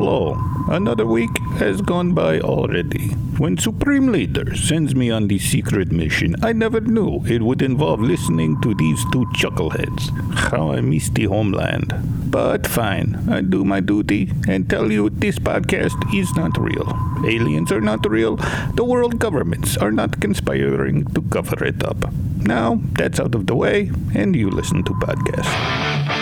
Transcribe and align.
hello. 0.00 0.34
Another 0.70 1.04
week 1.04 1.36
has 1.58 1.82
gone 1.82 2.14
by 2.14 2.40
already. 2.40 3.08
When 3.36 3.58
Supreme 3.58 4.06
Leader 4.10 4.56
sends 4.56 4.94
me 4.94 5.10
on 5.10 5.28
this 5.28 5.44
secret 5.44 5.92
mission, 5.92 6.36
I 6.42 6.54
never 6.54 6.80
knew 6.80 7.22
it 7.26 7.42
would 7.42 7.60
involve 7.60 8.00
listening 8.00 8.58
to 8.62 8.74
these 8.74 9.04
two 9.12 9.26
chuckleheads. 9.36 10.08
How 10.48 10.72
I 10.72 10.80
miss 10.80 11.10
the 11.10 11.24
homeland. 11.24 11.92
But 12.30 12.66
fine, 12.66 13.28
I 13.28 13.42
do 13.42 13.62
my 13.62 13.80
duty 13.80 14.32
and 14.48 14.70
tell 14.70 14.90
you 14.90 15.10
this 15.10 15.38
podcast 15.38 15.98
is 16.14 16.34
not 16.34 16.56
real. 16.56 16.88
Aliens 17.26 17.70
are 17.70 17.82
not 17.82 18.08
real. 18.08 18.36
The 18.74 18.84
world 18.84 19.18
governments 19.18 19.76
are 19.76 19.92
not 19.92 20.18
conspiring 20.22 21.04
to 21.12 21.20
cover 21.20 21.62
it 21.62 21.84
up. 21.84 22.10
Now, 22.38 22.80
that's 22.92 23.20
out 23.20 23.34
of 23.34 23.46
the 23.46 23.54
way, 23.54 23.90
and 24.14 24.34
you 24.34 24.48
listen 24.48 24.82
to 24.84 24.92
podcasts. 24.94 26.19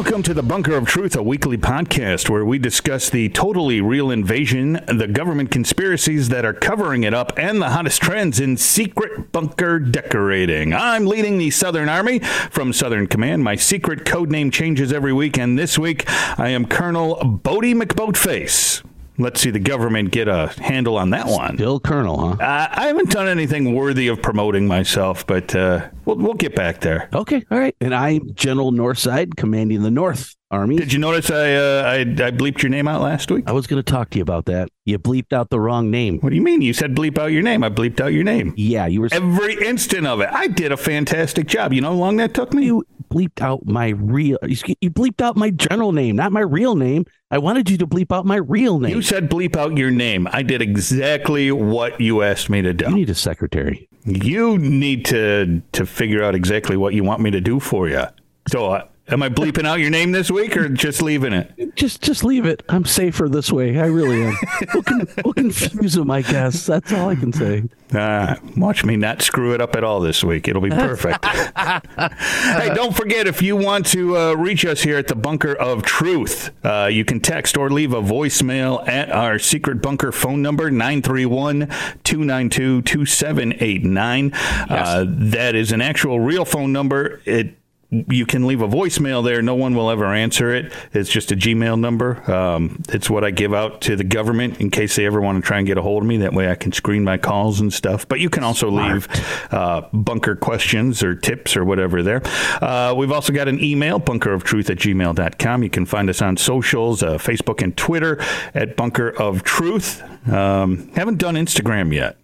Welcome 0.00 0.22
to 0.22 0.32
the 0.32 0.42
Bunker 0.42 0.74
of 0.76 0.86
Truth, 0.86 1.14
a 1.14 1.22
weekly 1.22 1.58
podcast 1.58 2.30
where 2.30 2.42
we 2.42 2.58
discuss 2.58 3.10
the 3.10 3.28
totally 3.28 3.82
real 3.82 4.10
invasion, 4.10 4.82
the 4.86 5.06
government 5.06 5.50
conspiracies 5.50 6.30
that 6.30 6.42
are 6.42 6.54
covering 6.54 7.04
it 7.04 7.12
up, 7.12 7.34
and 7.36 7.60
the 7.60 7.68
hottest 7.68 8.00
trends 8.00 8.40
in 8.40 8.56
secret 8.56 9.30
bunker 9.30 9.78
decorating. 9.78 10.72
I'm 10.72 11.04
leading 11.04 11.36
the 11.36 11.50
Southern 11.50 11.90
Army 11.90 12.20
from 12.20 12.72
Southern 12.72 13.08
Command. 13.08 13.44
My 13.44 13.56
secret 13.56 14.06
code 14.06 14.30
name 14.30 14.50
changes 14.50 14.90
every 14.90 15.12
week, 15.12 15.36
and 15.36 15.58
this 15.58 15.78
week 15.78 16.04
I 16.40 16.48
am 16.48 16.64
Colonel 16.64 17.16
Boaty 17.16 17.74
McBoatface. 17.74 18.82
Let's 19.20 19.40
see 19.40 19.50
the 19.50 19.58
government 19.58 20.12
get 20.12 20.28
a 20.28 20.48
handle 20.58 20.96
on 20.96 21.10
that 21.10 21.26
one. 21.26 21.56
Bill 21.56 21.78
Colonel, 21.78 22.36
huh? 22.36 22.36
Uh, 22.42 22.68
I 22.70 22.86
haven't 22.86 23.10
done 23.10 23.28
anything 23.28 23.74
worthy 23.74 24.08
of 24.08 24.22
promoting 24.22 24.66
myself, 24.66 25.26
but 25.26 25.54
uh, 25.54 25.88
we'll, 26.06 26.16
we'll 26.16 26.34
get 26.34 26.54
back 26.54 26.80
there. 26.80 27.08
Okay, 27.12 27.44
all 27.50 27.58
right. 27.58 27.76
And 27.80 27.94
I'm 27.94 28.34
General 28.34 28.72
Northside, 28.72 29.36
commanding 29.36 29.82
the 29.82 29.90
North 29.90 30.34
Army. 30.50 30.76
Did 30.76 30.92
you 30.92 30.98
notice 30.98 31.30
I, 31.30 31.54
uh, 31.54 31.82
I 31.84 32.00
I 32.00 32.30
bleeped 32.32 32.62
your 32.62 32.70
name 32.70 32.88
out 32.88 33.02
last 33.02 33.30
week? 33.30 33.44
I 33.46 33.52
was 33.52 33.66
going 33.66 33.82
to 33.82 33.88
talk 33.88 34.10
to 34.10 34.18
you 34.18 34.22
about 34.22 34.46
that. 34.46 34.68
You 34.84 34.98
bleeped 34.98 35.32
out 35.32 35.50
the 35.50 35.60
wrong 35.60 35.90
name. 35.90 36.18
What 36.18 36.30
do 36.30 36.36
you 36.36 36.42
mean? 36.42 36.60
You 36.60 36.72
said 36.72 36.94
bleep 36.94 37.18
out 37.18 37.26
your 37.26 37.42
name. 37.42 37.62
I 37.62 37.70
bleeped 37.70 38.00
out 38.00 38.12
your 38.12 38.24
name. 38.24 38.52
Yeah, 38.56 38.86
you 38.86 39.00
were. 39.02 39.08
Every 39.12 39.54
instant 39.64 40.06
of 40.06 40.20
it. 40.20 40.28
I 40.32 40.48
did 40.48 40.72
a 40.72 40.76
fantastic 40.76 41.46
job. 41.46 41.72
You 41.72 41.80
know 41.80 41.90
how 41.90 41.96
long 41.96 42.16
that 42.16 42.34
took 42.34 42.52
me? 42.52 42.64
You 42.64 42.84
bleeped 43.10 43.40
out 43.40 43.64
my 43.66 43.90
real. 43.90 44.38
You 44.42 44.90
bleeped 44.90 45.20
out 45.20 45.36
my 45.36 45.50
general 45.50 45.92
name, 45.92 46.16
not 46.16 46.32
my 46.32 46.40
real 46.40 46.74
name. 46.74 47.04
I 47.30 47.38
wanted 47.38 47.70
you 47.70 47.78
to 47.78 47.86
bleep 47.86 48.10
out 48.10 48.26
my 48.26 48.36
real 48.36 48.80
name. 48.80 48.96
You 48.96 49.02
said 49.02 49.30
bleep 49.30 49.54
out 49.56 49.76
your 49.76 49.92
name. 49.92 50.26
I 50.32 50.42
did 50.42 50.62
exactly 50.62 51.52
what 51.52 52.00
you 52.00 52.22
asked 52.22 52.50
me 52.50 52.60
to 52.62 52.72
do. 52.72 52.86
You 52.86 52.96
need 52.96 53.10
a 53.10 53.14
secretary. 53.14 53.88
You 54.04 54.58
need 54.58 55.04
to 55.06 55.62
to 55.72 55.86
figure 55.86 56.24
out 56.24 56.34
exactly 56.34 56.76
what 56.76 56.94
you 56.94 57.04
want 57.04 57.20
me 57.20 57.30
to 57.30 57.40
do 57.40 57.60
for 57.60 57.88
you. 57.88 58.04
So, 58.48 58.72
uh, 58.72 58.84
am 59.10 59.22
I 59.22 59.28
bleeping 59.28 59.66
out 59.66 59.80
your 59.80 59.90
name 59.90 60.12
this 60.12 60.30
week 60.30 60.56
or 60.56 60.68
just 60.68 61.02
leaving 61.02 61.32
it? 61.32 61.74
Just 61.76 62.02
just 62.02 62.24
leave 62.24 62.44
it. 62.46 62.62
I'm 62.68 62.84
safer 62.84 63.28
this 63.28 63.50
way. 63.52 63.78
I 63.78 63.86
really 63.86 64.22
am. 64.24 64.36
we'll, 64.74 64.82
con- 64.82 65.08
we'll 65.24 65.34
confuse 65.34 65.94
them, 65.94 66.10
I 66.10 66.22
guess. 66.22 66.66
That's 66.66 66.92
all 66.92 67.08
I 67.08 67.14
can 67.14 67.32
say. 67.32 67.64
Ah, 67.92 68.36
watch 68.56 68.84
me 68.84 68.96
not 68.96 69.20
screw 69.20 69.52
it 69.52 69.60
up 69.60 69.74
at 69.74 69.82
all 69.82 69.98
this 70.00 70.22
week. 70.22 70.46
It'll 70.46 70.62
be 70.62 70.70
perfect. 70.70 71.24
hey, 71.56 72.70
don't 72.74 72.94
forget 72.96 73.26
if 73.26 73.42
you 73.42 73.56
want 73.56 73.86
to 73.86 74.16
uh, 74.16 74.34
reach 74.34 74.64
us 74.64 74.82
here 74.82 74.96
at 74.96 75.08
the 75.08 75.16
Bunker 75.16 75.54
of 75.54 75.82
Truth, 75.82 76.50
uh, 76.64 76.88
you 76.90 77.04
can 77.04 77.18
text 77.20 77.56
or 77.56 77.68
leave 77.68 77.92
a 77.92 78.00
voicemail 78.00 78.86
at 78.86 79.10
our 79.10 79.38
secret 79.40 79.82
bunker 79.82 80.12
phone 80.12 80.40
number, 80.40 80.70
931 80.70 81.66
292 82.04 82.82
2789. 82.82 84.32
Uh, 84.34 85.04
That 85.08 85.54
is 85.56 85.72
an 85.72 85.80
actual 85.80 86.20
real 86.20 86.44
phone 86.44 86.72
number. 86.72 87.20
It 87.24 87.56
you 87.90 88.24
can 88.24 88.46
leave 88.46 88.62
a 88.62 88.68
voicemail 88.68 89.24
there. 89.24 89.42
No 89.42 89.54
one 89.54 89.74
will 89.74 89.90
ever 89.90 90.06
answer 90.06 90.54
it. 90.54 90.72
It's 90.92 91.10
just 91.10 91.32
a 91.32 91.36
Gmail 91.36 91.78
number. 91.78 92.30
Um, 92.30 92.82
it's 92.88 93.10
what 93.10 93.24
I 93.24 93.30
give 93.32 93.52
out 93.52 93.80
to 93.82 93.96
the 93.96 94.04
government 94.04 94.60
in 94.60 94.70
case 94.70 94.94
they 94.96 95.06
ever 95.06 95.20
want 95.20 95.42
to 95.42 95.46
try 95.46 95.58
and 95.58 95.66
get 95.66 95.76
a 95.76 95.82
hold 95.82 96.04
of 96.04 96.08
me. 96.08 96.18
That 96.18 96.32
way 96.32 96.50
I 96.50 96.54
can 96.54 96.70
screen 96.72 97.02
my 97.02 97.18
calls 97.18 97.60
and 97.60 97.72
stuff. 97.72 98.06
But 98.06 98.20
you 98.20 98.30
can 98.30 98.44
also 98.44 98.70
leave 98.70 99.08
uh, 99.50 99.82
bunker 99.92 100.36
questions 100.36 101.02
or 101.02 101.16
tips 101.16 101.56
or 101.56 101.64
whatever 101.64 102.02
there. 102.02 102.22
Uh, 102.62 102.94
we've 102.96 103.12
also 103.12 103.32
got 103.32 103.48
an 103.48 103.62
email, 103.62 103.98
bunkeroftruth 103.98 104.70
at 104.70 104.78
gmail.com. 104.78 105.62
You 105.62 105.70
can 105.70 105.86
find 105.86 106.08
us 106.08 106.22
on 106.22 106.36
socials, 106.36 107.02
uh, 107.02 107.18
Facebook 107.18 107.60
and 107.62 107.76
Twitter 107.76 108.22
at 108.54 108.76
Bunker 108.76 109.10
of 109.10 109.42
Truth. 109.42 110.02
Um, 110.28 110.90
haven't 110.94 111.18
done 111.18 111.34
Instagram 111.34 111.92
yet. 111.92 112.16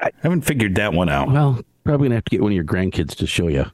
I 0.00 0.10
haven't 0.22 0.42
figured 0.42 0.74
that 0.74 0.92
one 0.92 1.08
out. 1.08 1.30
Well, 1.30 1.62
probably 1.84 2.08
gonna 2.08 2.16
have 2.16 2.24
to 2.24 2.30
get 2.30 2.42
one 2.42 2.52
of 2.52 2.56
your 2.56 2.64
grandkids 2.64 3.14
to 3.16 3.26
show 3.26 3.48
you. 3.48 3.66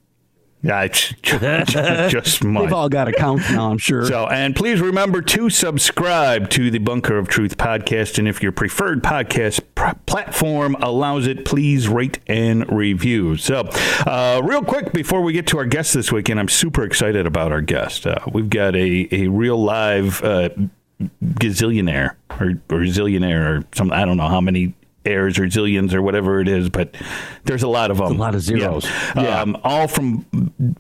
Yeah, 0.63 0.83
it's 0.83 1.15
just, 1.23 1.73
just 2.11 2.43
They've 2.43 2.73
all 2.73 2.91
got 2.91 3.09
accounts 3.09 3.51
now, 3.51 3.71
I'm 3.71 3.79
sure. 3.79 4.05
So, 4.05 4.27
and 4.27 4.55
please 4.55 4.81
remember 4.81 5.23
to 5.23 5.49
subscribe 5.49 6.51
to 6.51 6.71
the 6.71 6.79
Bunker 6.79 7.17
of 7.17 7.29
Truth 7.29 7.57
podcast. 7.57 8.19
And 8.19 8.29
if 8.29 8.43
your 8.43 8.53
preferred 8.53 9.03
podcast 9.03 9.63
pr- 9.75 9.97
platform 10.05 10.77
allows 10.81 11.27
it, 11.27 11.47
please 11.47 11.89
rate 11.89 12.19
and 12.27 12.71
review. 12.71 13.39
So, 13.39 13.61
uh, 14.07 14.43
real 14.45 14.63
quick 14.63 14.93
before 14.93 15.23
we 15.23 15.33
get 15.33 15.47
to 15.49 15.59
our 15.59 15.65
guest 15.65 15.95
this 15.95 16.13
weekend, 16.13 16.39
I'm 16.39 16.49
super 16.49 16.85
excited 16.85 17.27
about 17.27 17.53
our 17.53 17.63
guest. 17.63 18.07
Uh, 18.07 18.17
we've 18.31 18.51
got 18.51 18.77
a, 18.77 19.09
a 19.13 19.29
real 19.29 19.57
live 19.63 20.23
uh, 20.23 20.51
gazillionaire 21.25 22.17
or, 22.39 22.51
or 22.69 22.85
zillionaire 22.85 23.61
or 23.61 23.65
some, 23.75 23.91
I 23.93 24.05
don't 24.05 24.19
know 24.19 24.29
how 24.29 24.43
many 24.43 24.75
heirs 25.05 25.39
or 25.39 25.45
zillions 25.45 25.95
or 25.95 26.03
whatever 26.03 26.41
it 26.41 26.49
is, 26.49 26.69
but 26.69 26.95
there's 27.45 27.63
a 27.63 27.69
lot 27.69 27.91
of 27.91 27.99
them. 27.99 28.13
a 28.13 28.19
lot 28.19 28.35
of 28.35 28.43
zeros. 28.43 28.85
Yeah. 29.17 29.41
Um, 29.41 29.57
all 29.65 29.89
from 29.89 30.27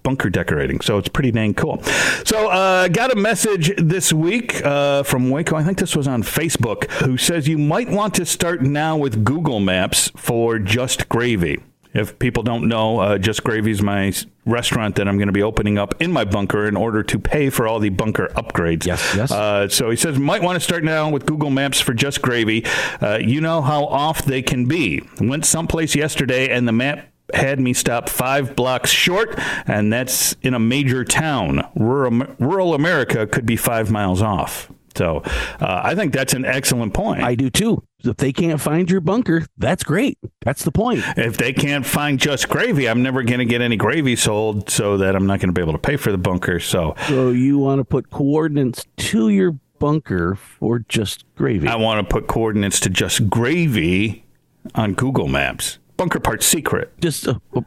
bunker 0.02 0.30
decorating. 0.30 0.80
So 0.80 0.98
it's 0.98 1.08
pretty 1.08 1.30
dang 1.30 1.54
cool. 1.54 1.82
So 2.24 2.50
uh, 2.50 2.88
got 2.88 3.12
a 3.12 3.16
message 3.16 3.72
this 3.78 4.12
week 4.12 4.64
uh, 4.64 5.02
from 5.02 5.30
Waco. 5.30 5.56
I 5.56 5.64
think 5.64 5.78
this 5.78 5.96
was 5.96 6.06
on 6.06 6.22
Facebook, 6.22 6.90
who 7.04 7.16
says 7.16 7.48
you 7.48 7.58
might 7.58 7.88
want 7.88 8.14
to 8.14 8.26
start 8.26 8.62
now 8.62 8.96
with 8.96 9.24
Google 9.24 9.60
Maps 9.60 10.10
for 10.16 10.58
Just 10.58 11.08
Gravy. 11.08 11.58
If 11.92 12.18
people 12.18 12.42
don't 12.42 12.68
know, 12.68 13.00
uh, 13.00 13.18
Just 13.18 13.42
Gravy 13.42 13.72
is 13.72 13.82
my 13.82 14.12
restaurant 14.46 14.96
that 14.96 15.08
I'm 15.08 15.16
going 15.16 15.28
to 15.28 15.32
be 15.32 15.42
opening 15.42 15.78
up 15.78 16.00
in 16.00 16.12
my 16.12 16.24
bunker 16.24 16.66
in 16.66 16.76
order 16.76 17.02
to 17.02 17.18
pay 17.18 17.50
for 17.50 17.66
all 17.66 17.78
the 17.78 17.88
bunker 17.88 18.28
upgrades. 18.34 18.86
Yes, 18.86 19.14
yes. 19.16 19.30
Uh, 19.32 19.68
so 19.68 19.90
he 19.90 19.96
says, 19.96 20.18
might 20.18 20.42
want 20.42 20.56
to 20.56 20.60
start 20.60 20.84
now 20.84 21.10
with 21.10 21.26
Google 21.26 21.50
Maps 21.50 21.80
for 21.80 21.92
Just 21.92 22.22
Gravy. 22.22 22.64
Uh, 23.00 23.18
you 23.20 23.40
know 23.40 23.60
how 23.60 23.84
off 23.86 24.24
they 24.24 24.42
can 24.42 24.66
be. 24.66 25.02
Went 25.20 25.44
someplace 25.44 25.94
yesterday 25.94 26.48
and 26.48 26.66
the 26.68 26.72
map 26.72 27.08
had 27.34 27.60
me 27.60 27.72
stop 27.72 28.08
five 28.08 28.56
blocks 28.56 28.90
short, 28.90 29.38
and 29.66 29.92
that's 29.92 30.34
in 30.42 30.54
a 30.54 30.58
major 30.58 31.04
town. 31.04 31.66
Rural, 31.76 32.26
rural 32.38 32.74
America 32.74 33.26
could 33.26 33.46
be 33.46 33.56
five 33.56 33.90
miles 33.90 34.20
off. 34.22 34.70
So 35.00 35.22
uh, 35.60 35.80
I 35.82 35.94
think 35.94 36.12
that's 36.12 36.34
an 36.34 36.44
excellent 36.44 36.92
point. 36.92 37.22
I 37.22 37.34
do 37.34 37.48
too. 37.48 37.82
If 38.04 38.18
they 38.18 38.34
can't 38.34 38.60
find 38.60 38.90
your 38.90 39.00
bunker, 39.00 39.46
that's 39.56 39.82
great. 39.82 40.18
That's 40.44 40.62
the 40.62 40.70
point. 40.70 41.02
if 41.16 41.38
they 41.38 41.54
can't 41.54 41.86
find 41.86 42.18
just 42.20 42.50
gravy, 42.50 42.86
I'm 42.86 43.02
never 43.02 43.22
going 43.22 43.38
to 43.38 43.46
get 43.46 43.62
any 43.62 43.78
gravy 43.78 44.14
sold, 44.14 44.68
so 44.68 44.98
that 44.98 45.16
I'm 45.16 45.26
not 45.26 45.40
going 45.40 45.48
to 45.48 45.58
be 45.58 45.62
able 45.62 45.72
to 45.72 45.78
pay 45.78 45.96
for 45.96 46.12
the 46.12 46.18
bunker. 46.18 46.60
So 46.60 46.94
So 47.08 47.30
you 47.30 47.56
want 47.56 47.78
to 47.78 47.84
put 47.86 48.10
coordinates 48.10 48.84
to 48.98 49.30
your 49.30 49.52
bunker 49.78 50.34
for 50.34 50.80
just 50.80 51.24
gravy. 51.34 51.66
I 51.66 51.76
want 51.76 52.06
to 52.06 52.12
put 52.12 52.26
coordinates 52.26 52.78
to 52.80 52.90
just 52.90 53.30
gravy 53.30 54.26
on 54.74 54.92
Google 54.92 55.28
Maps. 55.28 55.78
Bunker 55.96 56.20
part 56.20 56.42
secret. 56.42 56.92
just 57.00 57.26
uh, 57.26 57.38
uh, 57.56 57.62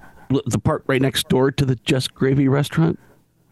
the 0.46 0.60
part 0.60 0.84
right 0.86 1.02
next 1.02 1.30
door 1.30 1.52
to 1.52 1.66
the 1.66 1.78
Just 1.78 2.14
Gravy 2.14 2.48
restaurant. 2.48 3.00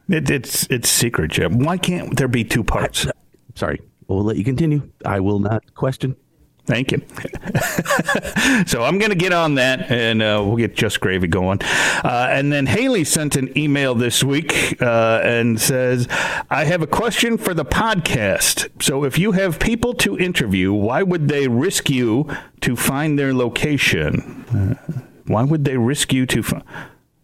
It, 0.08 0.30
it's 0.30 0.68
it's 0.70 0.88
secret, 0.90 1.32
Jim. 1.32 1.58
Why 1.60 1.78
can't 1.78 2.16
there 2.18 2.28
be 2.28 2.44
two 2.44 2.64
parts? 2.64 3.08
Sorry, 3.56 3.82
we'll 4.08 4.24
let 4.24 4.38
you 4.38 4.44
continue. 4.44 4.90
I 5.06 5.20
will 5.20 5.40
not 5.40 5.74
question. 5.76 6.16
Thank 6.66 6.92
you. 6.92 7.00
so 8.68 8.84
I'm 8.84 9.00
going 9.00 9.10
to 9.10 9.16
get 9.16 9.34
on 9.34 9.56
that, 9.56 9.92
and 9.92 10.22
uh, 10.22 10.44
we'll 10.46 10.58
get 10.58 10.76
just 10.76 11.00
gravy 11.00 11.28
going. 11.28 11.60
Uh, 11.62 12.28
and 12.30 12.54
then 12.54 12.68
Haley 12.68 13.04
sent 13.04 13.36
an 13.36 13.58
email 13.58 13.96
this 13.96 14.24
week 14.24 14.80
uh, 14.82 15.22
and 15.24 15.60
says, 15.60 16.08
"I 16.52 16.66
have 16.66 16.84
a 16.84 16.88
question 16.88 17.38
for 17.38 17.56
the 17.56 17.66
podcast. 17.66 18.70
So 18.82 19.04
if 19.04 19.18
you 19.18 19.32
have 19.32 19.60
people 19.60 19.94
to 19.96 20.18
interview, 20.20 20.72
why 20.72 21.02
would 21.02 21.30
they 21.30 21.48
risk 21.48 21.90
you 21.90 22.28
to 22.62 22.76
find 22.76 23.18
their 23.18 23.34
location? 23.34 24.46
Uh, 24.54 24.94
why 25.26 25.44
would 25.44 25.66
they 25.66 25.78
risk 25.78 26.14
you 26.14 26.28
to?" 26.28 26.44
Fi- 26.44 26.64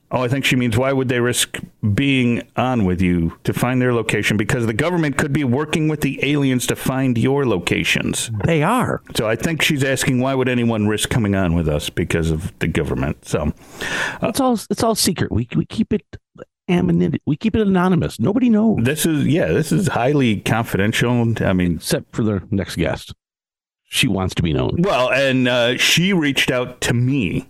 Oh, 0.10 0.24
I 0.24 0.30
think 0.30 0.46
she 0.46 0.56
means 0.56 0.78
why 0.78 0.94
would 0.94 1.10
they 1.10 1.20
risk 1.20 1.60
being 1.94 2.48
on 2.56 2.86
with 2.86 3.02
you 3.02 3.38
to 3.44 3.54
find 3.54 3.82
their 3.82 3.94
location? 3.94 4.38
Because 4.38 4.66
the 4.66 4.74
government 4.74 5.18
could 5.18 5.34
be 5.34 5.44
working 5.44 5.90
with 5.90 6.00
the 6.00 6.18
aliens 6.24 6.66
to 6.68 6.78
find 6.78 7.18
your 7.18 7.46
locations. 7.46 8.32
They 8.46 8.64
are. 8.64 9.02
So 9.18 9.28
I 9.28 9.36
think 9.36 9.62
she's 9.62 9.84
asking 9.84 10.22
why 10.22 10.34
would 10.34 10.48
anyone 10.48 10.88
risk 10.88 11.10
coming 11.10 11.36
on 11.36 11.56
with 11.56 11.68
us 11.68 11.90
because 11.90 12.32
of 12.32 12.58
the 12.60 12.68
government. 12.68 13.26
So 13.26 13.52
It's 14.22 14.40
all. 14.40 14.58
It's 14.70 14.82
all 14.84 14.96
secret. 14.96 15.30
We 15.32 15.48
we 15.56 15.66
keep 15.66 15.92
it 15.92 16.06
anonymous. 16.70 17.20
We 17.26 17.36
keep 17.36 17.56
it 17.56 17.62
anonymous. 17.68 18.18
Nobody 18.18 18.50
knows 18.50 18.80
this 18.84 19.06
is 19.06 19.28
yeah, 19.28 19.48
this 19.48 19.74
is 19.74 19.88
highly 19.88 20.38
confidential. 20.40 21.34
I 21.44 21.52
mean, 21.52 21.76
except 21.76 22.16
for 22.16 22.24
the 22.24 22.42
next 22.50 22.78
guest. 22.78 23.14
She 23.90 24.08
wants 24.08 24.36
to 24.36 24.44
be 24.44 24.52
known. 24.52 24.76
well, 24.80 25.10
and 25.12 25.48
uh, 25.48 25.78
she 25.78 26.12
reached 26.12 26.52
out 26.52 26.82
to 26.82 26.94
me 26.94 27.48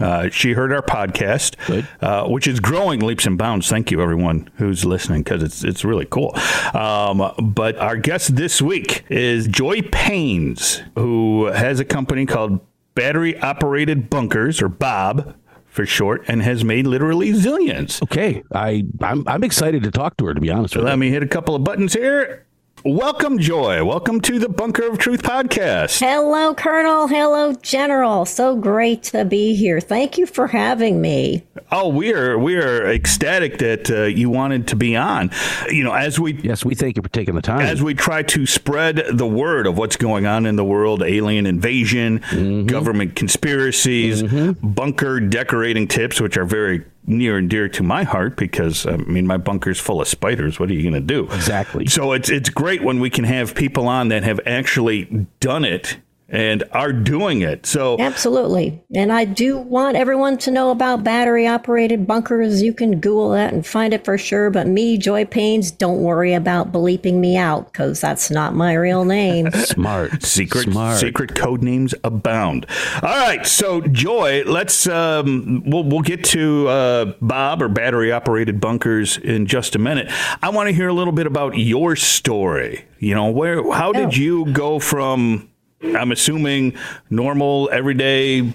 Uh, 0.00 0.28
she 0.28 0.52
heard 0.52 0.72
our 0.72 0.82
podcast, 0.82 1.54
uh, 2.02 2.28
which 2.28 2.48
is 2.48 2.58
growing 2.58 3.00
leaps 3.00 3.26
and 3.26 3.38
bounds. 3.38 3.68
Thank 3.68 3.90
you, 3.90 4.02
everyone 4.02 4.50
who's 4.56 4.84
listening, 4.84 5.22
because 5.22 5.42
it's 5.42 5.62
it's 5.62 5.84
really 5.84 6.06
cool. 6.06 6.36
Um, 6.74 7.32
but 7.38 7.78
our 7.78 7.96
guest 7.96 8.34
this 8.34 8.60
week 8.60 9.04
is 9.08 9.46
Joy 9.46 9.82
Paines, 9.82 10.82
who 10.96 11.46
has 11.46 11.78
a 11.78 11.84
company 11.84 12.26
called 12.26 12.60
Battery 12.94 13.38
Operated 13.38 14.10
Bunkers, 14.10 14.60
or 14.60 14.68
Bob 14.68 15.36
for 15.66 15.86
short, 15.86 16.24
and 16.28 16.42
has 16.42 16.64
made 16.64 16.86
literally 16.86 17.30
zillions. 17.30 18.02
Okay, 18.02 18.42
I 18.52 18.84
I'm, 19.00 19.26
I'm 19.28 19.44
excited 19.44 19.84
to 19.84 19.90
talk 19.92 20.16
to 20.16 20.26
her. 20.26 20.34
To 20.34 20.40
be 20.40 20.50
honest 20.50 20.74
with 20.74 20.84
let 20.84 20.90
you. 20.90 20.92
Let 20.92 20.98
me 20.98 21.10
hit 21.10 21.22
a 21.22 21.28
couple 21.28 21.54
of 21.54 21.62
buttons 21.62 21.92
here. 21.92 22.43
Welcome, 22.86 23.38
Joy. 23.38 23.82
Welcome 23.82 24.20
to 24.20 24.38
the 24.38 24.50
Bunker 24.50 24.86
of 24.86 24.98
Truth 24.98 25.22
podcast. 25.22 25.98
Hello, 26.00 26.52
Colonel. 26.52 27.08
Hello, 27.08 27.54
General. 27.54 28.26
So 28.26 28.56
great 28.56 29.02
to 29.04 29.24
be 29.24 29.54
here. 29.54 29.80
Thank 29.80 30.18
you 30.18 30.26
for 30.26 30.46
having 30.48 31.00
me. 31.00 31.44
Oh, 31.72 31.88
we 31.88 32.12
are 32.12 32.38
we 32.38 32.56
are 32.56 32.86
ecstatic 32.90 33.56
that 33.58 33.90
uh, 33.90 34.02
you 34.02 34.28
wanted 34.28 34.68
to 34.68 34.76
be 34.76 34.96
on. 34.96 35.30
You 35.70 35.82
know, 35.82 35.94
as 35.94 36.20
we 36.20 36.34
Yes, 36.42 36.62
we 36.62 36.74
thank 36.74 36.98
you 36.98 37.02
for 37.02 37.08
taking 37.08 37.34
the 37.34 37.40
time. 37.40 37.62
as 37.62 37.82
we 37.82 37.94
try 37.94 38.22
to 38.24 38.44
spread 38.44 39.02
the 39.10 39.26
word 39.26 39.66
of 39.66 39.78
what's 39.78 39.96
going 39.96 40.26
on 40.26 40.44
in 40.44 40.56
the 40.56 40.64
world 40.64 41.02
alien 41.02 41.46
invasion, 41.46 42.66
government 42.66 43.16
conspiracies, 43.16 44.22
bunker 44.62 45.20
decorating 45.20 45.88
tips, 45.88 46.20
which 46.20 46.36
are 46.36 46.44
very 46.44 46.84
near 47.06 47.36
and 47.36 47.50
dear 47.50 47.68
to 47.68 47.82
my 47.82 48.02
heart 48.02 48.36
because 48.36 48.86
I 48.86 48.96
mean 48.96 49.26
my 49.26 49.36
bunker's 49.36 49.80
full 49.80 50.00
of 50.00 50.08
spiders. 50.08 50.58
What 50.58 50.70
are 50.70 50.74
you 50.74 50.82
going 50.82 50.94
to 50.94 51.00
do? 51.00 51.24
Exactly. 51.32 51.86
So 51.86 52.12
it's 52.12 52.30
it's 52.30 52.50
great 52.50 52.82
when 52.82 53.00
we 53.00 53.10
can 53.10 53.24
have 53.24 53.54
people 53.54 53.88
on 53.88 54.08
that 54.08 54.22
have 54.22 54.40
actually 54.46 55.26
done 55.40 55.64
it 55.64 55.98
and 56.28 56.64
are 56.72 56.92
doing 56.92 57.42
it. 57.42 57.66
So 57.66 57.96
Absolutely. 58.00 58.82
And 58.94 59.12
I 59.12 59.24
do 59.26 59.58
want 59.58 59.96
everyone 59.96 60.38
to 60.38 60.50
know 60.50 60.70
about 60.70 61.04
battery 61.04 61.46
operated 61.46 62.06
bunkers. 62.06 62.62
You 62.62 62.72
can 62.72 62.98
Google 63.00 63.30
that 63.32 63.52
and 63.52 63.64
find 63.66 63.92
it 63.92 64.04
for 64.04 64.16
sure. 64.16 64.50
But 64.50 64.66
me, 64.66 64.96
Joy 64.96 65.26
Paines, 65.26 65.70
don't 65.70 66.00
worry 66.02 66.32
about 66.32 66.72
bleeping 66.72 67.14
me 67.20 67.36
out 67.36 67.66
because 67.72 68.00
that's 68.00 68.30
not 68.30 68.54
my 68.54 68.72
real 68.72 69.04
name. 69.04 69.50
Smart. 69.52 70.22
Secret 70.22 70.64
Smart. 70.64 70.98
secret 70.98 71.34
code 71.34 71.62
names 71.62 71.94
abound. 72.04 72.66
All 73.02 73.10
right, 73.10 73.46
so 73.46 73.82
Joy, 73.82 74.44
let's 74.46 74.86
um, 74.86 75.62
we'll 75.66 75.84
we'll 75.84 76.00
get 76.00 76.24
to 76.24 76.68
uh, 76.68 77.04
Bob 77.20 77.60
or 77.62 77.68
battery 77.68 78.10
operated 78.12 78.60
bunkers 78.60 79.18
in 79.18 79.46
just 79.46 79.76
a 79.76 79.78
minute. 79.78 80.10
I 80.42 80.48
want 80.48 80.68
to 80.68 80.74
hear 80.74 80.88
a 80.88 80.94
little 80.94 81.12
bit 81.12 81.26
about 81.26 81.58
your 81.58 81.96
story. 81.96 82.86
You 82.98 83.14
know, 83.14 83.30
where 83.30 83.70
how 83.72 83.92
did 83.92 84.06
Oh. 84.06 84.10
you 84.12 84.46
go 84.52 84.78
from? 84.78 85.50
I'm 85.96 86.12
assuming 86.12 86.76
normal 87.10 87.68
everyday 87.72 88.52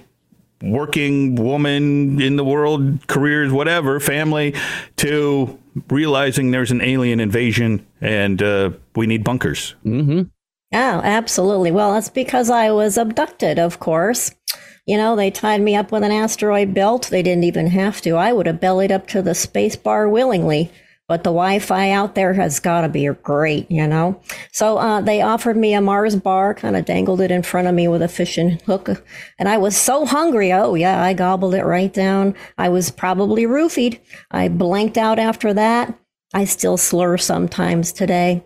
working 0.61 1.35
woman 1.35 2.21
in 2.21 2.35
the 2.35 2.43
world, 2.43 3.07
careers, 3.07 3.51
whatever, 3.51 3.99
family, 3.99 4.55
to 4.97 5.57
realizing 5.89 6.51
there's 6.51 6.71
an 6.71 6.81
alien 6.81 7.19
invasion 7.19 7.85
and 8.01 8.41
uh, 8.41 8.71
we 8.95 9.07
need 9.07 9.23
bunkers. 9.23 9.75
Mm-hmm. 9.85 10.23
Oh, 10.71 11.01
absolutely. 11.03 11.71
Well, 11.71 11.93
that's 11.93 12.09
because 12.09 12.49
I 12.49 12.71
was 12.71 12.97
abducted, 12.97 13.57
of 13.57 13.79
course. 13.79 14.31
You 14.85 14.97
know, 14.97 15.15
they 15.15 15.31
tied 15.31 15.61
me 15.61 15.75
up 15.75 15.91
with 15.91 16.03
an 16.03 16.11
asteroid 16.11 16.73
belt. 16.73 17.07
They 17.09 17.23
didn't 17.23 17.43
even 17.43 17.67
have 17.67 18.01
to. 18.01 18.15
I 18.15 18.33
would 18.33 18.45
have 18.45 18.59
bellied 18.59 18.91
up 18.91 19.07
to 19.07 19.21
the 19.21 19.35
space 19.35 19.75
bar 19.75 20.09
willingly. 20.09 20.71
But 21.09 21.23
the 21.23 21.31
Wi 21.31 21.57
Fi 21.57 21.89
out 21.89 22.13
there 22.13 22.33
has 22.35 22.59
got 22.59 22.81
to 22.81 22.88
be 22.88 23.07
great, 23.07 23.69
you 23.69 23.88
know? 23.88 24.21
So 24.51 24.77
uh, 24.77 25.01
they 25.01 25.23
offered 25.23 25.57
me 25.57 25.73
a 25.73 25.81
Mars 25.81 26.15
bar, 26.15 26.53
kind 26.53 26.75
of 26.75 26.85
dangled 26.85 27.19
it 27.19 27.31
in 27.31 27.41
front 27.41 27.67
of 27.67 27.73
me 27.73 27.88
with 27.88 28.03
a 28.03 28.07
fishing 28.07 28.59
hook. 28.67 29.03
And 29.39 29.50
I 29.50 29.57
was 29.57 29.75
so 29.75 30.06
hungry. 30.06 30.53
Oh, 30.53 30.75
yeah, 30.75 31.01
I 31.01 31.13
gobbled 31.13 31.56
it 31.56 31.65
right 31.65 31.91
down. 31.91 32.35
I 32.59 32.69
was 32.69 32.91
probably 32.91 33.45
roofied. 33.45 34.00
I 34.29 34.50
blanked 34.50 35.00
out 35.00 35.17
after 35.17 35.51
that. 35.56 35.97
I 36.31 36.45
still 36.45 36.77
slur 36.77 37.17
sometimes 37.17 37.91
today. 37.91 38.44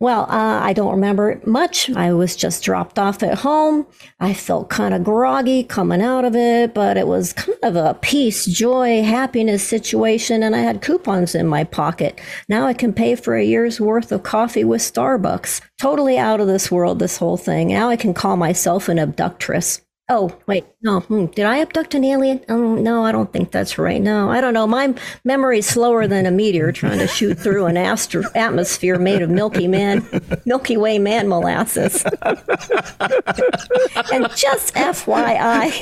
Well, 0.00 0.22
uh, 0.22 0.60
I 0.62 0.72
don't 0.72 0.92
remember 0.92 1.40
much. 1.46 1.90
I 1.90 2.12
was 2.12 2.36
just 2.36 2.62
dropped 2.62 2.98
off 2.98 3.22
at 3.22 3.38
home. 3.38 3.86
I 4.20 4.34
felt 4.34 4.70
kind 4.70 4.94
of 4.94 5.04
groggy 5.04 5.64
coming 5.64 6.02
out 6.02 6.24
of 6.24 6.34
it, 6.34 6.74
but 6.74 6.96
it 6.96 7.06
was 7.06 7.32
kind 7.32 7.58
of 7.62 7.76
a 7.76 7.94
peace, 8.00 8.46
joy, 8.46 9.02
happiness 9.02 9.66
situation, 9.66 10.42
and 10.42 10.56
I 10.56 10.60
had 10.60 10.82
coupons 10.82 11.34
in 11.34 11.46
my 11.46 11.64
pocket. 11.64 12.20
Now 12.48 12.66
I 12.66 12.74
can 12.74 12.92
pay 12.92 13.14
for 13.14 13.36
a 13.36 13.44
year's 13.44 13.80
worth 13.80 14.12
of 14.12 14.22
coffee 14.22 14.64
with 14.64 14.80
Starbucks. 14.80 15.60
Totally 15.80 16.18
out 16.18 16.40
of 16.40 16.46
this 16.46 16.70
world, 16.70 16.98
this 16.98 17.18
whole 17.18 17.36
thing. 17.36 17.68
Now 17.68 17.88
I 17.88 17.96
can 17.96 18.14
call 18.14 18.36
myself 18.36 18.88
an 18.88 18.98
abductress. 18.98 19.83
Oh, 20.10 20.36
wait, 20.46 20.66
no. 20.82 21.00
Hmm. 21.00 21.24
Did 21.26 21.46
I 21.46 21.60
abduct 21.60 21.94
an 21.94 22.04
alien? 22.04 22.44
Oh, 22.50 22.74
no, 22.74 23.06
I 23.06 23.10
don't 23.10 23.32
think 23.32 23.50
that's 23.50 23.78
right. 23.78 24.02
No, 24.02 24.28
I 24.30 24.42
don't 24.42 24.52
know. 24.52 24.66
My 24.66 24.94
memory's 25.24 25.64
slower 25.66 26.06
than 26.06 26.26
a 26.26 26.30
meteor 26.30 26.72
trying 26.72 26.98
to 26.98 27.06
shoot 27.06 27.38
through 27.38 27.64
an 27.64 27.78
astro- 27.78 28.24
atmosphere 28.34 28.98
made 28.98 29.22
of 29.22 29.30
Milky 29.30 29.66
Man, 29.66 30.06
Milky 30.44 30.76
Way 30.76 30.98
man 30.98 31.26
molasses. 31.26 32.04
and 34.12 34.28
just 34.36 34.74
FYI, 34.74 35.72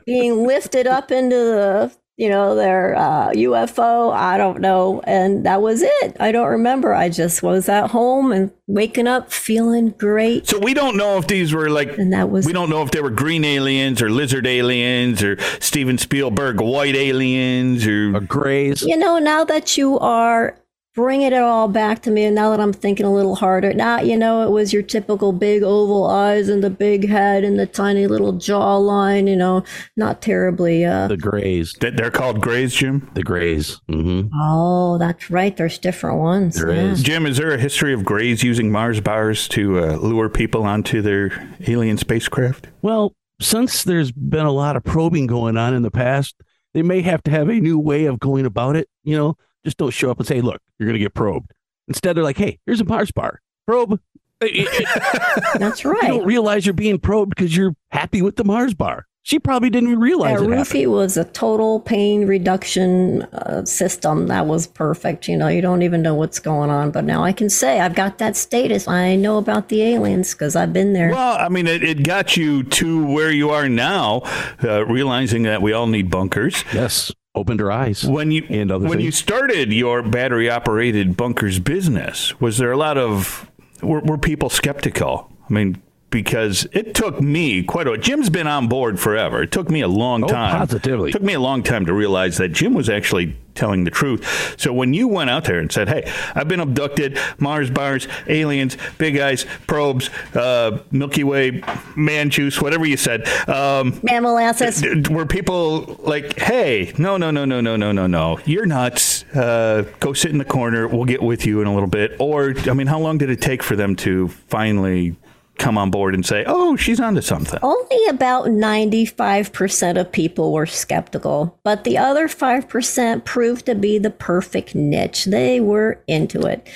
being 0.07 0.47
lifted 0.47 0.87
up 0.87 1.11
into 1.11 1.37
the 1.37 1.93
you 2.17 2.31
know 2.31 2.55
their 2.55 2.97
uh, 2.97 3.31
UFO. 3.33 4.13
I 4.13 4.39
don't 4.39 4.61
know, 4.61 5.03
and 5.05 5.45
that 5.45 5.61
was 5.61 5.83
it. 5.83 6.17
I 6.19 6.33
don't 6.33 6.49
remember. 6.49 6.95
I 6.95 7.11
just 7.11 7.43
was 7.43 7.69
at 7.69 7.91
home 7.91 8.33
and 8.33 8.51
waking 8.67 9.07
up 9.07 9.31
feeling 9.31 9.91
great, 9.91 10.49
So 10.49 10.59
we 10.59 10.73
don't 10.73 10.97
know 10.97 11.19
if 11.19 11.27
these 11.27 11.53
were 11.53 11.69
like 11.69 11.97
and 11.99 12.13
that 12.15 12.31
was 12.31 12.47
we 12.47 12.55
don't 12.55 12.71
know 12.71 12.83
if 12.83 12.91
they 12.91 13.03
were 13.03 13.11
green 13.11 13.45
aliens 13.45 14.01
or 14.01 14.11
lizard 14.11 14.47
aliens 14.47 15.23
or 15.23 15.39
Steven 15.61 15.99
Spielberg 15.99 16.61
white 16.63 16.97
aliens 16.97 17.87
or 17.87 18.17
A 18.17 18.21
grays. 18.23 18.83
You 18.83 18.97
know, 18.97 19.19
now 19.19 19.45
that 19.45 19.77
you 19.77 19.99
are 19.99 20.57
bringing 20.95 21.29
it 21.29 21.35
all 21.35 21.69
back 21.69 22.03
to 22.03 22.11
me, 22.11 22.25
and 22.25 22.35
now 22.35 22.51
that 22.51 22.61
I'm 22.61 22.73
thinking 22.73 23.07
a 23.07 23.13
little 23.13 23.37
harder, 23.37 23.73
now 23.73 24.01
you 24.01 24.17
know 24.17 24.43
it 24.47 24.51
was 24.51 24.73
your 24.73 24.83
typical 24.83 25.33
big 25.33 25.63
oval 25.63 26.07
eyes 26.07 26.49
and 26.49 26.63
the 26.63 26.71
big 26.71 27.09
head 27.09 27.45
and 27.45 27.59
the 27.59 27.67
tiny 27.67 28.07
little 28.07 28.33
jawline. 28.35 29.29
You 29.29 29.37
know, 29.37 29.65
not 29.97 30.21
terribly. 30.23 30.85
Uh, 30.85 31.09
The 31.09 31.17
grays. 31.17 31.75
They're 31.81 32.11
called 32.11 32.41
grays, 32.41 32.75
Jim. 32.75 33.11
The 33.15 33.23
grays. 33.23 33.81
hmm 33.89 34.23
oh, 34.35 34.99
that's 34.99 35.31
right. 35.31 35.57
There's 35.57 35.79
different 35.79 36.19
ones. 36.19 36.57
There 36.57 36.73
yeah. 36.73 36.93
is. 36.93 37.03
Jim, 37.03 37.27
is 37.27 37.37
there 37.37 37.53
a 37.53 37.59
history 37.59 37.93
of 37.95 38.05
grays 38.05 38.43
using 38.43 38.71
Mars 38.71 39.01
bars 39.01 39.49
to 39.49 39.79
uh, 39.79 39.97
lure 39.97 40.29
people 40.29 40.65
onto 40.65 41.01
their 41.03 41.57
alien 41.67 41.97
spacecraft? 41.99 42.69
Well, 42.83 43.15
since 43.41 43.85
there's 43.85 44.11
been 44.11 44.47
a 44.47 44.53
lot 44.53 44.75
of 44.77 44.83
probing 44.83 45.27
going 45.29 45.57
on 45.57 45.75
in 45.75 45.83
the 45.83 45.91
past, 45.91 46.35
they 46.75 46.83
may 46.83 47.03
have 47.03 47.23
to 47.23 47.31
have 47.31 47.49
a 47.49 47.55
new 47.61 47.79
way 47.79 48.07
of 48.07 48.19
going 48.19 48.45
about 48.47 48.75
it. 48.75 48.89
You 49.05 49.17
know, 49.17 49.37
just 49.65 49.77
don't 49.77 49.93
show 49.93 50.11
up 50.11 50.19
and 50.19 50.27
say, 50.27 50.41
"Look, 50.41 50.61
you're 50.79 50.87
going 50.87 50.99
to 50.99 51.05
get 51.05 51.15
probed." 51.15 51.53
Instead, 51.87 52.17
they're 52.17 52.25
like, 52.25 52.39
"Hey, 52.39 52.59
here's 52.67 52.81
a 52.81 52.85
Mars 52.85 53.11
bar. 53.11 53.41
Probe." 53.67 54.01
That's 54.41 55.85
right. 55.85 56.03
You 56.03 56.09
don't 56.09 56.25
realize 56.27 56.65
you're 56.65 56.73
being 56.73 56.99
probed 57.01 57.31
because 57.31 57.57
you're 57.57 57.75
happy 57.91 58.23
with 58.23 58.37
the 58.37 58.45
Mars 58.45 58.73
bar. 58.73 59.07
She 59.25 59.39
probably 59.39 59.69
didn't 59.69 59.91
even 59.91 60.01
realize 60.01 60.41
Yeah, 60.41 60.47
it 60.47 60.57
happened. 60.57 60.93
Was 60.93 61.19
a 61.19 61.25
total 61.25 61.81
pain 61.81 62.25
reduction 62.27 63.25
uh, 63.25 63.63
system. 63.67 64.29
That 64.29 64.47
was 64.47 64.67
perfect. 64.67 65.29
You 65.29 65.37
know, 65.37 65.49
you 65.49 65.61
don't 65.61 65.83
even 65.83 66.01
know 66.01 66.15
what's 66.15 66.39
going 66.39 66.71
on. 66.71 66.93
But 66.93 67.05
now 67.05 67.25
I 67.25 67.33
can 67.33 67.51
say 67.51 67.81
I've 67.81 67.95
got 67.95 68.17
that 68.19 68.37
status. 68.37 68.89
I 68.89 69.17
know 69.17 69.37
about 69.37 69.69
the 69.69 69.83
aliens 69.83 70.33
because 70.33 70.57
I've 70.57 70.73
been 70.73 70.95
there. 70.95 71.11
Well, 71.11 71.37
I 71.39 71.51
mean, 71.51 71.67
it, 71.67 71.83
it 71.83 72.05
got 72.05 72.39
you 72.39 72.63
to 72.63 73.05
where 73.05 73.31
you 73.31 73.51
are 73.51 73.69
now, 73.69 74.23
uh, 74.65 74.87
realizing 74.87 75.43
that 75.43 75.61
we 75.61 75.75
all 75.75 75.89
need 75.89 76.11
bunkers. 76.11 76.65
Yes. 76.73 77.13
Opened 77.39 77.61
her 77.61 77.73
eyes. 77.73 78.05
When 78.05 78.31
you 78.31 78.45
and 78.49 78.71
other 78.71 78.89
when 78.89 78.99
things. 78.99 79.05
you 79.05 79.13
started 79.13 79.73
your 79.73 80.03
battery 80.03 80.51
operated 80.51 81.17
bunkers 81.17 81.59
business, 81.59 82.39
was 82.41 82.59
there 82.59 82.73
a 82.73 82.77
lot 82.77 82.99
of 82.99 83.51
were, 83.83 84.01
were 84.01 84.19
people 84.19 84.51
skeptical? 84.51 85.31
I 85.49 85.53
mean, 85.53 85.83
because 86.11 86.67
it 86.73 86.95
took 86.95 87.21
me 87.21 87.63
quite 87.63 87.87
a 87.87 87.99
Jim's 87.99 88.31
been 88.31 88.47
on 88.47 88.69
board 88.69 88.99
forever. 88.99 89.43
It 89.43 89.53
took 89.53 89.71
me 89.71 89.81
a 89.83 89.89
long 89.89 90.27
time. 90.27 90.55
Oh, 90.55 90.59
positively. 90.59 91.11
It 91.11 91.13
took 91.13 91.23
me 91.23 91.35
a 91.35 91.41
long 91.41 91.63
time 91.63 91.85
to 91.87 91.93
realize 91.93 92.39
that 92.39 92.49
Jim 92.51 92.75
was 92.75 92.89
actually 92.89 93.37
telling 93.55 93.83
the 93.85 93.91
truth. 93.91 94.55
So 94.57 94.73
when 94.73 94.95
you 94.95 95.09
went 95.09 95.31
out 95.31 95.45
there 95.45 95.59
and 95.59 95.71
said, 95.71 95.89
"Hey, 95.89 96.11
I've 96.35 96.47
been 96.49 96.61
abducted, 96.61 97.19
Mars 97.39 97.71
bars, 97.71 98.07
aliens, 98.29 98.77
big 98.99 99.19
eyes, 99.19 99.45
probes, 99.67 100.11
uh, 100.35 100.79
Milky 100.93 101.25
Way, 101.25 101.63
man 101.97 102.31
juice, 102.31 102.63
whatever 102.63 102.87
you 102.87 102.97
said," 102.97 103.29
um, 103.49 103.99
Mammal 104.03 104.39
assets. 104.39 104.81
d- 104.81 105.03
d- 105.03 105.13
were 105.13 105.27
people 105.27 105.97
like, 106.05 106.39
"Hey, 106.39 106.93
no, 106.99 107.17
no, 107.17 107.31
no, 107.33 107.45
no, 107.45 107.61
no, 107.61 107.75
no, 107.77 107.91
no, 107.93 108.07
no, 108.07 108.39
you're 108.45 108.67
nuts. 108.67 109.25
Uh, 109.35 109.85
go 109.99 110.13
sit 110.13 110.31
in 110.31 110.39
the 110.39 110.45
corner. 110.45 110.87
We'll 110.87 111.05
get 111.05 111.21
with 111.23 111.45
you 111.45 111.61
in 111.61 111.67
a 111.67 111.75
little 111.75 111.89
bit." 111.89 112.15
Or, 112.21 112.55
I 112.71 112.73
mean, 112.75 112.87
how 112.87 113.01
long 113.01 113.19
did 113.19 113.29
it 113.29 113.41
take 113.41 113.63
for 113.65 113.75
them 113.77 113.97
to 113.97 114.29
finally 114.29 115.17
come 115.59 115.77
on 115.77 115.91
board 115.91 116.15
and 116.15 116.25
say, 116.25 116.45
"Oh, 116.47 116.77
she's 116.77 117.01
onto 117.01 117.21
something"? 117.21 117.59
Only 117.63 118.07
about 118.09 118.47
95% 118.47 119.99
of 119.99 120.13
people 120.13 120.53
were 120.53 120.67
skeptical, 120.67 121.59
but 121.65 121.85
the 121.85 121.99
other 121.99 122.29
5% 122.29 123.25
proved 123.25 123.67
to 123.67 123.75
be 123.75 123.99
the 123.99 124.11
perfect 124.11 124.75
niche. 124.75 125.27
They 125.27 125.61
were 125.61 126.03
into 126.07 126.41
it. 126.47 126.67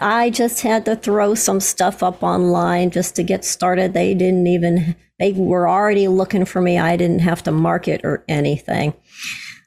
I 0.00 0.30
just 0.30 0.62
had 0.62 0.84
to 0.86 0.96
throw 0.96 1.34
some 1.34 1.60
stuff 1.60 2.02
up 2.02 2.22
online 2.22 2.90
just 2.90 3.14
to 3.16 3.22
get 3.22 3.44
started. 3.44 3.94
They 3.94 4.14
didn't 4.14 4.48
even, 4.48 4.96
they 5.18 5.32
were 5.32 5.68
already 5.68 6.08
looking 6.08 6.44
for 6.44 6.60
me. 6.60 6.78
I 6.78 6.96
didn't 6.96 7.20
have 7.20 7.42
to 7.44 7.52
market 7.52 8.00
or 8.02 8.24
anything. 8.28 8.94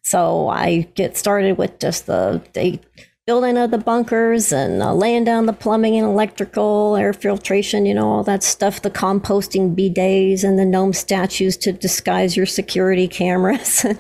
So 0.04 0.50
I 0.50 0.82
get 0.96 1.18
started 1.18 1.58
with 1.58 1.80
just 1.80 2.06
the, 2.06 2.42
the 2.54 2.80
building 3.26 3.58
of 3.58 3.72
the 3.72 3.78
bunkers 3.80 4.52
and 4.52 4.84
uh, 4.84 4.94
laying 4.94 5.24
down 5.24 5.48
the 5.48 5.54
plumbing 5.54 5.98
and 5.98 6.06
electrical, 6.06 6.96
air 6.96 7.12
filtration, 7.12 7.84
you 7.86 7.94
know, 7.94 8.08
all 8.08 8.24
that 8.24 8.44
stuff, 8.44 8.84
the 8.84 8.92
composting 8.92 9.76
bidets 9.76 10.44
and 10.44 10.60
the 10.60 10.66
gnome 10.66 10.94
statues 10.94 11.58
to 11.58 11.72
disguise 11.72 12.38
your 12.38 12.46
security 12.46 13.08
cameras. 13.08 13.84
you 13.84 13.96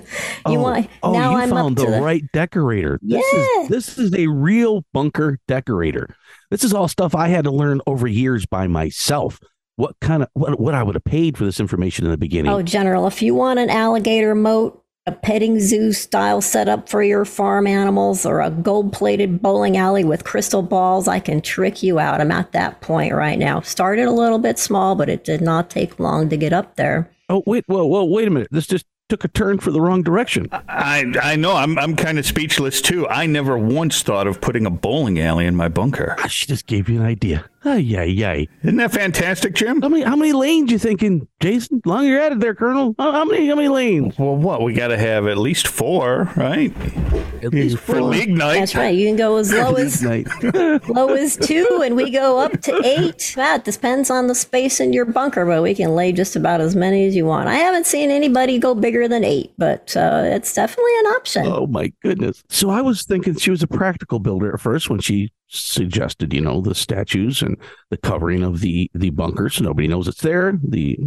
oh, 0.45 0.61
want 0.61 0.87
oh, 1.01 1.13
now 1.13 1.31
you 1.31 1.37
I'm 1.37 1.49
found 1.49 1.79
up 1.79 1.85
to 1.85 1.91
the 1.91 1.97
the, 1.97 2.03
right 2.03 2.23
decorator. 2.33 2.99
This 3.01 3.25
Yeah. 3.33 3.61
is 3.61 3.69
this 3.69 3.97
is 3.97 4.13
a 4.13 4.27
real 4.27 4.85
bunker 4.93 5.39
decorator. 5.47 6.15
This 6.51 6.63
is 6.63 6.73
all 6.73 6.87
stuff 6.87 7.15
I 7.15 7.29
had 7.29 7.45
to 7.45 7.51
learn 7.51 7.81
over 7.87 8.07
years 8.07 8.45
by 8.45 8.67
myself. 8.67 9.39
What 9.77 9.95
kind 10.01 10.21
of 10.21 10.29
what 10.33 10.59
what 10.59 10.75
I 10.75 10.83
would 10.83 10.95
have 10.95 11.03
paid 11.03 11.35
for 11.35 11.45
this 11.45 11.59
information 11.59 12.05
in 12.05 12.11
the 12.11 12.17
beginning? 12.17 12.51
Oh, 12.51 12.61
General, 12.61 13.07
if 13.07 13.23
you 13.23 13.33
want 13.33 13.59
an 13.59 13.71
alligator 13.71 14.35
moat, 14.35 14.84
a 15.07 15.11
petting 15.11 15.59
zoo 15.59 15.93
style 15.93 16.41
setup 16.41 16.89
for 16.89 17.03
your 17.03 17.25
farm 17.25 17.67
animals, 17.67 18.25
or 18.25 18.41
a 18.41 18.49
gold 18.49 18.91
plated 18.91 19.41
bowling 19.41 19.77
alley 19.77 20.03
with 20.03 20.23
crystal 20.23 20.61
balls, 20.61 21.07
I 21.07 21.19
can 21.19 21.41
trick 21.41 21.83
you 21.83 21.99
out. 21.99 22.21
I'm 22.21 22.31
at 22.31 22.51
that 22.53 22.81
point 22.81 23.13
right 23.13 23.37
now. 23.37 23.61
Started 23.61 24.07
a 24.07 24.11
little 24.11 24.39
bit 24.39 24.57
small, 24.57 24.95
but 24.95 25.09
it 25.09 25.23
did 25.23 25.41
not 25.41 25.69
take 25.69 25.99
long 25.99 26.29
to 26.29 26.37
get 26.37 26.53
up 26.53 26.75
there. 26.75 27.09
Oh 27.29 27.43
wait, 27.45 27.65
whoa, 27.67 27.85
whoa, 27.85 28.03
wait 28.03 28.27
a 28.27 28.31
minute. 28.31 28.47
This 28.51 28.67
just 28.67 28.85
took 29.09 29.23
a 29.23 29.27
turn 29.27 29.59
for 29.59 29.69
the 29.69 29.79
wrong 29.79 30.01
direction. 30.01 30.47
I 30.51 31.05
I 31.21 31.35
know 31.35 31.55
I'm 31.55 31.77
I'm 31.77 31.95
kind 31.95 32.17
of 32.17 32.25
speechless 32.25 32.81
too. 32.81 33.07
I 33.07 33.27
never 33.27 33.57
once 33.57 34.01
thought 34.01 34.25
of 34.25 34.41
putting 34.41 34.65
a 34.65 34.71
bowling 34.71 35.19
alley 35.19 35.45
in 35.45 35.55
my 35.55 35.67
bunker. 35.67 36.15
She 36.27 36.47
just 36.47 36.65
gave 36.65 36.89
you 36.89 36.99
an 36.99 37.05
idea. 37.05 37.45
Ay, 37.67 37.95
ay, 37.97 38.23
ay. 38.23 38.47
Isn't 38.61 38.77
that 38.77 38.91
fantastic, 38.91 39.55
Jim? 39.55 39.81
How 39.81 39.89
many 39.89 40.03
how 40.03 40.15
many 40.15 40.33
lanes 40.33 40.71
you 40.71 40.77
thinking, 40.77 41.27
Jason? 41.39 41.81
Long 41.83 42.05
you're 42.05 42.21
at 42.21 42.31
it 42.31 42.39
there, 42.39 42.53
Colonel. 42.53 42.93
How, 42.99 43.11
how 43.11 43.25
many 43.25 43.47
how 43.47 43.55
many 43.55 43.69
lanes? 43.69 44.19
Well, 44.19 44.35
what 44.35 44.61
we 44.61 44.73
got 44.73 44.89
to 44.89 44.97
have 44.97 45.25
at 45.25 45.39
least 45.39 45.67
four, 45.67 46.31
right? 46.35 46.71
At 47.41 47.53
least 47.53 47.79
for 47.79 47.95
four. 47.95 48.01
league 48.03 48.29
night. 48.29 48.59
That's 48.59 48.75
right. 48.75 48.93
You 48.93 49.07
can 49.07 49.15
go 49.15 49.37
as 49.37 49.51
low 49.51 49.73
as 49.75 50.03
low 50.89 51.07
as 51.09 51.37
two, 51.37 51.81
and 51.83 51.95
we 51.95 52.11
go 52.11 52.37
up 52.37 52.61
to 52.61 52.81
eight. 52.85 53.33
That 53.35 53.65
depends 53.65 54.11
on 54.11 54.27
the 54.27 54.35
space 54.35 54.79
in 54.79 54.93
your 54.93 55.05
bunker, 55.05 55.43
but 55.43 55.63
we 55.63 55.73
can 55.73 55.95
lay 55.95 56.11
just 56.11 56.35
about 56.35 56.61
as 56.61 56.75
many 56.75 57.07
as 57.07 57.15
you 57.15 57.25
want. 57.25 57.47
I 57.49 57.55
haven't 57.55 57.87
seen 57.87 58.11
anybody 58.11 58.59
go 58.59 58.75
bigger 58.75 59.07
than 59.07 59.23
eight, 59.23 59.53
but 59.57 59.97
uh, 59.97 60.21
it's 60.25 60.53
definitely 60.53 60.97
an 60.99 61.05
option. 61.07 61.47
Oh 61.47 61.65
my 61.65 61.91
goodness. 62.03 62.43
So 62.47 62.69
I 62.69 62.81
was 62.81 63.05
thinking 63.05 63.35
she 63.37 63.49
was 63.49 63.63
a 63.63 63.67
practical 63.67 64.19
builder 64.19 64.53
at 64.53 64.61
first 64.61 64.87
when 64.87 64.99
she 64.99 65.31
suggested, 65.47 66.33
you 66.33 66.41
know, 66.41 66.61
the 66.61 66.75
statues 66.75 67.41
and 67.41 67.57
the 67.89 67.97
covering 67.97 68.43
of 68.43 68.61
the 68.61 68.89
the 68.93 69.09
bunker 69.11 69.49
so 69.49 69.63
nobody 69.63 69.87
knows 69.87 70.07
it's 70.07 70.21
there. 70.21 70.59
The 70.63 70.99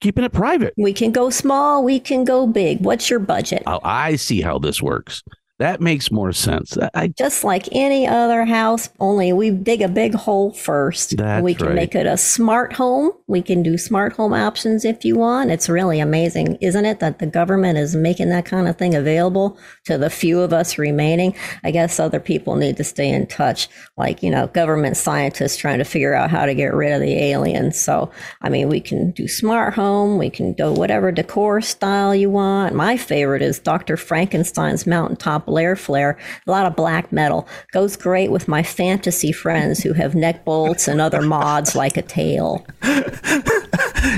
keeping 0.00 0.24
it 0.24 0.32
private. 0.32 0.74
We 0.76 0.92
can 0.92 1.12
go 1.12 1.30
small, 1.30 1.84
we 1.84 2.00
can 2.00 2.24
go 2.24 2.46
big. 2.46 2.80
What's 2.80 3.08
your 3.08 3.20
budget? 3.20 3.62
Oh, 3.66 3.80
I 3.84 4.16
see 4.16 4.40
how 4.40 4.58
this 4.58 4.82
works. 4.82 5.22
That 5.62 5.80
makes 5.80 6.10
more 6.10 6.32
sense. 6.32 6.76
I 6.92 7.06
Just 7.16 7.44
like 7.44 7.68
any 7.70 8.04
other 8.04 8.44
house, 8.44 8.90
only 8.98 9.32
we 9.32 9.50
dig 9.50 9.80
a 9.80 9.86
big 9.86 10.12
hole 10.12 10.52
first. 10.52 11.16
That's 11.16 11.40
we 11.40 11.54
can 11.54 11.68
right. 11.68 11.76
make 11.76 11.94
it 11.94 12.04
a 12.04 12.16
smart 12.16 12.72
home. 12.72 13.12
We 13.28 13.42
can 13.42 13.62
do 13.62 13.78
smart 13.78 14.12
home 14.12 14.32
options 14.32 14.84
if 14.84 15.04
you 15.04 15.14
want. 15.14 15.52
It's 15.52 15.68
really 15.68 16.00
amazing, 16.00 16.58
isn't 16.60 16.84
it, 16.84 16.98
that 16.98 17.20
the 17.20 17.26
government 17.26 17.78
is 17.78 17.94
making 17.94 18.30
that 18.30 18.44
kind 18.44 18.66
of 18.66 18.76
thing 18.76 18.96
available 18.96 19.56
to 19.84 19.96
the 19.96 20.10
few 20.10 20.40
of 20.40 20.52
us 20.52 20.78
remaining? 20.78 21.32
I 21.62 21.70
guess 21.70 22.00
other 22.00 22.18
people 22.18 22.56
need 22.56 22.76
to 22.78 22.84
stay 22.84 23.08
in 23.08 23.28
touch, 23.28 23.68
like, 23.96 24.20
you 24.20 24.30
know, 24.30 24.48
government 24.48 24.96
scientists 24.96 25.56
trying 25.56 25.78
to 25.78 25.84
figure 25.84 26.12
out 26.12 26.28
how 26.28 26.44
to 26.44 26.56
get 26.56 26.74
rid 26.74 26.92
of 26.92 27.00
the 27.00 27.14
aliens. 27.14 27.80
So, 27.80 28.10
I 28.40 28.48
mean, 28.48 28.68
we 28.68 28.80
can 28.80 29.12
do 29.12 29.28
smart 29.28 29.74
home. 29.74 30.18
We 30.18 30.28
can 30.28 30.54
go 30.54 30.72
whatever 30.72 31.12
decor 31.12 31.60
style 31.60 32.16
you 32.16 32.30
want. 32.30 32.74
My 32.74 32.96
favorite 32.96 33.42
is 33.42 33.60
Dr. 33.60 33.96
Frankenstein's 33.96 34.88
mountaintop 34.88 35.51
layer 35.52 35.76
flare. 35.76 36.18
A 36.46 36.50
lot 36.50 36.66
of 36.66 36.74
black 36.74 37.12
metal. 37.12 37.46
Goes 37.72 37.96
great 37.96 38.30
with 38.30 38.48
my 38.48 38.62
fantasy 38.62 39.32
friends 39.32 39.82
who 39.82 39.92
have 39.92 40.14
neck 40.14 40.44
bolts 40.44 40.88
and 40.88 41.00
other 41.00 41.22
mods 41.22 41.74
like 41.74 41.96
a 41.96 42.02
tail. 42.02 42.66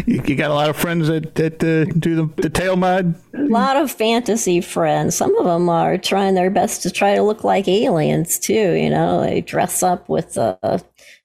You, 0.07 0.23
you 0.27 0.35
got 0.35 0.51
a 0.51 0.55
lot 0.55 0.71
of 0.71 0.77
friends 0.77 1.09
that, 1.09 1.35
that 1.35 1.63
uh, 1.63 1.85
do 1.99 2.15
the, 2.15 2.43
the 2.43 2.49
tail 2.49 2.77
mod. 2.77 3.15
A 3.35 3.43
lot 3.43 3.77
of 3.77 3.91
fantasy 3.91 4.61
friends. 4.61 5.15
Some 5.17 5.37
of 5.37 5.45
them 5.45 5.69
are 5.69 5.99
trying 5.99 6.35
their 6.35 6.51
best 6.51 6.83
to 6.83 6.91
try 6.91 7.15
to 7.15 7.23
look 7.23 7.45
like 7.45 7.69
aliens 7.69 8.39
too. 8.39 8.73
You 8.73 8.91
know, 8.91 9.21
they 9.21 9.41
dress 9.41 9.83
up 9.83 10.09
with 10.09 10.35
the, 10.35 10.59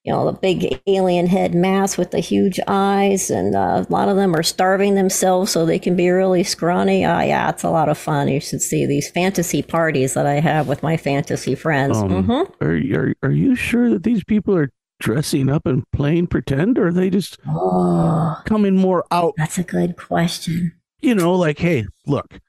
you 0.03 0.13
know, 0.13 0.25
the 0.31 0.37
big 0.37 0.79
alien 0.87 1.27
head 1.27 1.53
mask 1.53 1.97
with 1.97 2.11
the 2.11 2.19
huge 2.19 2.59
eyes, 2.67 3.29
and 3.29 3.55
uh, 3.55 3.85
a 3.87 3.91
lot 3.91 4.09
of 4.09 4.15
them 4.15 4.35
are 4.35 4.43
starving 4.43 4.95
themselves 4.95 5.51
so 5.51 5.65
they 5.65 5.79
can 5.79 5.95
be 5.95 6.09
really 6.09 6.43
scrawny. 6.43 7.05
Ah, 7.05 7.21
yeah, 7.21 7.49
it's 7.49 7.63
a 7.63 7.69
lot 7.69 7.89
of 7.89 7.97
fun. 7.97 8.27
You 8.29 8.39
should 8.39 8.61
see 8.61 8.85
these 8.85 9.09
fantasy 9.11 9.61
parties 9.61 10.13
that 10.13 10.25
I 10.25 10.39
have 10.39 10.67
with 10.67 10.83
my 10.83 10.97
fantasy 10.97 11.55
friends. 11.55 12.03
um, 12.03 12.25
hmm 12.25 12.43
are, 12.61 12.75
are 12.93 13.13
are 13.23 13.31
you 13.31 13.55
sure 13.55 13.89
that 13.89 14.03
these 14.03 14.23
people 14.23 14.55
are 14.55 14.69
dressing 14.99 15.49
up 15.49 15.65
and 15.65 15.83
playing 15.91 16.27
pretend 16.27 16.77
or 16.77 16.87
are 16.87 16.93
they 16.93 17.09
just 17.09 17.37
Oh, 17.45 18.37
coming 18.45 18.75
more 18.75 19.05
out 19.11 19.35
that's 19.37 19.57
a 19.57 19.63
good 19.63 19.97
question. 19.97 20.79
you 21.01 21.15
know, 21.15 21.33
like, 21.33 21.59
hey, 21.59 21.85
look, 22.05 22.39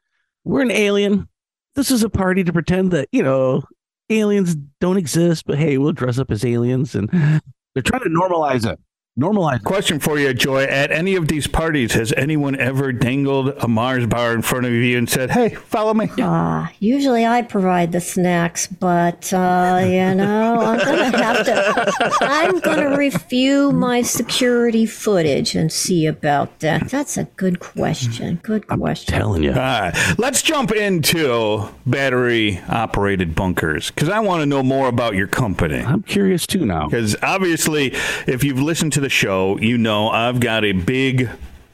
we're 0.44 0.62
an 0.62 0.70
alien. 0.70 1.28
This 1.74 1.90
is 1.90 2.02
a 2.02 2.10
party 2.10 2.44
to 2.44 2.52
pretend 2.52 2.92
that, 2.92 3.08
you 3.12 3.22
know, 3.22 3.62
aliens 4.10 4.56
don't 4.80 4.96
exist, 4.96 5.46
but 5.46 5.58
hey, 5.58 5.78
we'll 5.78 5.92
dress 5.92 6.18
up 6.18 6.30
as 6.30 6.44
aliens. 6.44 6.94
And 6.94 7.08
they're 7.74 7.82
trying 7.82 8.02
to 8.02 8.10
normalize 8.10 8.70
it. 8.70 8.78
Normalize. 9.20 9.62
Question 9.64 10.00
for 10.00 10.18
you, 10.18 10.32
Joy. 10.32 10.62
At 10.62 10.90
any 10.90 11.14
of 11.14 11.28
these 11.28 11.46
parties, 11.46 11.92
has 11.92 12.10
anyone 12.16 12.58
ever 12.58 12.90
dangled 12.90 13.48
a 13.58 13.68
Mars 13.68 14.06
bar 14.06 14.32
in 14.32 14.40
front 14.40 14.64
of 14.64 14.72
you 14.72 14.96
and 14.96 15.10
said, 15.10 15.30
"Hey, 15.30 15.50
follow 15.50 15.92
me"? 15.92 16.08
Ah, 16.18 16.72
usually 16.78 17.26
I 17.26 17.42
provide 17.42 17.92
the 17.92 18.00
snacks, 18.00 18.66
but 18.66 19.30
uh, 19.34 19.80
you 19.82 20.14
know, 20.14 20.60
I'm 20.60 20.78
gonna 20.78 21.18
have 21.18 21.44
to. 21.44 22.16
I'm 22.22 22.60
gonna 22.60 22.96
review 22.96 23.72
my 23.72 24.00
security 24.00 24.86
footage 24.86 25.54
and 25.54 25.70
see 25.70 26.06
about 26.06 26.60
that. 26.60 26.88
That's 26.88 27.18
a 27.18 27.24
good 27.24 27.60
question. 27.60 28.40
Good 28.42 28.68
question. 28.68 29.14
Telling 29.14 29.42
you. 29.42 29.50
All 29.50 29.56
right, 29.56 30.14
let's 30.16 30.40
jump 30.40 30.72
into 30.72 31.68
battery 31.84 32.58
operated 32.70 33.34
bunkers 33.34 33.90
because 33.90 34.08
I 34.08 34.20
want 34.20 34.40
to 34.40 34.46
know 34.46 34.62
more 34.62 34.88
about 34.88 35.14
your 35.14 35.26
company. 35.26 35.80
I'm 35.80 36.04
curious 36.04 36.46
too 36.46 36.64
now. 36.64 36.88
Because 36.88 37.16
obviously, 37.22 37.88
if 38.26 38.42
you've 38.42 38.62
listened 38.62 38.94
to 38.94 39.00
the 39.00 39.09
show, 39.10 39.58
you 39.58 39.76
know 39.78 40.08
I've 40.08 40.40
got 40.40 40.64
a 40.64 40.72
big 40.72 41.28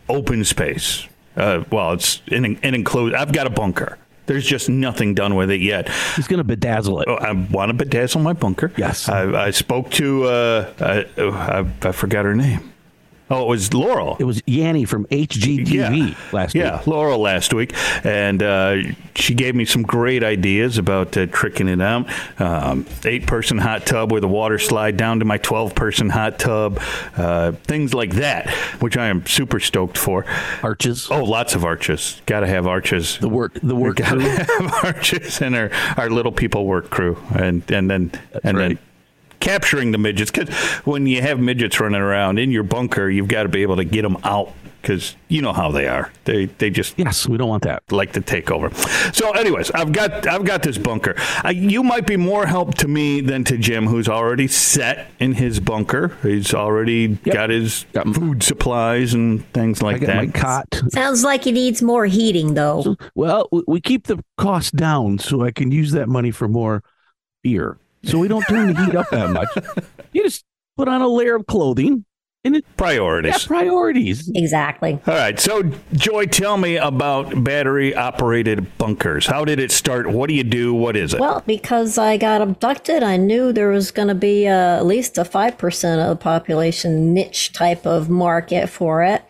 open 0.09 0.45
space. 0.45 1.07
Uh, 1.37 1.65
well, 1.71 1.93
it's 1.93 2.23
an, 2.29 2.59
an 2.63 2.75
enclosed. 2.75 3.15
I've 3.15 3.33
got 3.33 3.47
a 3.47 3.51
bunker. 3.51 3.99
There's 4.27 4.47
just 4.47 4.69
nothing 4.69 5.15
done 5.15 5.37
with 5.37 5.51
it 5.51 5.61
yet. 5.61 5.89
He's 6.17 6.27
going 6.27 6.45
to 6.45 6.57
bedazzle 6.57 7.03
it. 7.03 7.09
Oh, 7.09 7.15
I 7.15 7.33
want 7.33 7.77
to 7.77 7.85
bedazzle 7.85 8.21
my 8.23 8.33
bunker. 8.33 8.73
Yes. 8.77 9.09
I, 9.09 9.47
I 9.47 9.51
spoke 9.51 9.91
to. 9.93 10.25
Uh, 10.25 10.73
I, 10.81 11.07
I, 11.21 11.89
I 11.89 11.93
forgot 11.93 12.25
her 12.25 12.35
name. 12.35 12.73
Oh, 13.29 13.43
it 13.43 13.49
was 13.49 13.75
Laurel. 13.75 14.17
It 14.21 14.25
was 14.25 14.41
Yanni 14.47 14.85
from 14.85 15.05
HGTV 15.07 15.69
yeah. 15.69 16.15
last 16.31 16.55
yeah, 16.55 16.77
week. 16.77 16.87
Yeah, 16.87 16.93
Laurel 16.93 17.19
last 17.19 17.53
week, 17.53 17.73
and 18.05 18.41
uh, 18.41 18.77
she 19.17 19.35
gave 19.35 19.57
me 19.57 19.65
some 19.65 19.83
great 19.83 20.23
ideas 20.23 20.79
about 20.79 21.17
uh, 21.17 21.27
tricking 21.27 21.67
it 21.67 21.81
out. 21.81 22.09
Um, 22.41 22.87
eight 23.05 23.27
person 23.27 23.59
hot 23.59 23.85
tub 23.85 24.13
with 24.13 24.23
a 24.23 24.29
water 24.29 24.61
slide 24.61 24.97
down 24.97 25.19
to 25.19 25.25
my 25.25 25.39
twelve 25.39 25.75
person 25.75 26.09
hot 26.09 26.39
tub, 26.39 26.81
uh, 27.17 27.53
things 27.65 27.93
like 27.93 28.13
that, 28.15 28.49
which 28.81 28.97
I 28.97 29.07
am 29.07 29.27
super 29.27 29.59
stoked 29.59 29.99
for. 29.99 30.25
Arches. 30.63 31.09
Oh, 31.11 31.25
lots 31.25 31.57
of 31.57 31.65
arches. 31.65 32.21
Got 32.27 32.41
to 32.41 32.47
have 32.47 32.69
arches. 32.69 33.19
The 33.19 33.29
work, 33.29 33.55
the 33.61 33.75
work 33.75 33.97
Got 33.97 34.15
to 34.15 34.21
crew. 34.21 34.29
have 34.69 34.85
arches 34.85 35.43
and 35.43 35.57
our, 35.57 35.71
our 35.97 36.11
little 36.11 36.33
people 36.33 36.65
work 36.65 36.91
crew, 36.91 37.19
and 37.35 37.69
and 37.73 37.91
then 37.91 38.13
and 38.45 38.57
then 38.57 38.57
right. 38.57 38.79
Capturing 39.41 39.93
the 39.93 39.99
midgets 39.99 40.31
because 40.31 40.49
when 40.85 41.07
you 41.07 41.23
have 41.23 41.39
midgets 41.41 41.79
running 41.81 42.01
around 42.01 42.39
in 42.39 42.51
your 42.51 42.63
bunker, 42.63 43.09
you've 43.11 43.29
got 43.29 43.45
to 43.45 43.49
be 43.49 43.63
able 43.63 43.77
to 43.77 43.85
get 43.85 44.03
them 44.03 44.17
out 44.25 44.53
because 44.83 45.17
you 45.27 45.43
know 45.43 45.53
how 45.53 45.73
they 45.73 45.89
are. 45.89 46.13
They 46.27 46.45
they 46.47 46.71
just 46.71 46.97
Yes, 46.97 47.29
we 47.29 47.37
don't 47.37 47.49
want 47.49 47.65
that. 47.65 47.83
like 47.91 48.13
to 48.13 48.21
take 48.21 48.53
over. 48.53 48.71
So, 49.13 49.33
anyways, 49.33 49.73
I've 49.73 49.91
got 49.93 50.29
I've 50.29 50.45
got 50.45 50.63
this 50.63 50.79
bunker. 50.79 51.15
Uh, 51.45 51.49
you 51.49 51.83
might 51.83 52.07
be 52.07 52.17
more 52.17 52.47
help 52.47 52.75
to 52.77 52.89
me 52.89 53.21
than 53.21 53.43
to 53.45 53.59
Jim, 53.59 53.87
who's 53.89 54.09
already 54.09 54.47
set 54.47 55.09
in 55.19 55.33
his 55.33 55.59
bunker. 55.59 56.17
He's 56.23 56.55
already 56.55 57.09
got 57.09 57.51
his 57.51 57.85
Got 57.93 58.15
food 58.15 58.45
supplies 58.45 59.13
and 59.13 59.45
things 59.53 59.83
like 59.83 60.01
got 60.03 60.07
that. 60.07 60.17
my 60.17 60.27
cot. 60.29 60.83
Sounds 60.91 61.25
like 61.25 61.43
he 61.45 61.51
needs 61.53 61.83
more 61.83 62.07
heating, 62.07 62.55
though. 62.55 62.97
Well, 63.17 63.49
we- 63.51 63.65
we 63.67 63.81
keep 63.81 64.07
the 64.07 64.23
cost 64.39 64.77
down 64.77 65.19
so 65.19 65.43
I 65.43 65.51
can 65.51 65.73
use 65.73 65.91
that 65.93 66.09
money 66.09 66.31
for 66.31 66.47
more 66.47 66.85
beer. 67.43 67.77
So 68.07 68.19
we 68.19 68.29
don't 68.29 68.43
turn 68.43 68.73
the 68.73 68.85
heat 68.85 68.95
up 68.95 69.11
that 69.11 69.31
much. 69.31 69.49
You 70.13 70.23
just 70.23 70.45
put 70.77 70.89
on 70.89 71.03
a 71.03 71.09
layer 71.09 71.35
of 71.37 71.47
clothing 71.47 72.05
and 72.45 72.57
it 72.57 72.65
Priorities. 72.77 73.43
yeah, 73.43 73.47
priorities. 73.49 74.31
Exactly. 74.35 75.01
All 75.07 75.15
right. 75.15 75.39
So, 75.39 75.63
Joy, 75.93 76.27
tell 76.27 76.57
me 76.57 76.77
about 76.77 77.43
battery 77.43 77.95
operated 77.95 78.79
bunkers. 78.79 79.27
How 79.27 79.45
did 79.45 79.59
it 79.59 79.73
start? 79.73 80.09
What 80.09 80.29
do 80.29 80.35
you 80.35 80.45
do? 80.45 80.73
What 80.73 80.97
is 80.97 81.13
it? 81.13 81.21
Well, 81.21 81.43
because 81.47 81.99
I 81.99 82.17
got 82.17 82.41
abducted, 82.41 83.03
I 83.03 83.17
knew 83.17 83.53
there 83.53 83.71
was 83.71 83.91
going 83.91 84.09
to 84.09 84.15
be 84.15 84.47
uh, 84.47 84.77
at 84.77 84.87
least 84.87 85.19
a 85.19 85.23
5% 85.25 85.99
of 86.03 86.09
the 86.09 86.17
population 86.23 87.13
niche 87.13 87.53
type 87.53 87.85
of 87.85 88.09
market 88.09 88.69
for 88.69 89.03
it. 89.03 89.25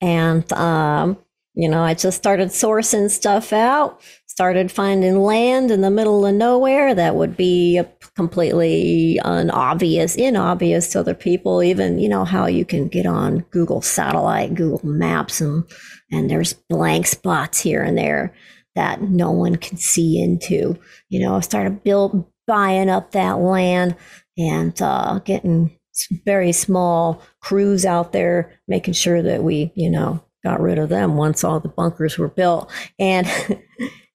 And, 0.00 0.50
um, 0.52 1.18
you 1.54 1.68
know, 1.68 1.82
I 1.82 1.94
just 1.94 2.16
started 2.16 2.48
sourcing 2.50 3.10
stuff 3.10 3.52
out, 3.52 4.00
started 4.34 4.72
finding 4.72 5.22
land 5.22 5.70
in 5.70 5.80
the 5.80 5.90
middle 5.92 6.26
of 6.26 6.34
nowhere 6.34 6.92
that 6.92 7.14
would 7.14 7.36
be 7.36 7.80
completely 8.16 9.20
unobvious, 9.24 10.16
inobvious 10.16 10.88
to 10.88 10.98
other 10.98 11.14
people. 11.14 11.62
Even, 11.62 12.00
you 12.00 12.08
know, 12.08 12.24
how 12.24 12.46
you 12.46 12.64
can 12.64 12.88
get 12.88 13.06
on 13.06 13.46
Google 13.52 13.80
Satellite, 13.80 14.56
Google 14.56 14.80
Maps, 14.82 15.40
and, 15.40 15.62
and 16.10 16.28
there's 16.28 16.52
blank 16.68 17.06
spots 17.06 17.60
here 17.60 17.84
and 17.84 17.96
there 17.96 18.34
that 18.74 19.02
no 19.02 19.30
one 19.30 19.54
can 19.54 19.76
see 19.76 20.20
into. 20.20 20.76
You 21.10 21.20
know, 21.20 21.36
I 21.36 21.40
started 21.40 21.84
build 21.84 22.28
buying 22.48 22.90
up 22.90 23.12
that 23.12 23.38
land 23.38 23.94
and 24.36 24.82
uh, 24.82 25.20
getting 25.20 25.78
very 26.24 26.50
small 26.50 27.22
crews 27.40 27.86
out 27.86 28.10
there, 28.10 28.58
making 28.66 28.94
sure 28.94 29.22
that 29.22 29.44
we, 29.44 29.70
you 29.76 29.90
know, 29.90 30.24
got 30.44 30.60
rid 30.60 30.80
of 30.80 30.88
them 30.88 31.16
once 31.16 31.44
all 31.44 31.60
the 31.60 31.68
bunkers 31.68 32.18
were 32.18 32.28
built, 32.28 32.68
and 32.98 33.28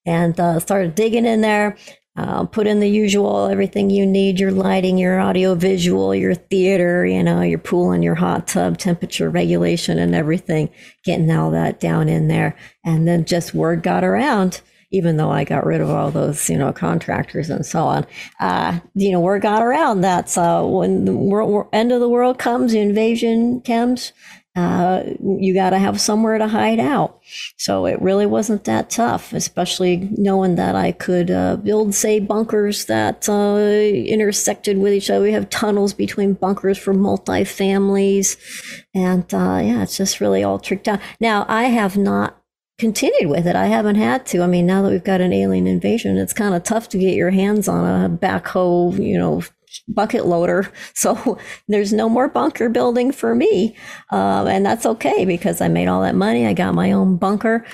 and 0.10 0.40
uh, 0.40 0.60
started 0.60 0.96
digging 0.96 1.26
in 1.26 1.42
there. 1.42 1.78
Uh, 2.18 2.44
put 2.44 2.68
in 2.68 2.82
the 2.82 2.90
usual 2.90 3.46
everything 3.46 3.90
you 3.90 4.06
need 4.06 4.40
your 4.40 4.52
lighting, 4.52 4.98
your 4.98 5.20
audio 5.20 5.56
visual, 5.56 6.14
your 6.14 6.34
theater, 6.34 7.06
you 7.06 7.24
know, 7.24 7.42
your 7.42 7.60
pool 7.60 7.92
and 7.92 8.04
your 8.04 8.16
hot 8.16 8.46
tub, 8.48 8.78
temperature 8.78 9.30
regulation, 9.30 10.00
and 10.00 10.14
everything. 10.16 10.68
Getting 11.06 11.32
all 11.32 11.52
that 11.52 11.80
down 11.80 12.10
in 12.10 12.28
there. 12.28 12.58
And 12.84 13.08
then 13.08 13.24
just 13.24 13.54
word 13.54 13.84
got 13.84 14.04
around, 14.04 14.60
even 14.92 15.16
though 15.16 15.30
I 15.30 15.44
got 15.44 15.66
rid 15.66 15.80
of 15.80 15.92
all 15.92 16.12
those, 16.12 16.50
you 16.50 16.58
know, 16.58 16.74
contractors 16.74 17.50
and 17.50 17.66
so 17.66 17.84
on. 17.84 18.08
Uh, 18.42 18.80
you 18.96 19.12
know, 19.12 19.22
word 19.22 19.44
got 19.44 19.62
around 19.62 20.02
that 20.02 20.36
uh, 20.38 20.64
when 20.64 21.06
the 21.06 21.16
world, 21.16 21.70
end 21.72 21.92
of 21.92 22.02
the 22.02 22.10
world 22.10 22.40
comes, 22.40 22.74
the 22.74 22.80
invasion 22.80 23.62
comes, 23.62 24.12
uh, 24.56 25.04
you 25.22 25.54
got 25.54 25.70
to 25.70 25.78
have 25.78 26.02
somewhere 26.02 26.38
to 26.38 26.48
hide 26.48 26.80
out. 26.80 27.20
So 27.58 27.86
it 27.86 28.02
really 28.02 28.26
wasn't 28.26 28.64
that 28.66 28.90
tough, 28.90 29.32
especially 29.32 30.10
knowing 30.18 30.56
that 30.56 30.76
I 30.76 30.92
could 30.92 31.32
uh, 31.32 31.58
build, 31.58 31.94
say, 31.94 32.20
bunkers 32.20 32.86
that 32.86 33.30
uh, 33.30 33.58
intersected 33.58 34.78
with 34.78 34.94
each 34.94 35.10
other. 35.10 35.24
We 35.24 35.32
have 35.34 35.50
tunnels 35.50 35.94
between 35.94 36.34
bunkers 36.34 36.78
for 36.78 36.94
multi-families. 36.94 38.38
And 38.94 39.32
uh, 39.34 39.62
yeah, 39.64 39.84
it's 39.84 39.98
just 39.98 40.20
really 40.20 40.44
all 40.44 40.60
tricked 40.60 40.88
out. 40.88 41.00
Now, 41.20 41.46
I 41.48 41.66
have 41.66 41.96
not 41.96 42.36
continued 42.80 43.30
with 43.30 43.46
it. 43.46 43.56
I 43.56 43.68
haven't 43.68 43.96
had 43.96 44.26
to. 44.28 44.42
I 44.42 44.48
mean, 44.48 44.66
now 44.66 44.82
that 44.82 44.90
we've 44.90 45.04
got 45.04 45.22
an 45.22 45.34
alien 45.34 45.68
invasion, 45.68 46.18
it's 46.18 46.34
kind 46.34 46.56
of 46.56 46.64
tough 46.64 46.90
to 46.90 46.98
get 46.98 47.14
your 47.14 47.30
hands 47.30 47.68
on 47.68 47.86
a 47.86 48.10
backhoe, 48.10 48.98
you 48.98 49.18
know, 49.18 49.44
bucket 49.88 50.26
loader. 50.26 50.72
So 50.96 51.38
there's 51.68 51.94
no 51.94 52.10
more 52.10 52.28
bunker 52.28 52.68
building 52.68 53.12
for 53.14 53.34
me. 53.34 53.76
Um, 54.12 54.48
and 54.48 54.66
that's 54.66 54.86
okay 54.86 55.24
because 55.24 55.62
I 55.62 55.70
made 55.70 55.88
all 55.88 56.02
that 56.02 56.16
money. 56.16 56.46
I 56.46 56.54
got 56.54 56.74
my 56.74 56.92
own 56.92 57.18
bunker. 57.18 57.66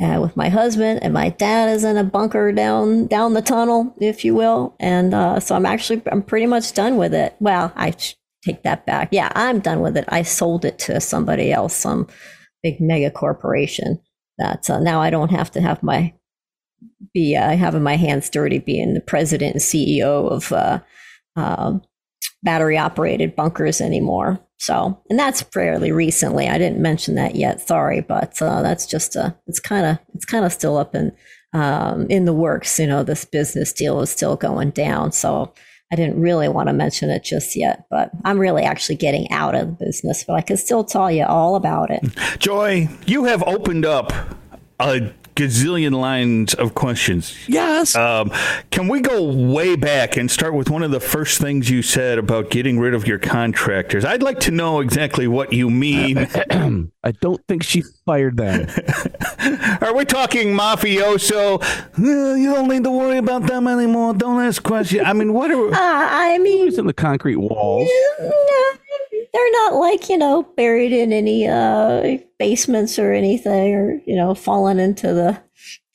Uh, 0.00 0.20
with 0.20 0.36
my 0.36 0.48
husband 0.48 1.02
and 1.02 1.12
my 1.12 1.28
dad 1.28 1.68
is 1.68 1.82
in 1.82 1.96
a 1.96 2.04
bunker 2.04 2.52
down 2.52 3.08
down 3.08 3.34
the 3.34 3.42
tunnel, 3.42 3.92
if 4.00 4.24
you 4.24 4.32
will, 4.32 4.76
and 4.78 5.12
uh, 5.12 5.40
so 5.40 5.56
I'm 5.56 5.66
actually 5.66 6.00
I'm 6.12 6.22
pretty 6.22 6.46
much 6.46 6.72
done 6.72 6.98
with 6.98 7.12
it. 7.12 7.34
Well, 7.40 7.72
I 7.74 7.92
take 8.44 8.62
that 8.62 8.86
back. 8.86 9.08
Yeah, 9.10 9.32
I'm 9.34 9.58
done 9.58 9.80
with 9.80 9.96
it. 9.96 10.04
I 10.06 10.22
sold 10.22 10.64
it 10.64 10.78
to 10.80 11.00
somebody 11.00 11.50
else, 11.52 11.74
some 11.74 12.06
big 12.62 12.80
mega 12.80 13.10
corporation. 13.10 14.00
That 14.38 14.70
uh, 14.70 14.78
now 14.78 15.00
I 15.00 15.10
don't 15.10 15.32
have 15.32 15.50
to 15.52 15.60
have 15.60 15.82
my 15.82 16.14
be 17.12 17.36
uh, 17.36 17.56
having 17.56 17.82
my 17.82 17.96
hands 17.96 18.30
dirty 18.30 18.58
being 18.58 18.94
the 18.94 19.00
president 19.00 19.54
and 19.54 19.62
CEO 19.62 20.30
of 20.30 20.52
uh, 20.52 20.80
uh, 21.36 21.78
battery 22.42 22.78
operated 22.78 23.36
bunkers 23.36 23.80
anymore. 23.80 24.40
So, 24.58 25.00
and 25.08 25.18
that's 25.18 25.42
fairly 25.42 25.92
recently. 25.92 26.48
I 26.48 26.58
didn't 26.58 26.80
mention 26.80 27.14
that 27.14 27.36
yet. 27.36 27.60
Sorry, 27.66 28.00
but 28.00 28.40
uh, 28.42 28.62
that's 28.62 28.86
just 28.86 29.16
uh, 29.16 29.32
it's 29.46 29.60
kind 29.60 29.86
of 29.86 29.98
it's 30.14 30.24
kind 30.24 30.44
of 30.44 30.52
still 30.52 30.76
up 30.76 30.94
in 30.94 31.12
um, 31.52 32.06
in 32.08 32.24
the 32.24 32.32
works. 32.32 32.78
You 32.78 32.88
know, 32.88 33.02
this 33.02 33.24
business 33.24 33.72
deal 33.72 34.00
is 34.00 34.10
still 34.10 34.36
going 34.36 34.70
down. 34.70 35.12
So. 35.12 35.52
I 35.90 35.96
didn't 35.96 36.20
really 36.20 36.50
want 36.50 36.68
to 36.68 36.74
mention 36.74 37.08
it 37.08 37.24
just 37.24 37.56
yet, 37.56 37.86
but 37.88 38.10
I'm 38.22 38.38
really 38.38 38.62
actually 38.62 38.96
getting 38.96 39.26
out 39.30 39.54
of 39.54 39.68
the 39.68 39.86
business, 39.86 40.22
but 40.22 40.34
I 40.34 40.42
can 40.42 40.58
still 40.58 40.84
tell 40.84 41.10
you 41.10 41.24
all 41.24 41.56
about 41.56 41.90
it. 41.90 42.04
Joy, 42.38 42.90
you 43.06 43.24
have 43.24 43.42
opened 43.44 43.86
up 43.86 44.12
a 44.78 45.10
gazillion 45.38 45.92
lines 45.92 46.52
of 46.54 46.74
questions. 46.74 47.34
Yes. 47.48 47.94
Um, 47.94 48.30
can 48.70 48.88
we 48.88 49.00
go 49.00 49.22
way 49.22 49.76
back 49.76 50.16
and 50.16 50.28
start 50.30 50.54
with 50.54 50.68
one 50.68 50.82
of 50.82 50.90
the 50.90 51.00
first 51.00 51.40
things 51.40 51.70
you 51.70 51.80
said 51.82 52.18
about 52.18 52.50
getting 52.50 52.78
rid 52.78 52.92
of 52.94 53.06
your 53.06 53.18
contractors? 53.20 54.04
I'd 54.04 54.22
like 54.22 54.40
to 54.40 54.50
know 54.50 54.80
exactly 54.80 55.28
what 55.28 55.52
you 55.52 55.70
mean. 55.70 56.18
I 57.04 57.12
don't 57.20 57.40
think 57.46 57.62
she 57.62 57.82
fired 58.04 58.36
them. 58.36 58.68
Are 59.80 59.94
we 59.94 60.04
talking 60.04 60.48
mafioso? 60.48 61.62
"Uh, 61.62 62.34
you 62.34 62.52
don't 62.52 62.68
need 62.68 62.84
to 62.84 62.90
worry 62.90 63.18
about 63.18 63.46
them 63.46 63.68
anymore. 63.68 64.14
Don't 64.14 64.42
ask 64.42 64.62
questions. 64.62 65.02
I 65.06 65.12
mean, 65.12 65.32
what 65.32 65.50
are 65.50 65.68
Uh, 65.68 65.76
I 65.78 66.38
mean, 66.38 66.66
Using 66.66 66.86
the 66.86 66.92
concrete 66.92 67.36
walls. 67.36 67.88
no, 68.20 68.32
they're 69.32 69.52
not 69.52 69.74
like, 69.74 70.08
you 70.08 70.18
know, 70.18 70.42
buried 70.56 70.92
in 70.92 71.12
any 71.12 71.46
uh, 71.46 72.18
basements 72.38 72.98
or 72.98 73.12
anything 73.12 73.74
or, 73.74 74.00
you 74.06 74.16
know, 74.16 74.34
falling 74.34 74.78
into 74.78 75.12
the, 75.14 75.40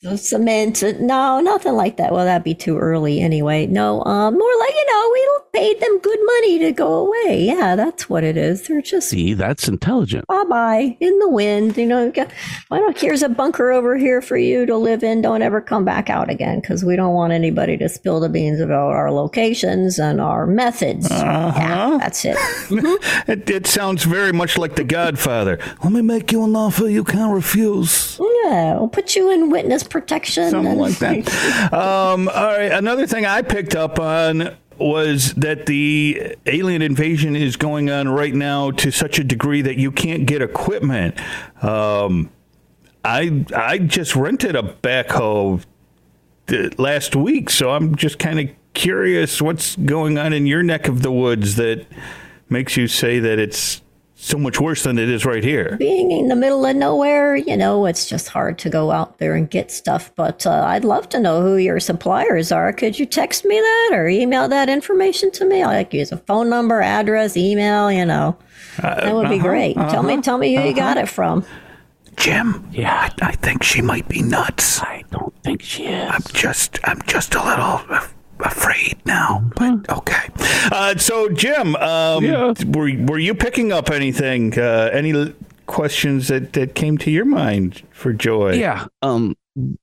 the 0.02 0.16
cement. 0.16 0.82
No, 1.00 1.40
nothing 1.40 1.74
like 1.74 1.96
that. 1.96 2.12
Well, 2.12 2.24
that'd 2.24 2.44
be 2.44 2.54
too 2.54 2.78
early 2.78 3.20
anyway. 3.20 3.66
No, 3.66 4.02
um, 4.04 4.34
more 4.38 4.58
like, 4.58 4.74
you 4.74 4.86
know, 4.86 5.10
we 5.12 5.40
paid 5.54 5.80
them 5.80 5.98
good 6.00 6.18
money 6.24 6.58
to 6.60 6.72
go 6.72 7.06
away. 7.06 7.44
Yeah, 7.44 7.76
that's 7.76 8.08
what 8.10 8.24
it 8.24 8.36
is. 8.36 8.66
They're 8.68 8.82
just 8.82 9.08
See, 9.10 9.34
that's 9.34 9.68
intelligent. 9.68 10.26
bye 10.26 10.44
bye 10.44 10.96
in 11.00 11.18
the 11.20 11.28
wind. 11.28 11.76
You 11.76 11.86
know, 11.86 12.10
go- 12.10 12.26
why 12.68 12.78
don't 12.78 12.98
here's 12.98 13.22
a 13.22 13.28
bunker 13.28 13.70
over 13.72 13.96
here 13.96 14.20
for 14.20 14.36
you 14.36 14.66
to 14.66 14.76
live 14.76 15.02
in. 15.02 15.22
Don't 15.22 15.42
ever 15.42 15.60
come 15.60 15.84
back 15.84 16.10
out 16.10 16.30
again 16.30 16.60
because 16.60 16.84
we 16.84 16.96
don't 16.96 17.14
want 17.14 17.32
anybody 17.32 17.76
to 17.78 17.88
spill 17.88 18.20
the 18.20 18.28
beans 18.28 18.60
about 18.60 18.92
our 18.92 19.10
locations 19.12 19.98
and 19.98 20.20
our 20.20 20.46
methods. 20.46 21.08
Yeah, 21.10 21.96
that's 22.00 22.24
it. 22.24 22.36
it, 23.28 23.48
it 23.48 23.66
sounds 23.66 24.04
very 24.04 24.32
much 24.32 24.58
like 24.58 24.76
The 24.76 24.84
Godfather. 24.84 25.58
Let 25.82 25.92
me 25.92 26.02
make 26.02 26.32
you 26.32 26.44
an 26.44 26.56
offer 26.56 26.88
you 26.88 27.04
can't 27.04 27.32
refuse. 27.34 28.18
Yeah, 28.44 28.74
we'll 28.74 28.88
put 28.88 29.14
you 29.16 29.30
in 29.30 29.50
witness 29.50 29.82
protection. 29.82 30.50
Something 30.50 30.72
and- 30.72 30.80
like 30.80 30.98
that. 30.98 31.14
Um, 31.74 32.28
all 32.28 32.46
right. 32.46 32.70
Another 32.72 33.06
thing 33.06 33.26
I 33.26 33.42
picked 33.42 33.74
up 33.74 33.98
on 33.98 34.54
was 34.78 35.34
that 35.34 35.66
the 35.66 36.36
alien 36.46 36.82
invasion 36.82 37.36
is 37.36 37.56
going 37.56 37.90
on 37.90 38.08
right 38.08 38.34
now 38.34 38.70
to 38.72 38.90
such 38.90 39.18
a 39.18 39.24
degree 39.24 39.62
that 39.62 39.76
you 39.76 39.92
can't 39.92 40.26
get 40.26 40.42
equipment. 40.42 41.18
Um, 41.62 42.30
I 43.04 43.44
I 43.54 43.78
just 43.78 44.16
rented 44.16 44.56
a 44.56 44.62
backhoe 44.62 45.64
th- 46.46 46.78
last 46.78 47.14
week, 47.14 47.50
so 47.50 47.70
I'm 47.70 47.94
just 47.94 48.18
kind 48.18 48.40
of 48.40 48.48
curious 48.72 49.40
what's 49.40 49.76
going 49.76 50.18
on 50.18 50.32
in 50.32 50.46
your 50.46 50.62
neck 50.62 50.88
of 50.88 51.02
the 51.02 51.12
woods 51.12 51.56
that 51.56 51.86
makes 52.48 52.76
you 52.76 52.88
say 52.88 53.18
that 53.18 53.38
it's 53.38 53.80
so 54.24 54.38
much 54.38 54.58
worse 54.58 54.82
than 54.84 54.98
it 54.98 55.10
is 55.10 55.26
right 55.26 55.44
here. 55.44 55.76
Being 55.78 56.10
in 56.10 56.28
the 56.28 56.36
middle 56.36 56.64
of 56.64 56.74
nowhere, 56.76 57.36
you 57.36 57.56
know, 57.56 57.84
it's 57.84 58.08
just 58.08 58.28
hard 58.28 58.58
to 58.60 58.70
go 58.70 58.90
out 58.90 59.18
there 59.18 59.34
and 59.34 59.48
get 59.50 59.70
stuff. 59.70 60.12
But 60.14 60.46
uh, 60.46 60.64
I'd 60.64 60.84
love 60.84 61.08
to 61.10 61.20
know 61.20 61.42
who 61.42 61.56
your 61.56 61.78
suppliers 61.78 62.50
are. 62.50 62.72
Could 62.72 62.98
you 62.98 63.04
text 63.04 63.44
me 63.44 63.56
that 63.60 63.90
or 63.92 64.08
email 64.08 64.48
that 64.48 64.70
information 64.70 65.30
to 65.32 65.44
me? 65.44 65.62
I 65.62 65.66
like 65.66 65.92
use 65.92 66.10
a 66.10 66.16
phone 66.16 66.48
number, 66.48 66.80
address, 66.80 67.36
email. 67.36 67.92
You 67.92 68.06
know, 68.06 68.36
that 68.78 69.14
would 69.14 69.28
be 69.28 69.36
uh-huh, 69.36 69.46
great. 69.46 69.74
Tell 69.74 70.02
me, 70.02 70.20
tell 70.22 70.38
me 70.38 70.54
who 70.56 70.62
you 70.62 70.74
got 70.74 70.96
it 70.96 71.08
from. 71.08 71.44
Jim, 72.16 72.66
Yeah. 72.72 73.10
I, 73.20 73.28
I 73.28 73.32
think 73.32 73.62
she 73.62 73.82
might 73.82 74.08
be 74.08 74.22
nuts. 74.22 74.80
I 74.80 75.02
don't 75.10 75.34
think 75.42 75.62
she 75.62 75.84
is. 75.86 76.10
I'm 76.10 76.22
just, 76.32 76.78
I'm 76.84 77.02
just 77.02 77.34
a 77.34 77.44
little 77.44 77.80
af- 77.90 78.13
afraid 78.40 78.96
now. 79.06 79.48
But 79.56 79.88
okay. 79.98 80.28
Uh, 80.72 80.96
so, 80.96 81.28
Jim, 81.28 81.76
um, 81.76 82.24
Yeah. 82.24 82.52
were 82.66 82.90
were 83.06 83.18
you 83.18 83.34
picking 83.34 83.72
up 83.72 83.90
anything? 83.90 84.58
Uh, 84.58 84.90
any 84.92 85.12
l- 85.12 85.32
questions 85.66 86.28
that 86.28 86.52
that 86.54 86.74
came 86.74 86.98
to 86.98 87.10
your 87.10 87.24
mind 87.24 87.82
for 87.90 88.12
Joy? 88.12 88.52
Yeah. 88.54 88.86
Um, 89.02 89.34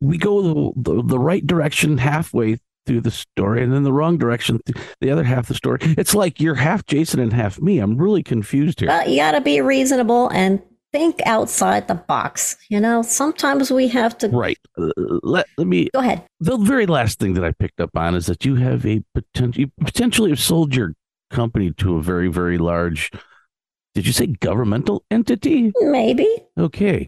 we 0.02 0.18
go 0.18 0.42
the, 0.42 0.72
the, 0.94 1.04
the 1.04 1.20
right 1.20 1.46
direction 1.46 1.98
halfway 1.98 2.58
through 2.86 3.02
the 3.02 3.12
story 3.12 3.64
and 3.64 3.72
then 3.72 3.84
the 3.84 3.94
wrong 3.94 4.18
direction 4.18 4.60
th- 4.66 4.76
the 5.02 5.12
other 5.12 5.24
half 5.24 5.42
of 5.44 5.48
the 5.50 5.54
story. 5.54 5.78
It's 5.82 6.14
like 6.16 6.42
you're 6.42 6.56
half 6.56 6.86
Jason 6.88 7.20
and 7.20 7.32
half 7.32 7.62
me. 7.62 7.80
I'm 7.80 7.96
really 7.98 8.24
confused 8.24 8.80
here. 8.80 8.88
But 8.90 9.08
you 9.10 9.18
got 9.18 9.32
to 9.34 9.42
be 9.42 9.62
reasonable 9.62 10.30
and 10.30 10.62
think 10.92 11.22
outside 11.26 11.88
the 11.88 11.96
box. 11.96 12.58
You 12.70 12.80
know, 12.80 13.02
sometimes 13.02 13.72
we 13.72 13.88
have 13.90 14.18
to. 14.20 14.30
right. 14.30 14.60
Uh, 14.78 14.90
let, 15.24 15.48
let 15.58 15.68
me. 15.68 15.90
Go 15.94 16.00
ahead. 16.00 16.24
The 16.40 16.58
very 16.58 16.86
last 16.86 17.20
thing 17.20 17.34
that 17.34 17.44
I 17.44 17.52
picked 17.52 17.80
up 17.80 17.96
on 17.96 18.16
is 18.16 18.26
that 18.28 18.46
you 18.46 18.56
have 18.56 18.86
a 18.86 19.02
potential, 19.14 19.62
you 19.62 19.72
potentially 19.84 20.30
have 20.30 20.40
sold 20.40 20.76
your 20.76 20.94
company 21.30 21.72
to 21.72 21.96
a 21.98 22.02
very, 22.02 22.28
very 22.28 22.58
large, 22.58 23.12
did 23.96 24.06
you 24.06 24.14
say 24.14 24.28
governmental 24.28 25.04
entity? 25.10 25.72
Maybe 25.82 26.28
Okay. 26.58 27.08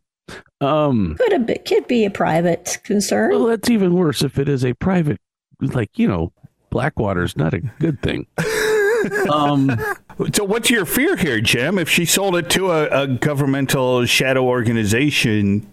Um, 0.62 1.16
could 1.20 1.34
have 1.34 1.46
been, 1.46 1.58
could 1.66 1.86
be 1.88 2.06
a 2.06 2.10
private 2.10 2.80
concern. 2.86 3.32
well, 3.32 3.46
that's 3.48 3.70
even 3.70 3.94
worse 3.94 4.24
if 4.24 4.40
it 4.40 4.48
is 4.48 4.64
a 4.64 4.74
private, 4.74 5.20
like, 5.60 6.00
you 6.00 6.08
know, 6.08 6.32
Blackwater's 6.70 7.36
not 7.36 7.54
a 7.54 7.60
good 7.60 8.02
thing. 8.02 8.26
um, 9.32 9.70
So, 10.34 10.44
what's 10.44 10.70
your 10.70 10.86
fear 10.86 11.16
here, 11.16 11.42
Jim? 11.42 11.78
If 11.78 11.90
she 11.90 12.06
sold 12.06 12.36
it 12.36 12.50
to 12.52 12.72
a, 12.72 13.04
a 13.04 13.08
governmental 13.08 14.06
shadow 14.06 14.44
organization, 14.46 15.68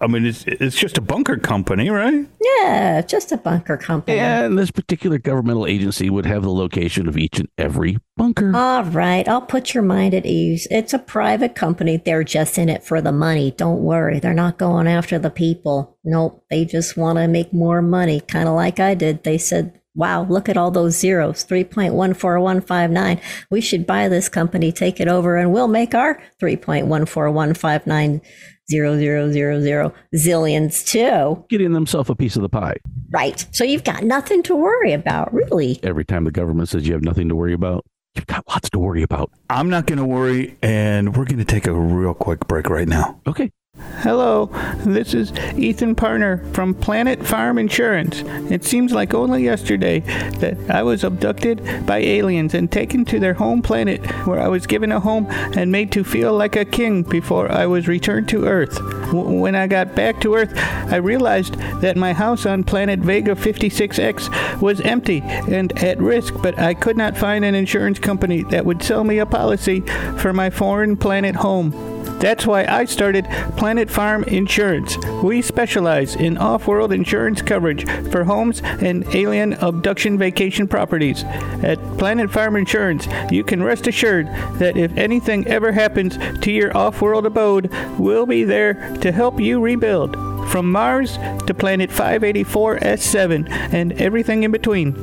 I 0.00 0.06
mean, 0.06 0.26
it's 0.26 0.44
it's 0.46 0.76
just 0.76 0.96
a 0.96 1.00
bunker 1.00 1.36
company, 1.36 1.90
right? 1.90 2.26
Yeah, 2.40 3.02
just 3.02 3.32
a 3.32 3.36
bunker 3.36 3.76
company. 3.76 4.18
and 4.18 4.56
this 4.56 4.70
particular 4.70 5.18
governmental 5.18 5.66
agency 5.66 6.08
would 6.08 6.24
have 6.24 6.42
the 6.42 6.50
location 6.52 7.08
of 7.08 7.16
each 7.18 7.38
and 7.38 7.48
every 7.58 7.98
bunker. 8.16 8.52
All 8.54 8.84
right, 8.84 9.26
I'll 9.28 9.42
put 9.42 9.74
your 9.74 9.82
mind 9.82 10.14
at 10.14 10.24
ease. 10.24 10.68
It's 10.70 10.94
a 10.94 10.98
private 10.98 11.54
company. 11.54 11.96
They're 11.96 12.24
just 12.24 12.58
in 12.58 12.68
it 12.68 12.84
for 12.84 13.00
the 13.00 13.12
money. 13.12 13.50
Don't 13.50 13.82
worry. 13.82 14.18
They're 14.20 14.34
not 14.34 14.58
going 14.58 14.86
after 14.86 15.18
the 15.18 15.30
people. 15.30 15.98
Nope. 16.04 16.44
They 16.48 16.64
just 16.64 16.96
want 16.96 17.18
to 17.18 17.26
make 17.28 17.52
more 17.52 17.82
money, 17.82 18.20
kind 18.20 18.48
of 18.48 18.54
like 18.54 18.78
I 18.80 18.94
did. 18.94 19.24
They 19.24 19.36
said, 19.38 19.80
wow, 19.98 20.22
look 20.22 20.48
at 20.48 20.56
all 20.56 20.70
those 20.70 20.96
zeros 20.96 21.44
3.14159. 21.44 23.20
We 23.50 23.60
should 23.60 23.86
buy 23.86 24.08
this 24.08 24.28
company, 24.28 24.72
take 24.72 25.00
it 25.00 25.08
over, 25.08 25.36
and 25.36 25.52
we'll 25.52 25.68
make 25.68 25.94
our 25.94 26.22
3.14159 26.40 28.22
zero 28.70 28.98
zero 28.98 29.32
zero 29.32 29.60
zero 29.60 29.94
zillions 30.14 30.86
too. 30.86 31.44
Getting 31.48 31.72
themselves 31.72 32.10
a 32.10 32.14
piece 32.14 32.36
of 32.36 32.42
the 32.42 32.48
pie. 32.48 32.76
Right. 33.10 33.46
So 33.50 33.64
you've 33.64 33.84
got 33.84 34.04
nothing 34.04 34.42
to 34.44 34.54
worry 34.54 34.92
about, 34.92 35.32
really. 35.32 35.80
Every 35.82 36.04
time 36.04 36.24
the 36.24 36.30
government 36.30 36.68
says 36.68 36.86
you 36.86 36.92
have 36.92 37.02
nothing 37.02 37.28
to 37.30 37.34
worry 37.34 37.54
about, 37.54 37.84
you've 38.14 38.26
got 38.26 38.44
lots 38.48 38.70
to 38.70 38.78
worry 38.78 39.02
about. 39.02 39.30
I'm 39.50 39.70
not 39.70 39.86
going 39.86 39.98
to 39.98 40.04
worry, 40.04 40.56
and 40.62 41.16
we're 41.16 41.24
going 41.24 41.38
to 41.38 41.44
take 41.44 41.66
a 41.66 41.72
real 41.72 42.14
quick 42.14 42.46
break 42.46 42.68
right 42.68 42.88
now. 42.88 43.20
Okay. 43.26 43.50
Hello, 43.78 44.46
this 44.84 45.14
is 45.14 45.32
Ethan 45.56 45.94
Parner 45.94 46.38
from 46.52 46.74
Planet 46.74 47.24
Farm 47.24 47.58
Insurance. 47.58 48.22
It 48.50 48.64
seems 48.64 48.92
like 48.92 49.14
only 49.14 49.44
yesterday 49.44 50.00
that 50.38 50.56
I 50.70 50.82
was 50.82 51.04
abducted 51.04 51.86
by 51.86 51.98
aliens 51.98 52.54
and 52.54 52.70
taken 52.70 53.04
to 53.06 53.20
their 53.20 53.34
home 53.34 53.62
planet 53.62 54.04
where 54.26 54.40
I 54.40 54.48
was 54.48 54.66
given 54.66 54.92
a 54.92 55.00
home 55.00 55.26
and 55.30 55.70
made 55.70 55.92
to 55.92 56.04
feel 56.04 56.32
like 56.32 56.56
a 56.56 56.64
king 56.64 57.02
before 57.02 57.50
I 57.50 57.66
was 57.66 57.88
returned 57.88 58.28
to 58.30 58.46
Earth. 58.46 58.78
W- 59.06 59.40
when 59.40 59.54
I 59.54 59.66
got 59.66 59.94
back 59.94 60.20
to 60.22 60.34
Earth, 60.34 60.52
I 60.56 60.96
realized 60.96 61.54
that 61.80 61.96
my 61.96 62.12
house 62.12 62.46
on 62.46 62.64
planet 62.64 63.00
Vega 63.00 63.34
56X 63.34 64.60
was 64.60 64.80
empty 64.80 65.20
and 65.22 65.76
at 65.82 65.98
risk, 65.98 66.34
but 66.42 66.58
I 66.58 66.74
could 66.74 66.96
not 66.96 67.16
find 67.16 67.44
an 67.44 67.54
insurance 67.54 67.98
company 67.98 68.42
that 68.44 68.64
would 68.64 68.82
sell 68.82 69.04
me 69.04 69.18
a 69.18 69.26
policy 69.26 69.80
for 70.18 70.32
my 70.32 70.50
foreign 70.50 70.96
planet 70.96 71.36
home. 71.36 71.97
That's 72.20 72.46
why 72.46 72.64
I 72.64 72.84
started 72.84 73.26
Planet 73.56 73.88
Farm 73.88 74.24
Insurance. 74.24 74.98
We 75.22 75.40
specialize 75.40 76.16
in 76.16 76.36
off 76.36 76.66
world 76.66 76.92
insurance 76.92 77.42
coverage 77.42 77.88
for 78.10 78.24
homes 78.24 78.60
and 78.62 79.06
alien 79.14 79.52
abduction 79.54 80.18
vacation 80.18 80.66
properties. 80.66 81.22
At 81.62 81.78
Planet 81.96 82.30
Farm 82.30 82.56
Insurance, 82.56 83.06
you 83.30 83.44
can 83.44 83.62
rest 83.62 83.86
assured 83.86 84.26
that 84.58 84.76
if 84.76 84.96
anything 84.96 85.46
ever 85.46 85.70
happens 85.70 86.18
to 86.40 86.50
your 86.50 86.76
off 86.76 87.00
world 87.00 87.24
abode, 87.24 87.72
we'll 87.98 88.26
be 88.26 88.42
there 88.42 88.96
to 88.96 89.12
help 89.12 89.38
you 89.38 89.60
rebuild. 89.60 90.16
From 90.48 90.72
Mars 90.72 91.18
to 91.46 91.54
Planet 91.54 91.92
584 91.92 92.78
S7 92.78 93.48
and 93.72 93.92
everything 93.92 94.42
in 94.42 94.50
between. 94.50 94.94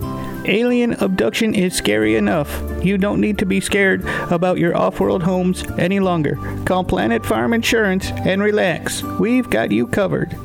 Alien 0.47 0.93
abduction 1.01 1.55
is 1.55 1.73
scary 1.73 2.15
enough. 2.15 2.61
You 2.83 2.97
don't 2.97 3.19
need 3.19 3.37
to 3.39 3.45
be 3.45 3.59
scared 3.59 4.05
about 4.31 4.57
your 4.59 4.77
off 4.77 4.99
world 4.99 5.23
homes 5.23 5.63
any 5.77 5.99
longer. 5.99 6.35
Call 6.65 6.83
Planet 6.83 7.25
Farm 7.25 7.53
Insurance 7.53 8.11
and 8.11 8.41
relax. 8.41 9.01
We've 9.03 9.49
got 9.49 9.71
you 9.71 9.87
covered. 9.87 10.37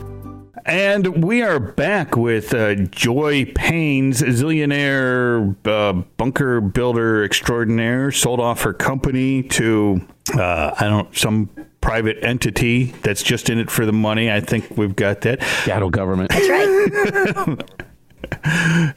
And 0.64 1.24
we 1.24 1.42
are 1.42 1.58
back 1.58 2.16
with 2.16 2.54
uh, 2.54 2.74
Joy 2.74 3.46
Paines, 3.46 4.22
zillionaire, 4.22 5.56
uh, 5.66 5.92
bunker 6.16 6.60
builder 6.60 7.24
extraordinaire, 7.24 8.12
sold 8.12 8.40
off 8.40 8.62
her 8.62 8.72
company 8.72 9.42
to, 9.44 10.00
uh, 10.34 10.74
I 10.78 10.88
don't 10.88 11.16
some 11.16 11.50
private 11.80 12.22
entity 12.22 12.94
that's 13.02 13.22
just 13.22 13.50
in 13.50 13.58
it 13.58 13.70
for 13.70 13.86
the 13.86 13.92
money. 13.92 14.30
I 14.30 14.40
think 14.40 14.76
we've 14.76 14.94
got 14.94 15.22
that. 15.22 15.42
Shadow 15.42 15.90
government. 15.90 16.30
That's 16.30 16.48
right. 16.48 17.64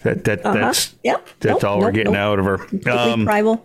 That, 0.03 0.23
that 0.25 0.43
That's 0.43 0.95
Yep. 1.03 1.27
that's 1.39 1.53
Nope, 1.61 1.63
all 1.63 1.79
we're 1.79 1.91
getting 1.91 2.13
nope. 2.13 2.21
out 2.21 2.39
of 2.39 2.45
her. 2.45 2.89
Um, 2.91 3.25
private, 3.25 3.59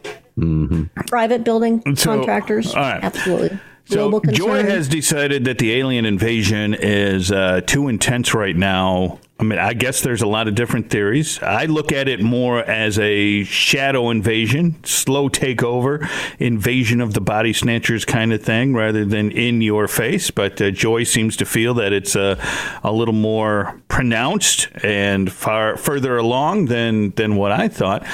private 1.06 1.44
building 1.44 1.82
So, 1.96 2.16
contractors. 2.16 2.74
right. 2.74 3.02
Absolutely. 3.02 3.58
So 3.86 4.20
Joy 4.20 4.64
has 4.64 4.86
decided 4.86 5.46
that 5.46 5.58
the 5.58 5.74
alien 5.74 6.04
invasion 6.04 6.74
is 6.74 7.32
uh, 7.32 7.62
too 7.66 7.88
intense 7.88 8.34
right 8.34 8.54
now. 8.54 9.18
I 9.40 9.44
mean, 9.44 9.60
I 9.60 9.72
guess 9.72 10.00
there's 10.00 10.20
a 10.20 10.26
lot 10.26 10.48
of 10.48 10.56
different 10.56 10.90
theories. 10.90 11.40
I 11.40 11.66
look 11.66 11.92
at 11.92 12.08
it 12.08 12.20
more 12.20 12.58
as 12.58 12.98
a 12.98 13.44
shadow 13.44 14.10
invasion, 14.10 14.82
slow 14.84 15.28
takeover, 15.28 16.08
invasion 16.40 17.00
of 17.00 17.14
the 17.14 17.20
body 17.20 17.52
snatchers 17.52 18.04
kind 18.04 18.32
of 18.32 18.42
thing, 18.42 18.74
rather 18.74 19.04
than 19.04 19.30
in 19.30 19.62
your 19.62 19.86
face. 19.86 20.32
But 20.32 20.60
uh, 20.60 20.72
Joy 20.72 21.04
seems 21.04 21.36
to 21.36 21.44
feel 21.44 21.72
that 21.74 21.92
it's 21.92 22.16
uh, 22.16 22.34
a 22.82 22.90
little 22.90 23.14
more 23.14 23.80
pronounced 23.86 24.68
and 24.82 25.30
far 25.30 25.76
further 25.76 26.16
along 26.16 26.64
than 26.64 27.10
than 27.10 27.36
what 27.36 27.52
I 27.52 27.68
thought. 27.68 28.04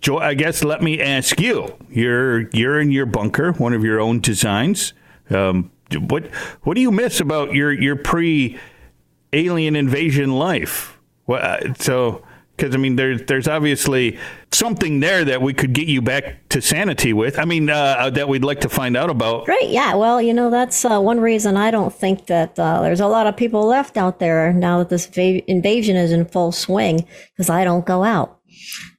Joy, 0.00 0.18
I 0.18 0.34
guess 0.34 0.64
let 0.64 0.82
me 0.82 1.00
ask 1.00 1.40
you: 1.40 1.72
You're 1.88 2.48
you're 2.50 2.80
in 2.80 2.90
your 2.90 3.06
bunker, 3.06 3.52
one 3.52 3.74
of 3.74 3.84
your 3.84 4.00
own 4.00 4.18
designs. 4.18 4.92
Um, 5.30 5.70
what 6.08 6.26
what 6.62 6.74
do 6.74 6.80
you 6.80 6.90
miss 6.90 7.20
about 7.20 7.54
your 7.54 7.72
your 7.72 7.94
pre 7.94 8.58
alien 9.34 9.76
invasion 9.76 10.32
life? 10.32 10.98
Well, 11.26 11.40
uh, 11.42 11.74
so 11.74 12.24
because 12.56 12.74
I 12.74 12.78
mean, 12.78 12.96
there's 12.96 13.22
there's 13.22 13.48
obviously 13.48 14.18
something 14.52 15.00
there 15.00 15.24
that 15.24 15.42
we 15.42 15.52
could 15.52 15.72
get 15.72 15.88
you 15.88 16.00
back 16.00 16.48
to 16.50 16.62
sanity 16.62 17.12
with. 17.12 17.38
I 17.38 17.44
mean, 17.44 17.68
uh, 17.68 18.10
that 18.10 18.28
we'd 18.28 18.44
like 18.44 18.60
to 18.60 18.68
find 18.68 18.96
out 18.96 19.10
about. 19.10 19.48
Right? 19.48 19.68
Yeah. 19.68 19.94
Well, 19.94 20.22
you 20.22 20.32
know, 20.32 20.50
that's 20.50 20.84
uh, 20.84 21.00
one 21.00 21.20
reason 21.20 21.56
I 21.56 21.70
don't 21.70 21.92
think 21.92 22.26
that 22.26 22.58
uh, 22.58 22.82
there's 22.82 23.00
a 23.00 23.08
lot 23.08 23.26
of 23.26 23.36
people 23.36 23.66
left 23.66 23.96
out 23.96 24.18
there 24.20 24.52
now 24.52 24.78
that 24.78 24.88
this 24.88 25.06
va- 25.06 25.48
invasion 25.50 25.96
is 25.96 26.12
in 26.12 26.26
full 26.26 26.52
swing 26.52 27.06
because 27.32 27.50
I 27.50 27.64
don't 27.64 27.84
go 27.84 28.04
out. 28.04 28.40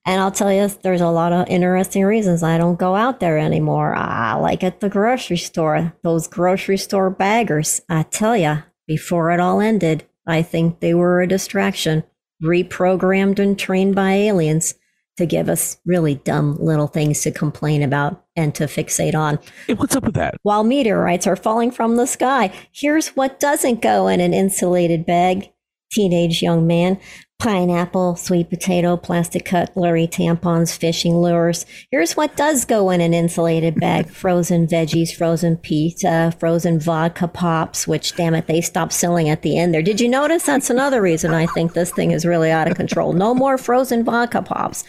And 0.06 0.22
I'll 0.22 0.32
tell 0.32 0.52
you, 0.52 0.68
there's 0.84 1.02
a 1.02 1.10
lot 1.10 1.34
of 1.34 1.48
interesting 1.48 2.04
reasons 2.04 2.44
I 2.44 2.58
don't 2.58 2.78
go 2.78 2.96
out 2.96 3.20
there 3.20 3.40
anymore. 3.40 3.96
I 3.96 4.36
like 4.36 4.64
at 4.64 4.80
the 4.80 4.90
grocery 4.90 5.38
store, 5.38 5.94
those 6.04 6.28
grocery 6.28 6.78
store 6.78 7.10
baggers. 7.10 7.82
I 7.90 8.04
tell 8.04 8.38
you, 8.38 8.64
before 8.86 9.32
it 9.32 9.40
all 9.40 9.62
ended, 9.62 10.06
I 10.28 10.42
think 10.42 10.80
they 10.80 10.94
were 10.94 11.22
a 11.22 11.28
distraction, 11.28 12.04
reprogrammed 12.44 13.40
and 13.40 13.58
trained 13.58 13.96
by 13.96 14.14
aliens 14.14 14.76
to 15.18 15.26
give 15.26 15.48
us 15.48 15.78
really 15.86 16.16
dumb 16.16 16.58
little 16.60 16.88
things 16.88 17.22
to 17.22 17.32
complain 17.32 17.82
about 17.82 18.26
and 18.36 18.54
to 18.56 18.66
fixate 18.66 19.16
on. 19.16 19.40
Hey, 19.68 19.74
what's 19.74 19.96
up 19.96 20.04
with 20.04 20.16
that? 20.16 20.36
While 20.44 20.64
meteorites 20.64 21.26
are 21.26 21.38
falling 21.38 21.72
from 21.72 21.96
the 21.96 22.06
sky, 22.06 22.52
here's 22.74 23.10
what 23.10 23.40
doesn't 23.40 23.82
go 23.82 24.08
in 24.08 24.20
an 24.20 24.34
insulated 24.34 25.06
bag, 25.06 25.52
teenage 25.92 26.42
young 26.42 26.68
man 26.68 27.00
pineapple, 27.40 28.16
sweet 28.16 28.50
potato, 28.50 28.98
plastic 28.98 29.46
cutlery, 29.46 30.08
tampons, 30.08 30.76
fishing 30.76 31.16
lures. 31.16 31.66
Here's 31.92 32.16
what 32.16 32.36
does 32.36 32.66
go 32.66 32.90
in 32.90 33.02
an 33.02 33.14
insulated 33.14 33.80
bag 33.80 34.10
frozen 34.12 34.68
veggies, 34.68 35.14
frozen 35.14 35.58
pizza, 35.58 36.34
frozen 36.40 36.80
vodka 36.80 37.28
pops, 37.28 37.88
which, 37.88 38.16
damn 38.16 38.36
it, 38.36 38.48
they 38.48 38.62
stopped 38.62 38.94
selling 38.94 39.30
at 39.30 39.42
the 39.42 39.58
end 39.58 39.74
there. 39.74 39.82
Did 39.82 40.00
you 40.00 40.10
notice? 40.10 40.46
That's 40.46 40.70
another 40.70 41.02
reason 41.02 41.34
I 41.34 41.46
think 41.48 41.74
this 41.74 41.92
thing 41.92 42.12
is 42.12 42.26
really 42.26 42.52
out 42.52 42.70
of 42.70 42.78
control. 42.78 43.14
No 43.14 43.36
more 43.36 43.58
frozen 43.58 44.04
vodka 44.04 44.42
pops. 44.42 44.84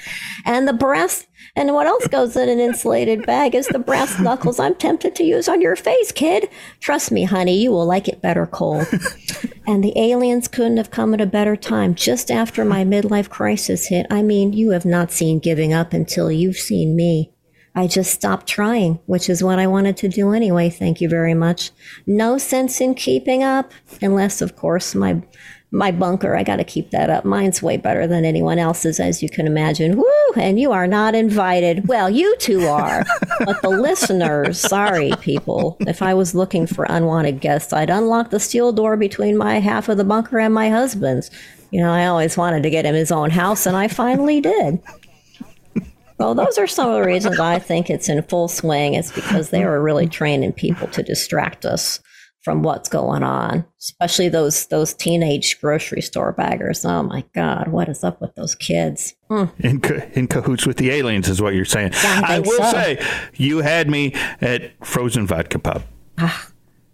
And 0.44 0.66
the 0.66 0.72
breast. 0.72 1.26
And 1.54 1.72
what 1.72 1.86
else 1.86 2.06
goes 2.06 2.36
in 2.36 2.48
an 2.48 2.60
insulated 2.60 3.24
bag 3.24 3.54
is 3.54 3.66
the 3.66 3.78
brass 3.78 4.18
knuckles 4.18 4.58
I'm 4.58 4.74
tempted 4.74 5.14
to 5.16 5.24
use 5.24 5.48
on 5.48 5.60
your 5.60 5.76
face, 5.76 6.12
kid. 6.12 6.48
Trust 6.80 7.10
me, 7.10 7.24
honey, 7.24 7.58
you 7.58 7.70
will 7.70 7.86
like 7.86 8.08
it 8.08 8.22
better 8.22 8.46
cold. 8.46 8.86
and 9.66 9.82
the 9.82 9.98
aliens 9.98 10.48
couldn't 10.48 10.76
have 10.76 10.90
come 10.90 11.14
at 11.14 11.20
a 11.20 11.26
better 11.26 11.56
time 11.56 11.94
just 11.94 12.30
after 12.30 12.64
my 12.64 12.84
midlife 12.84 13.28
crisis 13.28 13.86
hit. 13.86 14.06
I 14.10 14.22
mean, 14.22 14.52
you 14.52 14.70
have 14.70 14.84
not 14.84 15.12
seen 15.12 15.38
giving 15.38 15.72
up 15.72 15.92
until 15.92 16.30
you've 16.30 16.56
seen 16.56 16.94
me. 16.94 17.32
I 17.78 17.86
just 17.86 18.10
stopped 18.10 18.46
trying, 18.46 19.00
which 19.04 19.28
is 19.28 19.44
what 19.44 19.58
I 19.58 19.66
wanted 19.66 19.98
to 19.98 20.08
do 20.08 20.32
anyway. 20.32 20.70
Thank 20.70 21.02
you 21.02 21.10
very 21.10 21.34
much. 21.34 21.72
No 22.06 22.38
sense 22.38 22.80
in 22.80 22.94
keeping 22.94 23.42
up, 23.42 23.70
unless, 24.00 24.40
of 24.40 24.56
course, 24.56 24.94
my 24.94 25.22
my 25.70 25.90
bunker. 25.90 26.36
I 26.36 26.42
got 26.42 26.56
to 26.56 26.64
keep 26.64 26.90
that 26.90 27.10
up. 27.10 27.24
Mine's 27.24 27.62
way 27.62 27.76
better 27.76 28.06
than 28.06 28.24
anyone 28.24 28.58
else's, 28.58 29.00
as 29.00 29.22
you 29.22 29.28
can 29.28 29.46
imagine. 29.46 29.96
Woo! 29.96 30.32
And 30.36 30.60
you 30.60 30.72
are 30.72 30.86
not 30.86 31.14
invited. 31.14 31.88
Well, 31.88 32.08
you 32.08 32.36
two 32.38 32.66
are, 32.66 33.04
but 33.44 33.62
the 33.62 33.70
listeners, 33.70 34.58
sorry, 34.60 35.12
people. 35.20 35.76
If 35.80 36.02
I 36.02 36.14
was 36.14 36.34
looking 36.34 36.66
for 36.66 36.86
unwanted 36.88 37.40
guests, 37.40 37.72
I'd 37.72 37.90
unlock 37.90 38.30
the 38.30 38.40
steel 38.40 38.72
door 38.72 38.96
between 38.96 39.36
my 39.36 39.58
half 39.58 39.88
of 39.88 39.96
the 39.96 40.04
bunker 40.04 40.38
and 40.38 40.54
my 40.54 40.70
husband's. 40.70 41.30
You 41.70 41.82
know, 41.82 41.90
I 41.90 42.06
always 42.06 42.36
wanted 42.36 42.62
to 42.62 42.70
get 42.70 42.86
him 42.86 42.94
his 42.94 43.12
own 43.12 43.30
house, 43.30 43.66
and 43.66 43.76
I 43.76 43.88
finally 43.88 44.40
did. 44.40 44.80
Well, 46.18 46.34
those 46.34 46.56
are 46.56 46.66
some 46.66 46.88
of 46.88 46.94
the 46.94 47.06
reasons 47.06 47.38
I 47.38 47.58
think 47.58 47.90
it's 47.90 48.08
in 48.08 48.22
full 48.22 48.48
swing. 48.48 48.94
It's 48.94 49.12
because 49.12 49.50
they 49.50 49.64
were 49.64 49.82
really 49.82 50.06
training 50.06 50.52
people 50.52 50.88
to 50.88 51.02
distract 51.02 51.66
us 51.66 52.00
from 52.46 52.62
what's 52.62 52.88
going 52.88 53.24
on, 53.24 53.66
especially 53.80 54.28
those 54.28 54.66
those 54.66 54.94
teenage 54.94 55.60
grocery 55.60 56.00
store 56.00 56.30
baggers. 56.30 56.84
Oh 56.84 57.02
my 57.02 57.24
God, 57.34 57.66
what 57.66 57.88
is 57.88 58.04
up 58.04 58.20
with 58.20 58.36
those 58.36 58.54
kids? 58.54 59.16
Mm. 59.28 59.50
In, 59.58 59.80
ca- 59.80 60.06
in 60.12 60.28
cahoots 60.28 60.64
with 60.64 60.76
the 60.76 60.92
aliens, 60.92 61.28
is 61.28 61.42
what 61.42 61.54
you're 61.54 61.64
saying. 61.64 61.90
Yeah, 62.04 62.22
I 62.24 62.36
I 62.36 62.38
will 62.38 62.62
so. 62.62 62.70
say, 62.70 63.04
you 63.34 63.62
had 63.62 63.90
me 63.90 64.14
at 64.40 64.70
frozen 64.86 65.26
vodka 65.26 65.58
pop. 65.58 65.82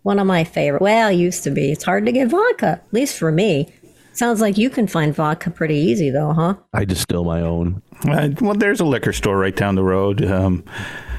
One 0.05 0.19
of 0.19 0.27
my 0.27 0.43
favorite. 0.43 0.81
Well, 0.81 1.12
used 1.12 1.45
to 1.45 1.51
be. 1.51 1.71
It's 1.71 1.85
hard 1.85 2.07
to 2.07 2.12
get 2.12 2.29
vodka, 2.29 2.81
at 2.83 2.93
least 2.95 3.19
for 3.19 3.31
me. 3.31 3.71
Sounds 4.15 4.41
like 4.41 4.57
you 4.57 4.71
can 4.71 4.87
find 4.87 5.15
vodka 5.15 5.51
pretty 5.51 5.77
easy, 5.77 6.09
though, 6.09 6.33
huh? 6.33 6.55
I 6.73 6.87
distill 6.87 7.25
my 7.25 7.43
own. 7.43 7.83
Uh, 8.09 8.31
well, 8.41 8.55
there's 8.55 8.81
a 8.81 8.87
liquor 8.87 9.12
store 9.12 9.37
right 9.37 9.55
down 9.55 9.75
the 9.75 9.85
road 9.85 10.25
um, 10.25 10.65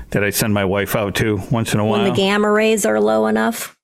that 0.09 0.23
I 0.23 0.31
send 0.31 0.55
my 0.55 0.65
wife 0.65 0.95
out 0.95 1.13
to 1.17 1.39
once 1.51 1.75
in 1.75 1.79
a 1.79 1.83
When 1.83 1.91
while. 1.91 2.01
When 2.01 2.11
the 2.11 2.17
gamma 2.17 2.49
rays 2.49 2.83
are 2.83 2.99
low 2.99 3.27
enough. 3.27 3.77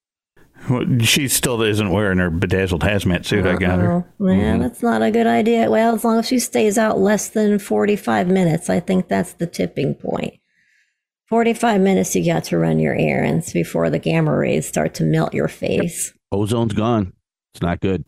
Well, 0.70 1.00
she 1.00 1.28
still 1.28 1.62
isn't 1.62 1.90
wearing 1.90 2.20
her 2.20 2.30
bedazzled 2.30 2.82
hazmat 2.82 3.26
suit. 3.26 3.46
I 3.46 3.56
got 3.56 3.80
her. 3.80 4.06
Yeah, 4.20 4.56
mm. 4.56 4.60
that's 4.60 4.84
not 4.84 5.02
a 5.02 5.12
good 5.12 5.28
idea. 5.28 5.70
Well, 5.70 5.96
as 5.96 6.04
long 6.04 6.20
as 6.20 6.28
she 6.28 6.40
stays 6.40 6.78
out 6.78 7.00
less 7.00 7.30
than 7.30 7.60
45 7.60 8.28
minutes, 8.28 8.70
I 8.70 8.80
think 8.80 9.08
that's 9.08 9.34
the 9.34 9.48
tipping 9.48 9.96
point. 9.96 10.36
45 11.28 11.82
minutes 11.82 12.16
you 12.16 12.26
got 12.26 12.44
to 12.46 12.58
run 12.58 12.80
your 12.80 12.96
errands 12.96 13.54
before 13.54 13.90
the 13.90 14.00
gamma 14.00 14.36
rays 14.36 14.68
start 14.68 14.96
to 14.96 15.04
melt 15.04 15.34
your 15.34 15.48
face. 15.48 16.14
Ozone's 16.34 16.74
gone. 16.74 17.14
It's 17.54 17.62
not 17.62 17.80
good. 17.80 18.04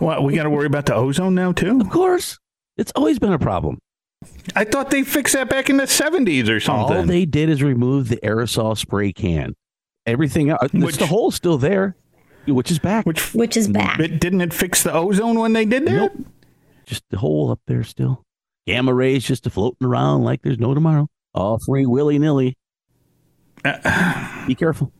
Well, 0.00 0.22
we 0.22 0.34
got 0.34 0.44
to 0.44 0.50
worry 0.50 0.66
about 0.66 0.86
the 0.86 0.94
ozone 0.94 1.34
now 1.34 1.52
too. 1.52 1.80
Of 1.80 1.90
course, 1.90 2.38
it's 2.76 2.92
always 2.94 3.18
been 3.18 3.32
a 3.32 3.38
problem. 3.38 3.78
I 4.54 4.64
thought 4.64 4.90
they 4.90 5.02
fixed 5.02 5.34
that 5.34 5.48
back 5.48 5.70
in 5.70 5.76
the 5.76 5.84
70s 5.84 6.48
or 6.48 6.60
something. 6.60 6.96
All 6.96 7.02
they 7.04 7.24
did 7.24 7.48
is 7.48 7.62
remove 7.62 8.08
the 8.08 8.18
aerosol 8.18 8.76
spray 8.76 9.12
can. 9.12 9.54
Everything 10.06 10.50
else, 10.50 10.72
Which- 10.72 10.96
the 10.98 11.06
hole's 11.06 11.34
still 11.34 11.58
there, 11.58 11.96
which 12.46 12.70
is 12.70 12.78
back. 12.78 13.04
Which 13.06 13.34
Which 13.34 13.56
is 13.56 13.66
back. 13.68 13.98
it, 14.00 14.20
didn't 14.20 14.40
it 14.40 14.54
fix 14.54 14.82
the 14.82 14.92
ozone 14.92 15.38
when 15.38 15.52
they 15.52 15.64
did 15.64 15.84
that? 15.86 15.92
Nope. 15.92 16.12
just 16.86 17.02
the 17.10 17.18
hole 17.18 17.50
up 17.50 17.60
there 17.66 17.82
still. 17.82 18.22
Gamma 18.66 18.94
rays 18.94 19.24
just 19.24 19.48
floating 19.50 19.86
around 19.86 20.22
like 20.22 20.42
there's 20.42 20.58
no 20.58 20.72
tomorrow. 20.74 21.08
All 21.34 21.58
free 21.58 21.86
willy 21.86 22.18
nilly. 22.18 22.56
Be 24.46 24.54
careful. 24.54 24.92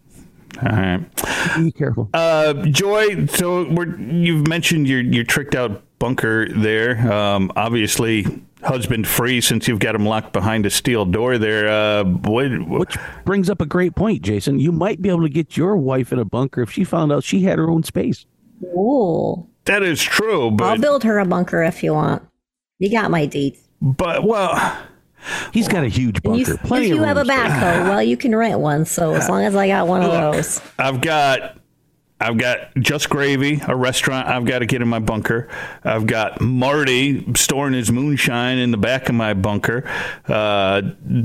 All 0.63 0.69
right. 0.71 1.01
Be 1.57 1.71
careful. 1.73 2.09
Uh, 2.15 2.55
Joy, 2.67 3.27
so 3.27 3.69
we're, 3.71 3.97
you've 3.99 4.49
mentioned 4.49 4.89
your 4.89 5.01
your 5.01 5.23
tricked 5.25 5.55
out 5.55 5.83
bunker 5.99 6.49
there. 6.49 7.13
Um, 7.13 7.53
obviously, 7.57 8.27
husband 8.67 9.07
free 9.07 9.41
since 9.41 9.67
you've 9.69 9.79
got 9.79 9.95
him 9.95 10.05
locked 10.07 10.33
behind 10.33 10.67
a 10.67 10.71
steel 10.71 11.05
door 11.05 11.39
there. 11.39 11.69
Uh, 11.69 12.05
what, 12.05 12.51
what, 12.69 12.81
Which 12.81 12.97
brings 13.25 13.49
up 13.49 13.61
a 13.61 13.67
great 13.67 13.95
point, 13.95 14.23
Jason. 14.23 14.59
You 14.59 14.73
might 14.73 15.01
be 15.01 15.09
able 15.09 15.23
to 15.23 15.29
get 15.29 15.57
your 15.57 15.77
wife 15.77 16.13
in 16.13 16.19
a 16.19 16.25
bunker 16.25 16.63
if 16.63 16.71
she 16.71 16.85
found 16.85 17.13
out 17.13 17.25
she 17.25 17.43
had 17.43 17.59
her 17.59 17.71
own 17.71 17.83
space. 17.83 18.27
Ooh. 18.65 19.47
that 19.65 19.83
is 19.83 20.03
true, 20.03 20.57
I'll 20.61 20.79
build 20.79 21.05
her 21.05 21.19
a 21.19 21.25
bunker 21.27 21.63
if 21.63 21.83
you 21.83 21.93
want. 21.95 22.23
You 22.79 22.91
got 22.91 23.11
my 23.11 23.27
deeds. 23.27 23.59
but 23.81 24.25
well, 24.25 24.79
He's 25.53 25.67
got 25.67 25.83
a 25.83 25.89
huge 25.89 26.21
And 26.25 26.39
you- 26.39 26.45
bunker. 26.47 26.67
Plenty 26.67 26.87
if 26.87 26.95
you 26.95 27.01
of 27.03 27.09
have 27.09 27.17
a 27.17 27.25
backhoe, 27.25 27.89
well, 27.89 28.03
you 28.03 28.17
can 28.17 28.35
rent 28.37 28.61
one. 28.61 28.85
So 28.85 29.13
as 29.15 29.29
long 29.29 29.43
as 29.43 29.57
I 29.57 29.67
got 29.67 29.89
one 29.89 30.03
of 30.03 30.13
those. 30.13 30.61
I've 30.79 31.01
got 31.01 31.59
I've 32.19 32.39
got 32.39 32.75
just 32.77 33.11
gravy, 33.11 33.61
a 33.69 33.77
restaurant 33.77 34.27
I've 34.27 34.47
got 34.47 34.61
to 34.61 34.67
get 34.67 34.81
in 34.81 34.89
my 34.89 35.01
bunker. 35.01 35.49
I've 35.85 36.07
got 36.07 36.41
Marty 36.41 37.31
storing 37.35 37.75
his 37.75 37.93
moonshine 37.93 38.57
in 38.57 38.71
the 38.71 38.79
back 38.79 39.11
of 39.11 39.15
my 39.15 39.35
bunker. 39.35 39.85
Uh, 40.27 40.81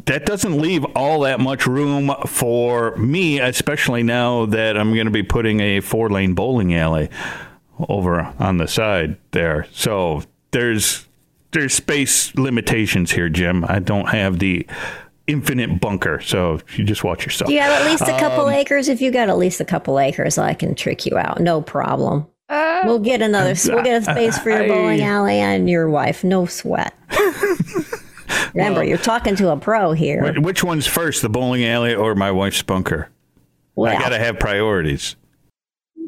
that 0.05 0.25
doesn't 0.25 0.59
leave 0.61 0.83
all 0.95 1.21
that 1.21 1.39
much 1.39 1.65
room 1.65 2.13
for 2.27 2.95
me, 2.97 3.39
especially 3.39 4.03
now 4.03 4.45
that 4.47 4.77
I'm 4.77 4.93
going 4.93 5.05
to 5.05 5.11
be 5.11 5.23
putting 5.23 5.61
a 5.61 5.79
four 5.79 6.09
lane 6.09 6.33
bowling 6.33 6.75
alley 6.75 7.09
over 7.87 8.33
on 8.37 8.57
the 8.57 8.67
side 8.67 9.15
there. 9.31 9.67
So 9.71 10.23
there's 10.51 11.07
there's 11.51 11.73
space 11.73 12.35
limitations 12.35 13.11
here, 13.11 13.29
Jim. 13.29 13.65
I 13.67 13.79
don't 13.79 14.09
have 14.09 14.39
the 14.39 14.65
infinite 15.31 15.79
bunker, 15.79 16.19
so 16.21 16.59
you 16.75 16.83
just 16.83 17.03
watch 17.03 17.25
yourself. 17.25 17.47
Do 17.47 17.53
you 17.53 17.61
have 17.61 17.81
at 17.81 17.89
least 17.89 18.03
a 18.03 18.17
couple 18.19 18.45
Um, 18.45 18.53
acres? 18.53 18.87
If 18.89 19.01
you 19.01 19.11
got 19.11 19.29
at 19.29 19.37
least 19.37 19.61
a 19.61 19.65
couple 19.65 19.99
acres, 19.99 20.37
I 20.37 20.53
can 20.53 20.75
trick 20.75 21.05
you 21.05 21.17
out. 21.17 21.39
No 21.39 21.61
problem. 21.61 22.27
we'll 22.49 22.99
get 22.99 23.21
another. 23.21 23.53
We'll 23.65 23.83
get 23.83 24.01
a 24.01 24.11
space 24.11 24.37
for 24.37 24.49
your 24.49 24.67
bowling 24.73 25.01
alley 25.01 25.39
and 25.39 25.69
your 25.69 25.89
wife. 25.89 26.23
No 26.23 26.45
sweat. 26.45 26.93
Remember, 28.53 28.83
you're 28.83 28.97
talking 28.97 29.35
to 29.37 29.51
a 29.51 29.57
pro 29.57 29.93
here. 29.93 30.33
Which 30.41 30.63
one's 30.63 30.85
first, 30.87 31.21
the 31.21 31.29
bowling 31.29 31.63
alley 31.65 31.95
or 31.95 32.15
my 32.15 32.31
wife's 32.31 32.61
bunker? 32.61 33.09
Well, 33.75 33.89
I 33.95 33.99
got 33.99 34.09
to 34.09 34.19
have 34.19 34.39
priorities. 34.39 35.15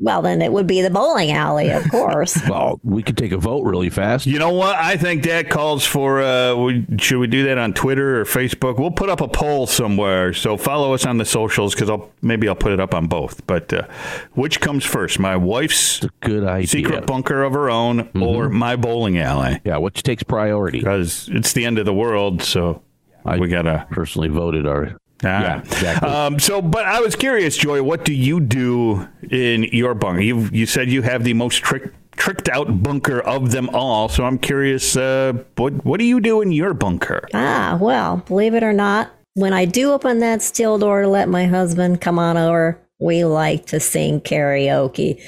Well, 0.04 0.22
then 0.22 0.42
it 0.42 0.52
would 0.52 0.68
be 0.68 0.82
the 0.82 0.90
bowling 0.90 1.32
alley, 1.32 1.70
of 1.72 1.84
course. 1.90 2.38
Well, 2.50 2.80
we 2.84 3.02
could 3.02 3.18
take 3.18 3.32
a 3.32 3.38
vote 3.38 3.64
really 3.64 3.90
fast. 3.90 4.26
You 4.26 4.38
know 4.38 4.52
what? 4.52 4.76
I 4.76 4.98
think 4.98 5.24
that 5.24 5.50
calls 5.50 5.86
for. 5.86 6.22
Uh, 6.22 6.56
we, 6.56 6.86
should 7.00 7.20
we 7.20 7.28
do 7.28 7.46
that 7.46 7.58
on 7.58 7.74
Twitter 7.74 8.20
or 8.20 8.26
Facebook? 8.26 8.78
We'll 8.78 8.92
put 8.92 9.10
up 9.10 9.22
a 9.22 9.30
poll 9.30 9.66
somewhere. 9.66 10.34
So 10.34 10.58
follow 10.58 10.94
us 10.94 11.06
on 11.06 11.18
the 11.18 11.26
socials 11.26 11.74
because 11.74 11.90
I'll 11.90 12.12
maybe 12.22 12.50
I'll 12.50 12.56
put 12.56 12.74
it 12.74 12.82
up 12.82 12.94
on 12.94 13.08
both. 13.08 13.48
But 13.48 13.72
uh, 13.72 13.88
which 14.34 14.60
comes 14.60 14.84
first, 14.84 15.20
my 15.20 15.38
wife's 15.38 16.02
good 16.20 16.44
idea. 16.44 16.68
secret 16.68 17.06
bunker 17.06 17.42
of 17.44 17.54
her 17.54 17.70
own 17.70 18.10
or 18.22 18.50
my 18.50 18.76
bowling 18.76 19.18
alley? 19.18 19.62
Yeah, 19.64 19.78
which 19.78 20.04
takes 20.04 20.22
priority. 20.24 20.80
Because 20.80 21.30
it's 21.32 21.54
the 21.54 21.66
end 21.66 21.80
of 21.80 21.86
the 21.86 21.94
world, 21.94 22.42
so 22.44 22.82
I 23.26 23.38
we 23.38 23.48
gotta. 23.48 23.88
personally 23.90 24.28
voted 24.28 24.68
our. 24.68 24.98
Ah. 25.24 25.42
Yeah, 25.42 25.60
exactly. 25.60 26.10
Um, 26.10 26.40
so, 26.40 26.62
but 26.62 26.86
I 26.86 27.00
was 27.00 27.16
curious, 27.16 27.58
Joy. 27.58 27.82
What 27.84 28.06
do 28.06 28.14
you 28.14 28.40
do 28.40 29.08
in 29.30 29.64
your 29.64 29.94
bunker? 29.94 30.22
You 30.22 30.50
you 30.52 30.66
said 30.66 30.90
you 30.90 31.02
have 31.02 31.24
the 31.24 31.34
most 31.34 31.58
trick, 31.58 31.94
tricked 32.16 32.50
out 32.50 32.84
bunker 32.84 33.20
of 33.22 33.52
them 33.52 33.70
all. 33.70 34.10
So 34.10 34.26
I'm 34.26 34.38
curious. 34.38 34.96
Uh, 34.96 35.34
what 35.56 35.86
what 35.86 36.00
do 36.00 36.06
you 36.06 36.20
do 36.20 36.42
in 36.42 36.52
your 36.52 36.74
bunker? 36.74 37.28
Ah, 37.34 37.78
well, 37.80 38.18
believe 38.28 38.54
it 38.54 38.64
or 38.64 38.74
not, 38.74 39.12
when 39.34 39.54
I 39.54 39.66
do 39.66 39.92
open 39.92 40.20
that 40.20 40.42
steel 40.42 40.78
door 40.78 41.02
to 41.02 41.08
let 41.08 41.30
my 41.30 41.46
husband 41.46 42.02
come 42.02 42.20
on 42.20 42.38
over, 42.38 42.80
we 43.00 43.26
like 43.26 43.66
to 43.68 43.80
sing 43.80 44.22
karaoke. 44.22 45.22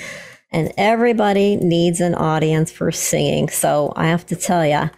And 0.51 0.71
everybody 0.77 1.57
needs 1.57 1.99
an 1.99 2.15
audience 2.15 2.71
for 2.71 2.91
singing. 2.91 3.49
So 3.49 3.91
I 3.95 4.07
have 4.07 4.25
to 4.27 4.35
tell 4.37 4.65
you, 4.65 4.89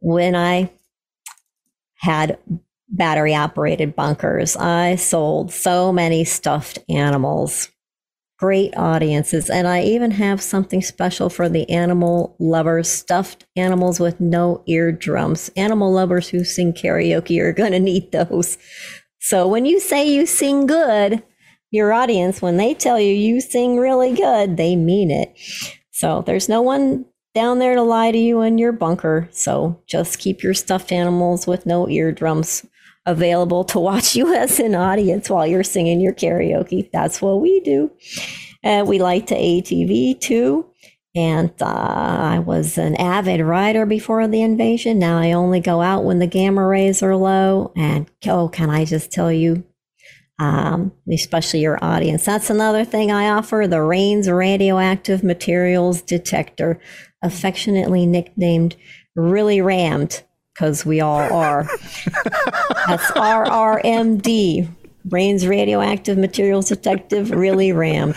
when 0.00 0.36
I 0.36 0.70
had 1.96 2.38
battery 2.92 3.34
operated 3.34 3.96
bunkers, 3.96 4.56
I 4.56 4.96
sold 4.96 5.50
so 5.50 5.92
many 5.92 6.24
stuffed 6.24 6.78
animals. 6.88 7.70
Great 8.38 8.76
audiences. 8.76 9.48
And 9.48 9.66
I 9.68 9.82
even 9.82 10.10
have 10.10 10.42
something 10.42 10.82
special 10.82 11.30
for 11.30 11.48
the 11.48 11.68
animal 11.70 12.36
lovers 12.38 12.88
stuffed 12.88 13.46
animals 13.56 14.00
with 14.00 14.20
no 14.20 14.62
eardrums. 14.66 15.48
Animal 15.56 15.92
lovers 15.92 16.28
who 16.28 16.44
sing 16.44 16.72
karaoke 16.72 17.40
are 17.40 17.52
going 17.52 17.72
to 17.72 17.80
need 17.80 18.10
those. 18.12 18.58
So 19.20 19.46
when 19.46 19.64
you 19.64 19.78
say 19.78 20.10
you 20.10 20.26
sing 20.26 20.66
good, 20.66 21.22
your 21.70 21.92
audience, 21.92 22.42
when 22.42 22.56
they 22.56 22.74
tell 22.74 22.98
you 22.98 23.14
you 23.14 23.40
sing 23.40 23.76
really 23.78 24.12
good, 24.12 24.56
they 24.56 24.74
mean 24.74 25.10
it. 25.10 25.32
So 25.92 26.22
there's 26.26 26.48
no 26.48 26.60
one 26.60 27.06
down 27.34 27.60
there 27.60 27.76
to 27.76 27.82
lie 27.82 28.10
to 28.10 28.18
you 28.18 28.42
in 28.42 28.58
your 28.58 28.72
bunker. 28.72 29.28
So 29.30 29.80
just 29.86 30.18
keep 30.18 30.42
your 30.42 30.52
stuffed 30.52 30.90
animals 30.90 31.46
with 31.46 31.64
no 31.64 31.88
eardrums 31.88 32.66
available 33.06 33.64
to 33.64 33.78
watch 33.78 34.14
you 34.14 34.34
as 34.34 34.58
an 34.60 34.74
audience 34.74 35.28
while 35.28 35.46
you're 35.46 35.64
singing 35.64 36.00
your 36.00 36.14
karaoke. 36.14 36.90
That's 36.92 37.20
what 37.20 37.40
we 37.40 37.60
do. 37.60 37.90
And 38.62 38.86
we 38.86 38.98
like 38.98 39.26
to 39.28 39.34
ATV 39.34 40.20
too. 40.20 40.66
And 41.14 41.52
uh, 41.60 41.66
I 41.66 42.38
was 42.38 42.78
an 42.78 42.96
avid 42.96 43.40
rider 43.42 43.84
before 43.84 44.26
the 44.28 44.40
invasion. 44.40 44.98
Now 44.98 45.18
I 45.18 45.32
only 45.32 45.60
go 45.60 45.82
out 45.82 46.04
when 46.04 46.20
the 46.20 46.26
gamma 46.26 46.66
rays 46.66 47.02
are 47.02 47.16
low. 47.16 47.72
And 47.76 48.10
oh, 48.26 48.48
can 48.48 48.70
I 48.70 48.86
just 48.86 49.12
tell 49.12 49.30
you, 49.30 49.62
um, 50.38 50.90
especially 51.12 51.60
your 51.60 51.78
audience. 51.84 52.24
That's 52.24 52.48
another 52.48 52.84
thing 52.84 53.12
I 53.12 53.28
offer 53.28 53.66
the 53.68 53.82
Raines 53.82 54.30
radioactive 54.30 55.22
materials 55.22 56.00
detector, 56.00 56.80
affectionately 57.22 58.06
nicknamed 58.06 58.76
Really 59.14 59.60
Rammed, 59.60 60.22
because 60.54 60.84
we 60.84 61.00
all 61.00 61.20
are. 61.32 61.64
That's 62.86 63.10
RRMD, 63.12 64.68
Raines 65.10 65.48
radioactive 65.48 66.16
materials 66.16 66.68
detective 66.68 67.32
really 67.32 67.72
rammed. 67.72 68.14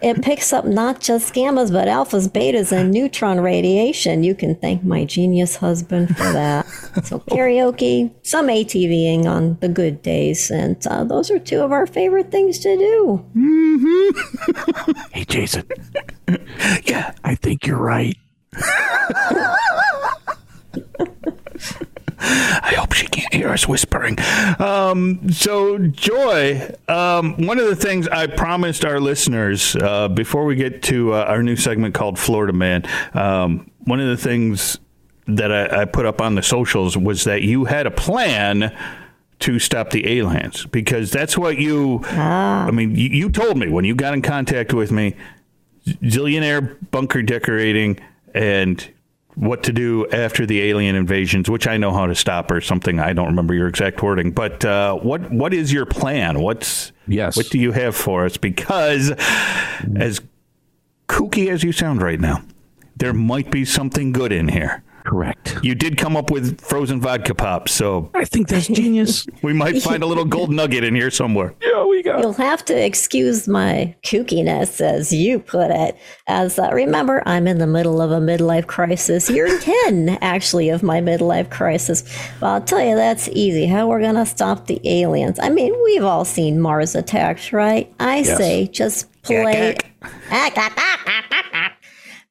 It 0.00 0.22
picks 0.22 0.52
up 0.52 0.64
not 0.64 1.00
just 1.00 1.34
gammas, 1.34 1.72
but 1.72 1.88
alphas, 1.88 2.28
betas, 2.28 2.70
and 2.70 2.92
neutron 2.92 3.40
radiation. 3.40 4.22
You 4.22 4.36
can 4.36 4.54
thank 4.54 4.84
my 4.84 5.04
genius 5.04 5.56
husband 5.56 6.16
for 6.16 6.32
that. 6.32 6.64
So, 7.04 7.18
karaoke, 7.20 8.12
some 8.22 8.46
ATVing 8.46 9.24
on 9.24 9.56
the 9.60 9.68
good 9.68 10.00
days, 10.02 10.48
and 10.50 10.76
uh, 10.86 11.02
those 11.02 11.28
are 11.30 11.40
two 11.40 11.60
of 11.60 11.72
our 11.72 11.86
favorite 11.88 12.30
things 12.30 12.58
to 12.60 12.76
do. 12.76 13.16
Hmm. 13.32 14.92
Hey, 15.10 15.24
Jason, 15.24 15.66
Yeah. 16.84 17.14
I 17.24 17.34
think 17.34 17.66
you're 17.66 17.78
right. 17.78 18.16
I 22.22 22.74
hope 22.78 22.92
she 22.92 23.06
can't 23.06 23.32
hear 23.32 23.48
us 23.48 23.66
whispering. 23.66 24.16
Um, 24.58 25.30
so, 25.30 25.78
Joy, 25.78 26.74
um, 26.88 27.46
one 27.46 27.58
of 27.58 27.66
the 27.66 27.76
things 27.76 28.06
I 28.08 28.26
promised 28.26 28.84
our 28.84 29.00
listeners 29.00 29.76
uh, 29.76 30.08
before 30.08 30.44
we 30.44 30.54
get 30.54 30.82
to 30.84 31.14
uh, 31.14 31.24
our 31.24 31.42
new 31.42 31.56
segment 31.56 31.94
called 31.94 32.18
Florida 32.18 32.52
Man, 32.52 32.84
um, 33.14 33.70
one 33.80 34.00
of 34.00 34.08
the 34.08 34.16
things 34.16 34.78
that 35.26 35.52
I, 35.52 35.82
I 35.82 35.84
put 35.84 36.06
up 36.06 36.20
on 36.20 36.34
the 36.34 36.42
socials 36.42 36.96
was 36.96 37.24
that 37.24 37.42
you 37.42 37.64
had 37.64 37.86
a 37.86 37.90
plan 37.90 38.76
to 39.40 39.58
stop 39.58 39.90
the 39.90 40.18
aliens 40.18 40.66
because 40.66 41.10
that's 41.10 41.36
what 41.36 41.58
you. 41.58 42.00
I 42.04 42.70
mean, 42.70 42.94
you, 42.94 43.08
you 43.08 43.30
told 43.30 43.56
me 43.56 43.68
when 43.68 43.84
you 43.84 43.94
got 43.94 44.14
in 44.14 44.22
contact 44.22 44.72
with 44.72 44.92
me, 44.92 45.16
zillionaire 45.86 46.76
bunker 46.90 47.22
decorating 47.22 47.98
and 48.34 48.88
what 49.34 49.62
to 49.64 49.72
do 49.72 50.06
after 50.10 50.44
the 50.44 50.62
alien 50.62 50.94
invasions, 50.94 51.48
which 51.48 51.66
I 51.66 51.76
know 51.76 51.92
how 51.92 52.06
to 52.06 52.14
stop 52.14 52.50
or 52.50 52.60
something. 52.60 53.00
I 53.00 53.12
don't 53.12 53.26
remember 53.26 53.54
your 53.54 53.68
exact 53.68 54.02
wording, 54.02 54.30
but 54.30 54.64
uh, 54.64 54.94
what 54.96 55.30
what 55.30 55.54
is 55.54 55.72
your 55.72 55.86
plan? 55.86 56.40
What's 56.40 56.92
Yes. 57.06 57.36
What 57.36 57.50
do 57.50 57.58
you 57.58 57.72
have 57.72 57.96
for 57.96 58.24
us? 58.24 58.36
Because 58.36 59.10
as 59.96 60.20
kooky 61.08 61.48
as 61.48 61.64
you 61.64 61.72
sound 61.72 62.00
right 62.02 62.20
now, 62.20 62.42
there 62.96 63.12
might 63.12 63.50
be 63.50 63.64
something 63.64 64.12
good 64.12 64.32
in 64.32 64.48
here. 64.48 64.82
Correct. 65.04 65.58
You 65.62 65.74
did 65.74 65.96
come 65.96 66.16
up 66.16 66.30
with 66.30 66.60
frozen 66.60 67.00
vodka 67.00 67.34
pops, 67.34 67.72
so 67.72 68.10
I 68.14 68.24
think 68.24 68.48
that's 68.48 68.68
genius. 68.68 69.26
we 69.42 69.52
might 69.52 69.82
find 69.82 70.02
a 70.02 70.06
little 70.06 70.24
gold 70.24 70.50
nugget 70.54 70.84
in 70.84 70.94
here 70.94 71.10
somewhere. 71.10 71.54
yeah, 71.60 71.84
we 71.84 72.02
got. 72.02 72.20
You'll 72.20 72.32
have 72.34 72.64
to 72.66 72.84
excuse 72.84 73.48
my 73.48 73.96
kookiness, 74.04 74.80
as 74.80 75.12
you 75.12 75.40
put 75.40 75.72
it. 75.72 75.96
As 76.28 76.58
uh, 76.58 76.70
remember, 76.72 77.22
I'm 77.26 77.48
in 77.48 77.58
the 77.58 77.66
middle 77.66 78.00
of 78.00 78.12
a 78.12 78.20
midlife 78.20 78.68
crisis. 78.68 79.28
Year 79.28 79.58
10, 79.60 80.18
actually, 80.20 80.68
of 80.68 80.84
my 80.84 81.00
midlife 81.00 81.50
crisis. 81.50 82.04
Well, 82.40 82.52
I'll 82.52 82.60
tell 82.62 82.82
you, 82.82 82.94
that's 82.94 83.28
easy. 83.30 83.66
How 83.66 83.88
we're 83.88 84.00
going 84.00 84.14
to 84.14 84.26
stop 84.26 84.66
the 84.66 84.80
aliens. 84.84 85.38
I 85.40 85.48
mean, 85.48 85.74
we've 85.84 86.04
all 86.04 86.24
seen 86.24 86.60
Mars 86.60 86.94
attacks, 86.94 87.52
right? 87.52 87.92
I 87.98 88.22
say 88.22 88.68
just 88.68 89.10
play. 89.22 89.76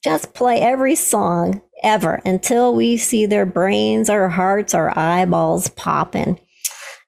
just 0.01 0.33
play 0.33 0.61
every 0.61 0.95
song 0.95 1.61
ever 1.83 2.21
until 2.25 2.75
we 2.75 2.97
see 2.97 3.25
their 3.25 3.45
brains, 3.45 4.09
our 4.09 4.29
hearts, 4.29 4.73
our 4.73 4.97
eyeballs 4.97 5.69
popping. 5.69 6.39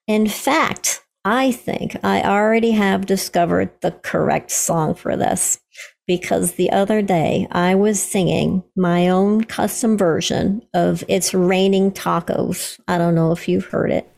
In 0.06 0.28
fact, 0.28 1.02
I 1.24 1.52
think 1.52 1.96
I 2.04 2.22
already 2.22 2.72
have 2.72 3.06
discovered 3.06 3.70
the 3.80 3.92
correct 3.92 4.50
song 4.50 4.94
for 4.94 5.16
this 5.16 5.58
because 6.06 6.52
the 6.52 6.70
other 6.70 7.00
day 7.00 7.46
I 7.50 7.74
was 7.74 8.02
singing 8.02 8.62
my 8.76 9.08
own 9.08 9.44
custom 9.44 9.96
version 9.96 10.62
of 10.74 11.02
It's 11.08 11.32
Raining 11.32 11.92
Tacos. 11.92 12.78
I 12.86 12.98
don't 12.98 13.14
know 13.14 13.32
if 13.32 13.48
you've 13.48 13.64
heard 13.64 13.90
it. 13.90 14.10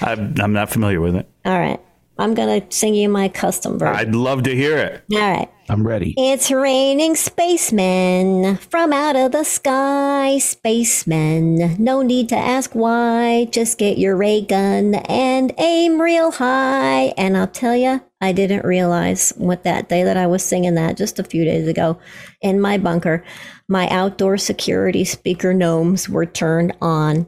I'm, 0.00 0.34
I'm 0.40 0.52
not 0.54 0.70
familiar 0.70 1.00
with 1.00 1.16
it. 1.16 1.28
All 1.44 1.58
right. 1.58 1.80
I'm 2.18 2.34
going 2.34 2.60
to 2.60 2.76
sing 2.76 2.94
you 2.94 3.08
my 3.08 3.28
custom 3.28 3.78
version. 3.78 3.96
I'd 3.96 4.14
love 4.14 4.44
to 4.44 4.54
hear 4.54 4.78
it. 4.78 5.04
All 5.12 5.18
right. 5.18 5.50
I'm 5.68 5.86
ready. 5.86 6.14
It's 6.18 6.50
raining 6.50 7.16
spacemen 7.16 8.56
from 8.58 8.92
out 8.92 9.16
of 9.16 9.32
the 9.32 9.44
sky. 9.44 10.38
Spacemen, 10.38 11.76
no 11.82 12.02
need 12.02 12.28
to 12.28 12.36
ask 12.36 12.74
why. 12.74 13.46
Just 13.46 13.78
get 13.78 13.96
your 13.96 14.14
ray 14.14 14.42
gun 14.42 14.94
and 14.94 15.54
aim 15.58 16.00
real 16.00 16.32
high. 16.32 17.14
And 17.16 17.36
I'll 17.36 17.48
tell 17.48 17.74
you, 17.74 18.02
I 18.20 18.32
didn't 18.32 18.64
realize 18.64 19.32
what 19.36 19.64
that 19.64 19.88
day 19.88 20.04
that 20.04 20.18
I 20.18 20.26
was 20.26 20.44
singing 20.44 20.74
that 20.74 20.98
just 20.98 21.18
a 21.18 21.24
few 21.24 21.44
days 21.44 21.66
ago 21.66 21.98
in 22.42 22.60
my 22.60 22.76
bunker, 22.76 23.24
my 23.68 23.88
outdoor 23.88 24.36
security 24.36 25.04
speaker 25.04 25.54
gnomes 25.54 26.08
were 26.08 26.26
turned 26.26 26.74
on. 26.80 27.26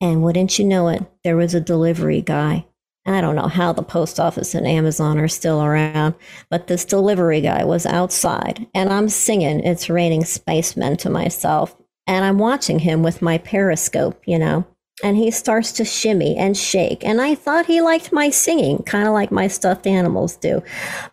And 0.00 0.22
wouldn't 0.22 0.58
you 0.58 0.64
know 0.64 0.88
it, 0.88 1.02
there 1.24 1.36
was 1.36 1.54
a 1.54 1.60
delivery 1.60 2.22
guy. 2.22 2.67
I 3.08 3.20
don't 3.20 3.36
know 3.36 3.48
how 3.48 3.72
the 3.72 3.82
post 3.82 4.20
office 4.20 4.54
and 4.54 4.66
Amazon 4.66 5.18
are 5.18 5.28
still 5.28 5.62
around, 5.62 6.14
but 6.50 6.66
this 6.66 6.84
delivery 6.84 7.40
guy 7.40 7.64
was 7.64 7.86
outside 7.86 8.66
and 8.74 8.92
I'm 8.92 9.08
singing 9.08 9.60
It's 9.60 9.88
Raining 9.88 10.24
Spacemen 10.24 10.96
to 10.98 11.10
myself. 11.10 11.76
And 12.06 12.24
I'm 12.24 12.38
watching 12.38 12.78
him 12.78 13.02
with 13.02 13.20
my 13.20 13.36
periscope, 13.38 14.22
you 14.26 14.38
know, 14.38 14.66
and 15.02 15.16
he 15.16 15.30
starts 15.30 15.72
to 15.72 15.84
shimmy 15.84 16.36
and 16.36 16.56
shake. 16.56 17.04
And 17.04 17.20
I 17.20 17.34
thought 17.34 17.66
he 17.66 17.80
liked 17.80 18.12
my 18.12 18.30
singing, 18.30 18.82
kind 18.82 19.06
of 19.06 19.14
like 19.14 19.30
my 19.30 19.46
stuffed 19.46 19.86
animals 19.86 20.36
do. 20.36 20.62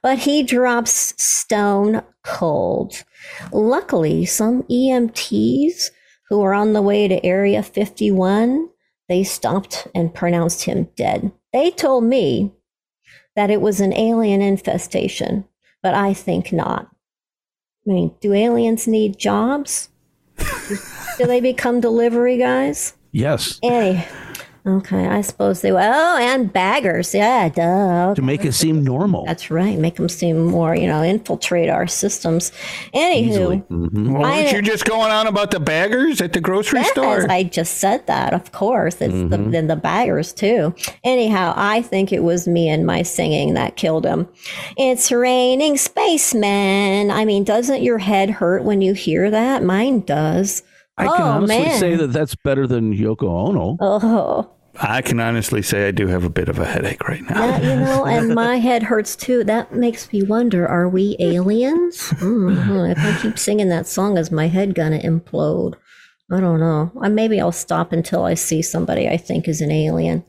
But 0.02 0.20
he 0.20 0.42
drops 0.42 1.14
stone 1.22 2.02
cold. 2.24 3.04
Luckily, 3.52 4.26
some 4.26 4.64
EMTs 4.64 5.92
who 6.30 6.40
were 6.40 6.54
on 6.54 6.74
the 6.74 6.82
way 6.82 7.08
to 7.08 7.24
Area 7.26 7.62
51, 7.62 8.70
they 9.08 9.24
stopped 9.24 9.88
and 9.94 10.14
pronounced 10.14 10.64
him 10.64 10.90
dead. 10.96 11.32
They 11.56 11.72
told 11.72 12.04
me 12.04 12.52
that 13.38 13.50
it 13.50 13.62
was 13.62 13.80
an 13.80 13.94
alien 13.94 14.42
infestation, 14.42 15.46
but 15.82 15.94
I 15.94 16.14
think 16.14 16.52
not. 16.52 16.90
I 17.88 17.94
mean, 17.94 18.14
do 18.20 18.34
aliens 18.34 18.90
need 18.90 19.18
jobs? 19.18 19.88
do 21.18 21.26
they 21.26 21.40
become 21.40 21.80
delivery 21.80 22.38
guys? 22.38 22.96
Yes. 23.14 23.58
Any. 23.64 24.06
Okay, 24.68 25.08
I 25.08 25.22
suppose 25.22 25.62
they 25.62 25.72
will. 25.72 25.78
Oh, 25.80 26.18
and 26.20 26.52
baggers. 26.52 27.14
Yeah, 27.14 27.50
duh. 27.50 28.16
To 28.16 28.22
make 28.24 28.44
it 28.46 28.54
seem 28.54 28.84
normal. 28.84 29.24
That's 29.26 29.52
right. 29.52 29.78
Make 29.78 29.98
them 29.98 30.10
seem 30.10 30.44
more, 30.48 30.76
you 30.76 30.88
know, 30.88 31.04
infiltrate 31.04 31.70
our 31.70 31.86
systems. 31.86 32.52
Anywho, 32.94 33.28
Easily. 33.30 33.64
Mhm. 33.70 34.14
Well, 34.14 34.26
I- 34.26 34.42
weren't 34.42 34.52
you 34.54 34.62
just 34.64 34.86
going 34.86 35.12
on 35.12 35.28
about 35.28 35.52
the 35.52 35.60
baggers 35.60 36.20
at 36.20 36.34
the 36.34 36.42
grocery 36.42 36.84
store? 36.86 37.28
I 37.30 37.44
just 37.44 37.76
said 37.78 38.08
that. 38.08 38.34
Of 38.34 38.52
course, 38.54 38.96
it's 39.02 39.14
the 39.30 39.38
then 39.38 39.68
the 39.68 39.76
baggers 39.76 40.34
too. 40.34 40.74
Anyhow, 41.04 41.54
I 41.56 41.84
think 41.84 42.12
it 42.12 42.24
was 42.24 42.48
me 42.48 42.68
and 42.68 42.88
my 42.88 43.04
singing 43.04 43.54
that 43.54 43.76
killed 43.76 44.04
him. 44.06 44.28
It's 44.78 45.12
raining 45.12 45.78
spacemen. 45.78 47.12
I 47.12 47.24
mean, 47.26 47.44
doesn't 47.44 47.84
your 47.84 48.00
head 48.00 48.32
hurt 48.32 48.64
when 48.64 48.82
you 48.82 48.94
hear 48.94 49.30
that? 49.30 49.64
Mine 49.64 50.00
does. 50.02 50.64
I 50.98 51.08
can 51.08 51.22
oh, 51.22 51.26
honestly 51.26 51.60
man. 51.60 51.80
say 51.80 51.96
that 51.96 52.14
that's 52.14 52.36
better 52.36 52.66
than 52.68 52.96
Yoko 52.96 53.24
Ono. 53.24 53.78
Oh, 53.82 54.50
I 54.82 55.02
can 55.02 55.20
honestly 55.20 55.62
say 55.62 55.88
I 55.88 55.92
do 55.92 56.08
have 56.08 56.24
a 56.24 56.30
bit 56.30 56.50
of 56.50 56.60
a 56.60 56.66
headache 56.66 57.08
right 57.08 57.22
now. 57.24 57.36
that, 57.48 57.64
you 57.64 57.76
know, 57.76 58.06
and 58.08 58.36
my 58.36 58.58
head 58.58 58.84
hurts 58.84 59.16
too. 59.16 59.44
That 59.44 59.74
makes 59.74 60.12
me 60.12 60.24
wonder: 60.24 60.68
Are 60.68 60.90
we 60.90 61.16
aliens? 61.20 61.98
Mhm. 62.18 62.92
If 62.92 62.98
I 63.00 63.22
keep 63.22 63.40
singing 63.40 63.70
that 63.70 63.88
song, 63.88 64.18
is 64.18 64.32
my 64.32 64.48
head 64.48 64.76
gonna 64.76 65.00
implode? 65.00 65.76
I 66.32 66.40
don't 66.40 66.60
know. 66.60 66.92
I, 67.02 67.10
maybe 67.10 67.40
I'll 67.40 67.52
stop 67.52 67.92
until 67.94 68.24
I 68.24 68.34
see 68.34 68.62
somebody 68.62 69.08
I 69.08 69.18
think 69.18 69.48
is 69.48 69.62
an 69.62 69.72
alien. 69.72 70.24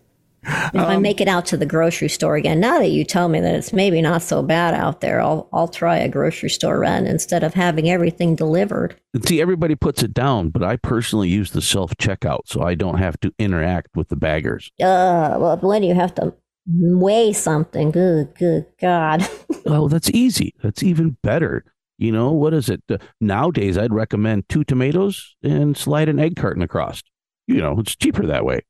If 0.46 0.76
I 0.76 0.96
make 0.98 1.20
it 1.20 1.28
out 1.28 1.46
to 1.46 1.56
the 1.56 1.66
grocery 1.66 2.08
store 2.08 2.36
again, 2.36 2.60
now 2.60 2.78
that 2.78 2.88
you 2.88 3.04
tell 3.04 3.28
me 3.28 3.40
that 3.40 3.54
it's 3.54 3.72
maybe 3.72 4.00
not 4.00 4.22
so 4.22 4.42
bad 4.42 4.74
out 4.74 5.00
there, 5.00 5.20
I'll 5.20 5.48
I'll 5.52 5.68
try 5.68 5.96
a 5.98 6.08
grocery 6.08 6.50
store 6.50 6.78
run 6.78 7.06
instead 7.06 7.42
of 7.42 7.54
having 7.54 7.90
everything 7.90 8.36
delivered. 8.36 9.00
See, 9.24 9.40
everybody 9.40 9.74
puts 9.74 10.02
it 10.02 10.14
down, 10.14 10.50
but 10.50 10.62
I 10.62 10.76
personally 10.76 11.28
use 11.28 11.50
the 11.50 11.62
self 11.62 11.96
checkout 11.96 12.42
so 12.46 12.62
I 12.62 12.74
don't 12.74 12.98
have 12.98 13.18
to 13.20 13.34
interact 13.38 13.96
with 13.96 14.08
the 14.08 14.16
baggers. 14.16 14.70
Uh, 14.80 15.36
well, 15.38 15.58
when 15.62 15.82
you 15.82 15.94
have 15.94 16.14
to 16.16 16.34
weigh 16.68 17.32
something, 17.32 17.90
good, 17.90 18.34
good 18.34 18.66
God. 18.80 19.26
Oh, 19.68 19.88
that's 19.88 20.08
easy. 20.10 20.54
That's 20.62 20.84
even 20.84 21.16
better. 21.24 21.64
You 21.98 22.12
know, 22.12 22.30
what 22.30 22.54
is 22.54 22.68
it? 22.68 22.84
Uh, 22.88 22.98
nowadays, 23.20 23.76
I'd 23.76 23.92
recommend 23.92 24.48
two 24.48 24.62
tomatoes 24.62 25.34
and 25.42 25.76
slide 25.76 26.08
an 26.08 26.20
egg 26.20 26.36
carton 26.36 26.62
across. 26.62 27.02
You 27.48 27.56
know, 27.56 27.80
it's 27.80 27.96
cheaper 27.96 28.26
that 28.26 28.44
way. 28.44 28.60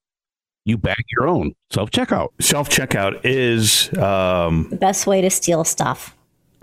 You 0.66 0.76
bag 0.76 1.02
your 1.16 1.28
own 1.28 1.54
self 1.70 1.90
checkout. 1.92 2.30
Self 2.40 2.68
checkout 2.68 3.20
is 3.24 3.88
um, 3.98 4.66
The 4.70 4.76
best 4.76 5.06
way 5.06 5.20
to 5.20 5.30
steal 5.30 5.62
stuff. 5.62 6.16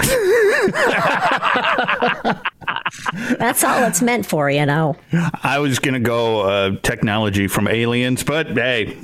That's 3.37 3.63
all 3.63 3.83
it's 3.83 4.01
meant 4.01 4.25
for, 4.25 4.49
you 4.49 4.65
know. 4.65 4.97
I 5.41 5.59
was 5.59 5.79
gonna 5.79 5.99
go 6.01 6.41
uh, 6.41 6.75
technology 6.81 7.47
from 7.47 7.67
aliens, 7.69 8.23
but 8.25 8.47
hey, 8.47 8.97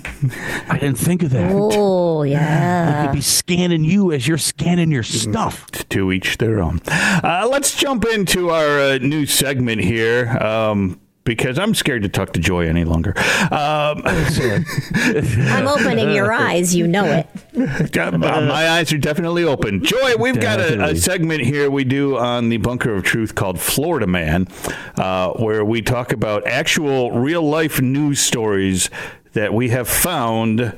I 0.67 0.77
didn't 0.77 0.97
think 0.97 1.23
of 1.23 1.29
that. 1.31 1.49
Oh, 1.53 2.23
yeah. 2.23 3.05
Could 3.05 3.15
be 3.15 3.21
scanning 3.21 3.85
you 3.85 4.11
as 4.11 4.27
you're 4.27 4.37
scanning 4.37 4.91
your 4.91 5.03
stuff. 5.03 5.65
to 5.89 6.11
each 6.11 6.37
their 6.39 6.61
own. 6.61 6.81
Uh, 6.87 7.47
let's 7.49 7.75
jump 7.75 8.05
into 8.05 8.49
our 8.49 8.79
uh, 8.79 8.97
new 8.97 9.25
segment 9.25 9.81
here. 9.81 10.29
Um, 10.39 10.99
because 11.29 11.59
I'm 11.59 11.75
scared 11.75 12.01
to 12.01 12.09
talk 12.09 12.33
to 12.33 12.39
Joy 12.39 12.65
any 12.67 12.85
longer. 12.85 13.13
Um, 13.51 14.01
I'm 14.03 15.67
opening 15.67 16.09
your 16.11 16.33
eyes, 16.47 16.73
you 16.73 16.87
know 16.87 17.05
it. 17.05 17.27
My 17.53 18.67
eyes 18.67 18.91
are 18.91 18.97
definitely 18.97 19.43
open. 19.43 19.83
Joy, 19.83 20.15
we've 20.17 20.39
got 20.41 20.59
a, 20.59 20.85
a 20.85 20.95
segment 20.95 21.41
here 21.41 21.69
we 21.69 21.83
do 21.83 22.17
on 22.17 22.49
the 22.49 22.57
Bunker 22.57 22.95
of 22.95 23.03
Truth 23.03 23.35
called 23.35 23.59
Florida 23.59 24.07
Man, 24.07 24.47
uh, 24.97 25.33
where 25.33 25.63
we 25.63 25.83
talk 25.83 26.11
about 26.11 26.47
actual 26.47 27.11
real 27.11 27.43
life 27.43 27.79
news 27.79 28.19
stories 28.19 28.89
that 29.33 29.53
we 29.53 29.69
have 29.69 29.87
found 29.87 30.75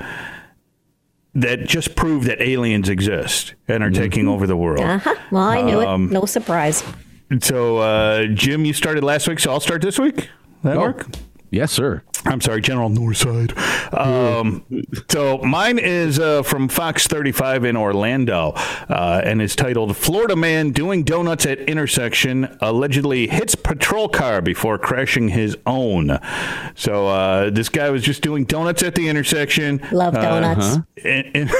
that 1.33 1.65
just 1.65 1.95
prove 1.95 2.25
that 2.25 2.41
aliens 2.41 2.89
exist 2.89 3.53
and 3.69 3.81
are 3.83 3.89
taking 3.89 4.27
over 4.27 4.45
the 4.45 4.57
world. 4.57 4.81
Uh-huh. 4.81 5.15
Well, 5.31 5.43
I 5.43 5.61
knew 5.61 5.79
Um, 5.79 6.07
it. 6.07 6.11
No 6.11 6.25
surprise. 6.25 6.83
So, 7.39 7.77
uh, 7.77 8.25
Jim, 8.25 8.65
you 8.65 8.73
started 8.73 9.05
last 9.05 9.29
week, 9.29 9.39
so 9.39 9.49
I'll 9.53 9.61
start 9.61 9.81
this 9.81 9.97
week. 9.97 10.27
That 10.63 10.77
Oh. 10.77 10.81
work? 10.81 11.07
Yes, 11.49 11.71
sir. 11.71 12.03
I'm 12.25 12.39
sorry, 12.41 12.61
General 12.61 12.89
Northside. 12.89 13.57
Um, 13.97 14.63
so 15.09 15.39
mine 15.39 15.79
is 15.79 16.19
uh, 16.19 16.43
from 16.43 16.69
Fox 16.69 17.07
35 17.07 17.65
in 17.65 17.75
Orlando, 17.75 18.51
uh, 18.89 19.21
and 19.23 19.41
is 19.41 19.55
titled 19.55 19.97
"Florida 19.97 20.35
Man 20.35 20.71
Doing 20.71 21.03
Donuts 21.03 21.45
at 21.45 21.59
Intersection 21.61 22.57
Allegedly 22.61 23.27
Hits 23.27 23.55
Patrol 23.55 24.07
Car 24.07 24.41
Before 24.41 24.77
Crashing 24.77 25.29
His 25.29 25.57
Own." 25.65 26.19
So 26.75 27.07
uh, 27.07 27.49
this 27.49 27.69
guy 27.69 27.89
was 27.89 28.03
just 28.03 28.21
doing 28.21 28.45
donuts 28.45 28.83
at 28.83 28.95
the 28.95 29.07
intersection. 29.09 29.81
Love 29.91 30.13
donuts. 30.13 30.77
And, 31.03 31.31
and 31.35 31.51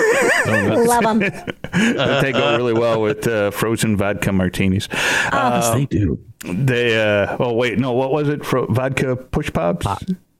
Love 0.86 1.03
them. 1.03 1.20
they 1.74 2.32
go 2.32 2.55
really 2.57 2.74
well 2.74 3.01
with 3.01 3.28
uh, 3.28 3.51
frozen 3.51 3.97
vodka 3.97 4.32
martinis. 4.32 4.88
yes, 4.91 5.74
they 5.74 5.86
do. 5.86 6.20
They, 6.43 6.99
uh, 6.99 7.38
oh 7.39 7.53
wait, 7.53 7.78
no, 7.80 7.91
what 7.93 8.12
was 8.12 8.30
it? 8.30 8.45
Fro- 8.45 8.68
vodka 8.68 9.16
push 9.16 9.51
pops. 9.51 9.86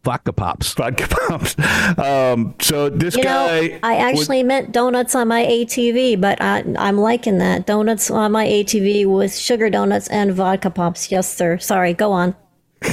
Vodka 0.04 0.34
pops. 0.34 0.74
vodka 0.74 1.08
pops. 1.08 1.56
Um, 2.00 2.56
so 2.60 2.90
this 2.90 3.16
You 3.16 3.24
guy, 3.24 3.68
know, 3.68 3.80
I 3.84 3.98
actually 3.98 4.42
meant 4.42 4.72
donuts 4.72 5.14
on 5.14 5.28
my 5.28 5.44
ATV, 5.44 6.20
but 6.20 6.42
I, 6.42 6.64
I'm 6.80 6.98
liking 6.98 7.38
that. 7.38 7.68
Donuts 7.68 8.10
on 8.10 8.32
my 8.32 8.46
ATV 8.46 9.06
with 9.06 9.36
sugar 9.36 9.70
donuts 9.70 10.08
and 10.08 10.34
vodka 10.34 10.72
pops. 10.72 11.12
Yes, 11.12 11.32
sir. 11.32 11.60
Sorry, 11.60 11.94
go 11.94 12.12
on. 12.12 12.36
so 12.84 12.92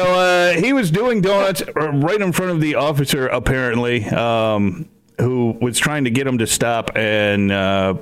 uh, 0.00 0.52
he 0.54 0.72
was 0.72 0.90
doing 0.90 1.20
donuts 1.20 1.62
right 1.76 2.20
in 2.20 2.32
front 2.32 2.50
of 2.50 2.60
the 2.60 2.74
officer, 2.74 3.28
apparently, 3.28 4.04
um, 4.06 4.88
who 5.20 5.56
was 5.60 5.78
trying 5.78 6.02
to 6.04 6.10
get 6.10 6.26
him 6.26 6.38
to 6.38 6.48
stop, 6.48 6.90
and 6.96 7.52
uh, 7.52 7.94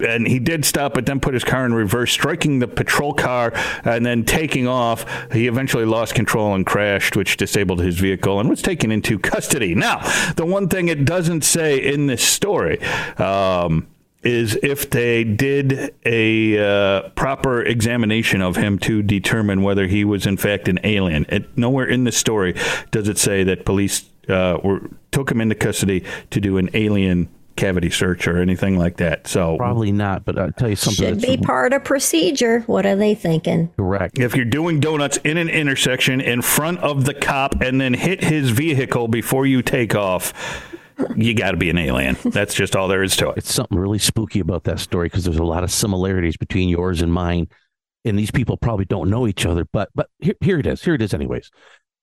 and 0.00 0.26
he 0.26 0.38
did 0.38 0.64
stop, 0.64 0.94
but 0.94 1.06
then 1.06 1.20
put 1.20 1.34
his 1.34 1.44
car 1.44 1.64
in 1.64 1.74
reverse, 1.74 2.12
striking 2.12 2.58
the 2.58 2.68
patrol 2.68 3.14
car, 3.14 3.52
and 3.84 4.04
then 4.04 4.24
taking 4.24 4.66
off. 4.66 5.04
He 5.32 5.46
eventually 5.46 5.84
lost 5.84 6.14
control 6.14 6.54
and 6.54 6.64
crashed, 6.64 7.16
which 7.16 7.36
disabled 7.36 7.80
his 7.80 7.98
vehicle 7.98 8.40
and 8.40 8.48
was 8.48 8.62
taken 8.62 8.92
into 8.92 9.18
custody. 9.18 9.74
Now, 9.74 9.98
the 10.36 10.46
one 10.46 10.68
thing 10.68 10.88
it 10.88 11.04
doesn't 11.04 11.42
say 11.42 11.78
in 11.78 12.06
this 12.06 12.22
story. 12.22 12.80
Um, 13.16 13.88
is 14.24 14.58
if 14.64 14.90
they 14.90 15.22
did 15.22 15.94
a 16.04 16.58
uh, 16.58 17.08
proper 17.10 17.62
examination 17.62 18.42
of 18.42 18.56
him 18.56 18.76
to 18.76 19.00
determine 19.00 19.62
whether 19.62 19.86
he 19.86 20.04
was 20.04 20.26
in 20.26 20.36
fact 20.36 20.68
an 20.68 20.78
alien. 20.82 21.24
It, 21.28 21.56
nowhere 21.56 21.86
in 21.86 22.02
the 22.02 22.10
story 22.10 22.54
does 22.90 23.08
it 23.08 23.16
say 23.16 23.44
that 23.44 23.64
police 23.64 24.04
uh, 24.28 24.58
were 24.62 24.90
took 25.12 25.30
him 25.30 25.40
into 25.40 25.54
custody 25.54 26.04
to 26.30 26.40
do 26.40 26.58
an 26.58 26.68
alien 26.74 27.28
cavity 27.58 27.90
search 27.90 28.26
or 28.26 28.38
anything 28.38 28.78
like 28.78 28.96
that. 28.96 29.26
So 29.26 29.56
Probably 29.58 29.92
not, 29.92 30.24
but 30.24 30.38
I'll 30.38 30.52
tell 30.52 30.70
you 30.70 30.76
something 30.76 31.20
Should 31.20 31.20
be 31.20 31.36
part 31.36 31.72
of 31.74 31.84
procedure. 31.84 32.60
What 32.60 32.86
are 32.86 32.96
they 32.96 33.14
thinking? 33.14 33.70
correct. 33.76 34.18
if 34.18 34.34
you're 34.34 34.44
doing 34.44 34.80
donuts 34.80 35.18
in 35.18 35.36
an 35.36 35.48
intersection 35.48 36.20
in 36.20 36.40
front 36.40 36.78
of 36.78 37.04
the 37.04 37.14
cop 37.14 37.60
and 37.60 37.80
then 37.80 37.92
hit 37.94 38.24
his 38.24 38.50
vehicle 38.50 39.08
before 39.08 39.44
you 39.46 39.60
take 39.60 39.94
off, 39.94 40.32
you 41.16 41.34
got 41.34 41.50
to 41.50 41.56
be 41.56 41.68
an 41.70 41.78
alien. 41.78 42.16
That's 42.24 42.54
just 42.54 42.74
all 42.74 42.88
there 42.88 43.02
is 43.02 43.16
to 43.16 43.30
it. 43.30 43.38
It's 43.38 43.52
something 43.52 43.78
really 43.78 43.98
spooky 43.98 44.40
about 44.40 44.64
that 44.64 44.80
story 44.80 45.06
because 45.06 45.24
there's 45.24 45.38
a 45.38 45.44
lot 45.44 45.64
of 45.64 45.70
similarities 45.70 46.36
between 46.36 46.68
yours 46.68 47.02
and 47.02 47.12
mine. 47.12 47.48
And 48.04 48.18
these 48.18 48.30
people 48.30 48.56
probably 48.56 48.84
don't 48.84 49.10
know 49.10 49.26
each 49.26 49.44
other, 49.44 49.66
but 49.72 49.90
but 49.94 50.08
here, 50.20 50.34
here 50.40 50.58
it 50.58 50.66
is. 50.66 50.82
Here 50.82 50.94
it 50.94 51.02
is, 51.02 51.12
anyways. 51.12 51.50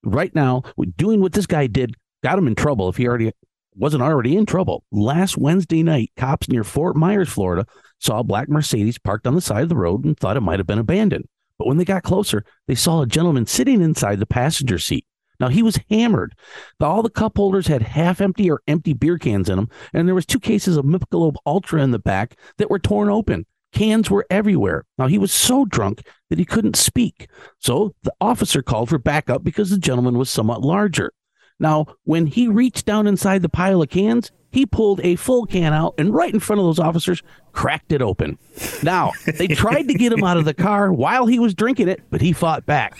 Right 0.04 0.36
now, 0.36 0.64
doing 0.98 1.22
what 1.22 1.34
this 1.34 1.48
guy 1.48 1.68
did 1.68 1.96
got 2.24 2.38
him 2.38 2.48
in 2.48 2.56
trouble 2.56 2.90
if 2.90 2.98
he 2.98 3.08
already 3.08 3.32
wasn't 3.76 4.04
already 4.04 4.36
in 4.36 4.46
trouble. 4.46 4.84
Last 4.92 5.38
Wednesday 5.38 5.84
night, 5.84 6.12
cops 6.18 6.50
near 6.50 6.64
Fort 6.64 6.96
Myers, 6.96 7.30
Florida, 7.30 7.66
saw 8.00 8.20
a 8.20 8.24
black 8.24 8.50
Mercedes 8.50 8.98
parked 8.98 9.28
on 9.28 9.36
the 9.36 9.42
side 9.42 9.64
of 9.64 9.70
the 9.70 9.76
road 9.76 10.06
and 10.06 10.18
thought 10.18 10.38
it 10.38 10.42
might 10.42 10.60
have 10.60 10.68
been 10.68 10.80
abandoned. 10.80 11.28
But 11.58 11.68
when 11.68 11.78
they 11.78 11.86
got 11.86 12.04
closer, 12.04 12.46
they 12.68 12.76
saw 12.76 13.02
a 13.02 13.08
gentleman 13.08 13.46
sitting 13.46 13.82
inside 13.82 14.20
the 14.20 14.26
passenger 14.26 14.80
seat. 14.80 15.06
Now 15.40 15.50
he 15.50 15.64
was 15.64 15.80
hammered. 15.90 16.34
All 16.80 17.04
the 17.04 17.10
cup 17.10 17.38
holders 17.38 17.68
had 17.68 17.82
half 17.82 18.22
empty 18.22 18.50
or 18.50 18.62
empty 18.68 18.94
beer 18.94 19.18
cans 19.18 19.50
in 19.50 19.58
them, 19.58 19.70
and 19.94 20.08
there 20.08 20.16
was 20.16 20.26
two 20.26 20.40
cases 20.40 20.78
of 20.78 20.86
Michelob 20.86 21.36
Ultra 21.46 21.82
in 21.82 21.92
the 21.92 22.00
back 22.00 22.38
that 22.58 22.70
were 22.70 22.80
torn 22.80 23.10
open. 23.10 23.46
Cans 23.74 24.10
were 24.10 24.26
everywhere. 24.30 24.86
Now 24.98 25.08
he 25.08 25.18
was 25.18 25.34
so 25.34 25.66
drunk 25.66 26.04
that 26.30 26.40
he 26.40 26.46
couldn't 26.46 26.78
speak. 26.78 27.28
So 27.60 27.94
the 28.04 28.14
officer 28.22 28.62
called 28.62 28.88
for 28.88 28.98
backup 28.98 29.44
because 29.44 29.70
the 29.70 29.78
gentleman 29.78 30.18
was 30.18 30.30
somewhat 30.30 30.62
larger. 30.62 31.12
Now, 31.60 31.88
when 32.04 32.28
he 32.28 32.48
reached 32.48 32.86
down 32.86 33.08
inside 33.08 33.42
the 33.42 33.50
pile 33.50 33.82
of 33.82 33.90
cans, 33.90 34.32
he 34.52 34.66
pulled 34.66 35.02
a 35.04 35.18
full 35.18 35.46
can 35.46 35.74
out 35.74 35.96
and 35.98 36.14
right 36.14 36.34
in 36.34 36.40
front 36.40 36.62
of 36.62 36.66
those 36.66 36.80
officers 36.80 37.22
cracked 37.52 37.92
it 37.92 38.02
open. 38.02 38.38
Now, 38.84 39.12
they 39.26 39.48
tried 39.48 39.90
to 39.90 39.94
get 39.94 40.14
him 40.14 40.24
out 40.24 40.38
of 40.38 40.46
the 40.46 40.54
car 40.54 40.94
while 40.94 41.26
he 41.26 41.40
was 41.40 41.54
drinking 41.54 41.90
it, 41.90 42.02
but 42.10 42.22
he 42.22 42.32
fought 42.32 42.66
back. 42.66 42.98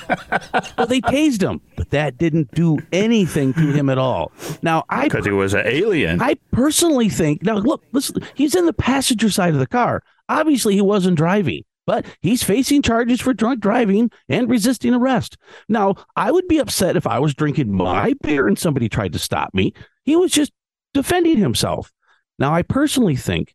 Well, 0.78 0.88
they 0.88 1.00
tased 1.00 1.42
him, 1.42 1.62
but 1.78 1.92
that 1.92 2.18
didn't 2.18 2.52
do 2.52 2.80
anything 2.92 3.54
to 3.54 3.72
him 3.72 3.90
at 3.90 3.98
all. 3.98 4.34
Now, 4.62 4.84
I 4.90 5.06
Because 5.06 5.26
he 5.26 5.32
was 5.32 5.54
an 5.54 5.64
alien. 5.66 6.22
I 6.22 6.36
personally 6.52 7.08
think 7.08 7.44
now 7.44 7.56
look, 7.56 7.84
listen, 7.94 8.22
he's 8.34 8.56
in 8.56 8.66
the 8.66 8.74
passenger 8.74 9.30
side 9.30 9.54
of 9.54 9.60
the 9.60 9.68
car. 9.68 10.04
Obviously, 10.28 10.74
he 10.74 10.82
wasn't 10.82 11.18
driving, 11.18 11.64
but 11.86 12.06
he's 12.22 12.44
facing 12.44 12.82
charges 12.82 13.22
for 13.22 13.34
drunk 13.34 13.60
driving 13.60 14.12
and 14.30 14.50
resisting 14.50 14.94
arrest. 14.94 15.38
Now, 15.70 15.96
I 16.16 16.32
would 16.32 16.48
be 16.48 16.58
upset 16.58 16.96
if 16.96 17.08
I 17.08 17.20
was 17.20 17.34
drinking 17.34 17.72
my 17.72 18.14
beer 18.22 18.48
and 18.48 18.58
somebody 18.58 18.90
tried 18.90 19.14
to 19.14 19.20
stop 19.20 19.54
me. 19.54 19.74
He 20.04 20.16
was 20.16 20.32
just 20.32 20.52
defending 20.94 21.38
himself. 21.38 21.92
Now, 22.40 22.54
I 22.54 22.62
personally 22.62 23.16
think 23.16 23.54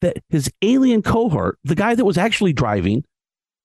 that 0.00 0.18
his 0.28 0.50
alien 0.62 1.02
cohort, 1.02 1.58
the 1.64 1.74
guy 1.74 1.94
that 1.94 2.04
was 2.04 2.18
actually 2.18 2.52
driving, 2.52 3.04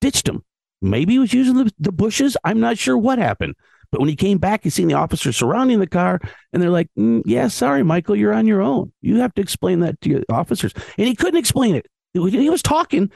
ditched 0.02 0.28
him. 0.28 0.44
Maybe 0.82 1.14
he 1.14 1.20
was 1.20 1.34
using 1.34 1.56
the, 1.56 1.72
the 1.80 1.92
bushes. 1.92 2.38
I'm 2.44 2.60
not 2.60 2.78
sure 2.78 2.98
what 2.98 3.18
happened. 3.20 3.56
But 3.92 4.00
when 4.02 4.10
he 4.10 4.16
came 4.16 4.40
back, 4.40 4.64
he 4.64 4.70
seen 4.70 4.88
the 4.88 4.96
officers 4.96 5.38
surrounding 5.38 5.80
the 5.80 5.88
car, 5.88 6.20
and 6.52 6.62
they're 6.62 6.70
like, 6.70 6.90
"Mm, 6.98 7.22
"Yeah, 7.26 7.48
sorry, 7.48 7.84
Michael, 7.84 8.16
you're 8.16 8.34
on 8.34 8.48
your 8.48 8.62
own. 8.62 8.92
You 9.02 9.18
have 9.18 9.34
to 9.36 9.42
explain 9.42 9.80
that 9.82 10.02
to 10.02 10.10
your 10.10 10.24
officers." 10.30 10.74
And 10.98 11.08
he 11.08 11.16
couldn't 11.16 11.40
explain 11.40 11.76
it. 11.76 11.86
He 12.14 12.50
was 12.50 12.62
talking, 12.62 13.12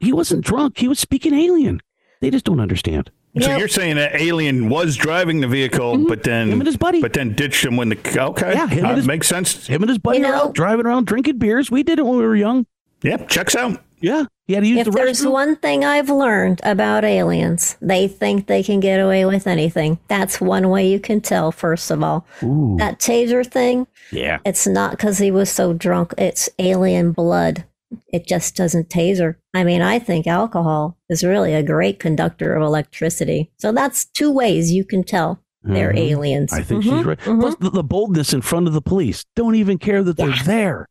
he 0.00 0.12
wasn't 0.12 0.44
drunk. 0.44 0.78
He 0.78 0.88
was 0.88 0.98
speaking 0.98 1.34
alien. 1.34 1.80
They 2.20 2.30
just 2.30 2.44
don't 2.44 2.60
understand. 2.60 3.10
So 3.40 3.46
Yeah. 3.48 3.58
you're 3.58 3.68
saying 3.68 3.96
that 3.96 4.20
alien 4.20 4.68
was 4.68 4.96
driving 4.96 5.40
the 5.40 5.46
vehicle, 5.46 5.98
but 6.08 6.22
then 6.24 6.46
Mm-hmm. 6.46 6.52
Him 6.54 6.60
and 6.60 6.66
his 6.66 6.76
buddy. 6.76 7.00
but 7.00 7.12
then 7.12 7.34
ditched 7.34 7.64
him 7.64 7.76
when 7.76 7.90
the 7.90 7.98
okay, 8.20 8.52
Yeah, 8.54 8.66
him 8.66 8.78
and 8.84 8.86
uh, 8.92 8.94
his- 8.96 9.06
makes 9.06 9.28
sense. 9.28 9.66
Him 9.66 9.82
and 9.82 9.88
his 9.88 9.98
buddy 9.98 10.18
You 10.18 10.24
know- 10.24 10.34
out 10.34 10.54
driving 10.54 10.86
around 10.86 11.06
drinking 11.06 11.38
beers. 11.38 11.70
We 11.70 11.82
did 11.82 11.98
it 11.98 12.06
when 12.06 12.16
we 12.18 12.24
were 12.24 12.34
young. 12.36 12.66
Yep, 13.02 13.28
checks 13.28 13.54
out. 13.54 13.80
Yeah, 14.00 14.24
he 14.46 14.54
had 14.54 14.60
to 14.62 14.68
use 14.68 14.78
If 14.78 14.84
the 14.86 14.90
there's 14.92 15.26
one 15.26 15.56
thing 15.56 15.84
I've 15.84 16.08
learned 16.08 16.60
about 16.62 17.04
aliens, 17.04 17.76
they 17.82 18.06
think 18.08 18.46
they 18.46 18.62
can 18.62 18.78
get 18.80 18.98
away 19.00 19.24
with 19.24 19.46
anything. 19.48 19.98
That's 20.08 20.40
one 20.40 20.68
way 20.68 20.88
you 20.88 21.00
can 21.00 21.20
tell, 21.20 21.50
first 21.52 21.90
of 21.90 22.02
all. 22.02 22.24
Ooh, 22.44 22.76
That 22.78 23.00
taser 23.00 23.44
thing, 23.44 23.88
yeah. 24.12 24.38
it's 24.44 24.66
not 24.68 24.92
because 24.92 25.18
he 25.18 25.32
was 25.32 25.50
so 25.50 25.72
drunk, 25.72 26.14
it's 26.16 26.48
alien 26.60 27.10
blood. 27.12 27.64
It 28.12 28.26
just 28.26 28.54
doesn't 28.54 28.88
taser. 28.90 29.36
I 29.54 29.64
mean, 29.64 29.80
I 29.82 29.98
think 29.98 30.26
alcohol 30.26 30.98
is 31.08 31.24
really 31.24 31.54
a 31.54 31.62
great 31.62 31.98
conductor 31.98 32.54
of 32.54 32.62
electricity. 32.62 33.50
So 33.58 33.72
that's 33.72 34.04
two 34.04 34.30
ways 34.30 34.72
you 34.72 34.84
can 34.84 35.02
tell 35.04 35.40
they're 35.64 35.92
Mhm. 35.92 35.98
aliens. 35.98 36.52
I 36.52 36.62
think 36.62 36.84
Mhm, 36.84 36.96
she's 36.98 37.04
right. 37.06 37.18
mhm. 37.20 37.40
Plus, 37.40 37.56
the, 37.56 37.70
the 37.70 37.82
boldness 37.82 38.32
in 38.32 38.40
front 38.42 38.66
of 38.68 38.72
the 38.74 38.80
police. 38.80 39.24
Don't 39.36 39.54
even 39.54 39.76
care 39.78 40.02
that 40.02 40.16
they're 40.16 40.32
there. 40.44 40.86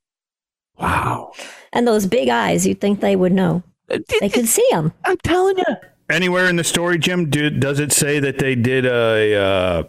Wow. 0.79 1.31
And 1.73 1.87
those 1.87 2.05
big 2.05 2.29
eyes, 2.29 2.67
you'd 2.67 2.81
think 2.81 2.99
they 2.99 3.15
would 3.15 3.31
know. 3.31 3.63
They 3.87 4.29
could 4.29 4.47
see 4.47 4.67
them. 4.71 4.93
I'm 5.05 5.17
telling 5.23 5.57
you. 5.57 5.65
Anywhere 6.09 6.47
in 6.47 6.55
the 6.57 6.63
story, 6.63 6.97
Jim, 6.97 7.29
do, 7.29 7.49
does 7.49 7.79
it 7.79 7.91
say 7.91 8.19
that 8.19 8.37
they 8.39 8.55
did 8.55 8.85
a 8.85 9.35
uh, 9.35 9.83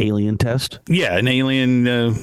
Alien 0.00 0.38
test. 0.38 0.78
yeah 0.88 1.16
an 1.16 1.26
alien 1.26 1.86
uh, 1.88 2.14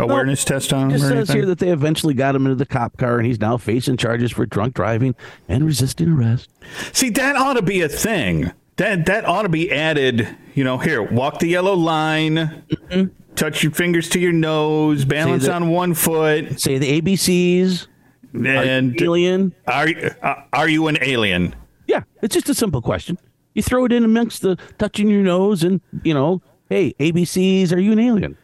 awareness 0.00 0.44
test 0.44 0.72
on 0.72 0.90
It 0.90 0.94
him? 0.94 0.96
or 0.96 1.08
says 1.08 1.12
anything? 1.12 1.36
here 1.36 1.46
that 1.46 1.58
they 1.58 1.70
eventually 1.70 2.14
got 2.14 2.34
him 2.34 2.46
into 2.46 2.56
the 2.56 2.66
cop 2.66 2.96
car 2.96 3.18
and 3.18 3.26
he's 3.26 3.40
now 3.40 3.56
facing 3.56 3.96
charges 3.96 4.30
for 4.32 4.46
drunk 4.46 4.74
driving 4.74 5.14
and 5.48 5.64
resisting 5.64 6.08
arrest. 6.10 6.48
See, 6.92 7.10
that 7.10 7.36
ought 7.36 7.54
to 7.54 7.62
be 7.62 7.80
a 7.82 7.88
thing. 7.88 8.52
That 8.76 9.06
that 9.06 9.24
ought 9.26 9.42
to 9.42 9.48
be 9.48 9.70
added. 9.70 10.28
You 10.54 10.64
know, 10.64 10.78
here, 10.78 11.02
walk 11.02 11.38
the 11.38 11.48
yellow 11.48 11.74
line, 11.74 12.62
touch 13.36 13.62
your 13.62 13.72
fingers 13.72 14.08
to 14.10 14.18
your 14.20 14.32
nose, 14.32 15.04
balance 15.04 15.44
that- 15.46 15.52
on 15.54 15.68
one 15.68 15.94
foot, 15.94 16.58
Say 16.60 16.78
the 16.78 17.00
ABCs. 17.00 17.86
and 18.32 19.00
alien. 19.02 19.52
are 19.66 19.88
uh, 20.22 20.34
are 20.52 20.68
you 20.68 20.86
an 20.88 20.96
alien? 21.02 21.54
Yeah, 21.86 22.02
it's 22.22 22.32
just 22.34 22.48
a 22.48 22.54
simple 22.54 22.80
question. 22.80 23.18
You 23.54 23.62
throw 23.62 23.84
it 23.84 23.92
in 23.92 24.04
amongst 24.04 24.42
the 24.42 24.56
touching 24.78 25.08
your 25.08 25.22
nose 25.22 25.64
and, 25.64 25.80
you 26.04 26.14
know, 26.14 26.40
hey, 26.68 26.94
ABCs, 27.00 27.72
are 27.72 27.80
you 27.80 27.90
an 27.92 27.98
alien? 27.98 28.38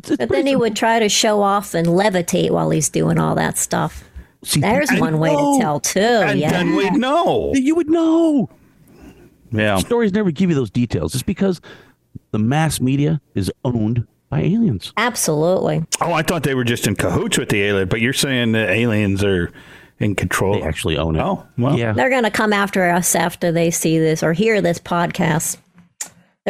It's, 0.00 0.10
it's 0.10 0.18
But 0.18 0.28
then 0.30 0.46
he 0.46 0.52
simple. 0.52 0.60
would 0.62 0.76
try 0.76 0.98
to 0.98 1.08
show 1.08 1.42
off 1.42 1.74
and 1.74 1.86
levitate 1.86 2.50
while 2.50 2.70
he's 2.70 2.88
doing 2.88 3.18
all 3.18 3.34
that 3.36 3.56
stuff. 3.58 4.04
See, 4.42 4.60
There's 4.60 4.90
one 4.98 5.18
way 5.18 5.32
know. 5.34 5.54
to 5.58 5.60
tell, 5.60 5.80
too. 5.80 6.00
and 6.00 6.38
yeah. 6.40 6.50
then 6.50 6.74
we'd 6.74 6.94
know. 6.94 7.52
You 7.54 7.74
would 7.74 7.90
know. 7.90 8.48
Yeah. 9.52 9.76
Stories 9.78 10.12
never 10.12 10.30
give 10.30 10.48
you 10.50 10.56
those 10.56 10.70
details. 10.70 11.14
It's 11.14 11.22
because 11.22 11.60
the 12.30 12.38
mass 12.38 12.80
media 12.80 13.20
is 13.34 13.52
owned 13.64 14.06
by 14.30 14.40
aliens. 14.42 14.92
Absolutely. 14.96 15.84
Oh, 16.00 16.12
I 16.12 16.22
thought 16.22 16.44
they 16.44 16.54
were 16.54 16.64
just 16.64 16.86
in 16.86 16.94
cahoots 16.96 17.36
with 17.36 17.48
the 17.50 17.62
alien, 17.62 17.88
but 17.88 18.00
you're 18.00 18.12
saying 18.12 18.52
the 18.52 18.68
aliens 18.70 19.22
are 19.24 19.50
in 19.98 20.14
control. 20.14 20.54
They 20.54 20.62
actually 20.62 20.96
own 20.96 21.16
it. 21.16 21.20
Oh, 21.20 21.46
well. 21.58 21.76
yeah. 21.78 21.92
They're 21.92 22.08
going 22.10 22.22
to 22.24 22.30
come 22.30 22.52
after 22.52 22.88
us 22.88 23.14
after 23.14 23.52
they 23.52 23.70
see 23.70 23.98
this 23.98 24.22
or 24.22 24.32
hear 24.32 24.62
this 24.62 24.78
podcast. 24.78 25.58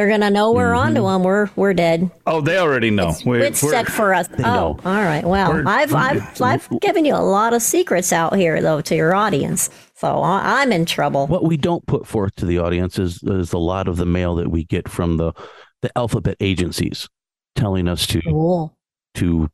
They're 0.01 0.09
going 0.09 0.23
to 0.23 0.31
know 0.31 0.53
we're 0.53 0.69
mm-hmm. 0.69 0.79
onto 0.79 1.03
them. 1.03 1.23
We're 1.25 1.51
we're 1.57 1.75
dead. 1.75 2.11
Oh, 2.27 2.41
they 2.41 2.57
already 2.57 2.89
know. 2.89 3.15
We're- 3.27 3.47
It's 3.47 3.63
we're- 3.63 3.77
set 3.77 3.87
for 3.87 4.15
us. 4.15 4.31
oh, 4.39 4.43
know. 4.43 4.79
all 4.83 5.03
right. 5.03 5.23
Well, 5.23 5.53
We're- 5.53 5.65
I've 5.67 5.95
I've 5.95 6.41
I've 6.41 6.81
given 6.81 7.05
you 7.05 7.15
a 7.15 7.21
lot 7.21 7.53
of 7.53 7.61
secrets 7.61 8.11
out 8.11 8.35
here 8.35 8.63
though 8.63 8.81
to 8.81 8.97
your 8.97 9.15
audience, 9.15 9.69
so 9.95 10.23
I, 10.23 10.63
I'm 10.63 10.73
in 10.73 10.87
trouble. 10.87 11.27
What 11.27 11.45
we 11.45 11.59
don't 11.59 11.87
put 11.87 12.07
forth 12.07 12.35
to 12.37 12.47
the 12.47 12.59
audience 12.59 12.99
is, 12.99 13.23
is 13.25 13.53
a 13.53 13.59
lot 13.59 13.89
of 13.89 13.99
the 13.99 14.07
mail 14.07 14.37
that 14.37 14.51
we 14.51 14.65
get 14.65 14.89
from 14.89 15.19
the, 15.19 15.35
the 15.83 15.91
alphabet 15.99 16.39
agencies 16.41 17.07
telling 17.55 17.87
us 17.87 18.07
to 18.07 18.23
Cool. 18.23 18.75
to 19.17 19.51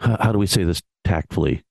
how, 0.00 0.16
how 0.20 0.32
do 0.32 0.38
we 0.40 0.48
say 0.48 0.64
this 0.64 0.82
tactfully? 1.04 1.62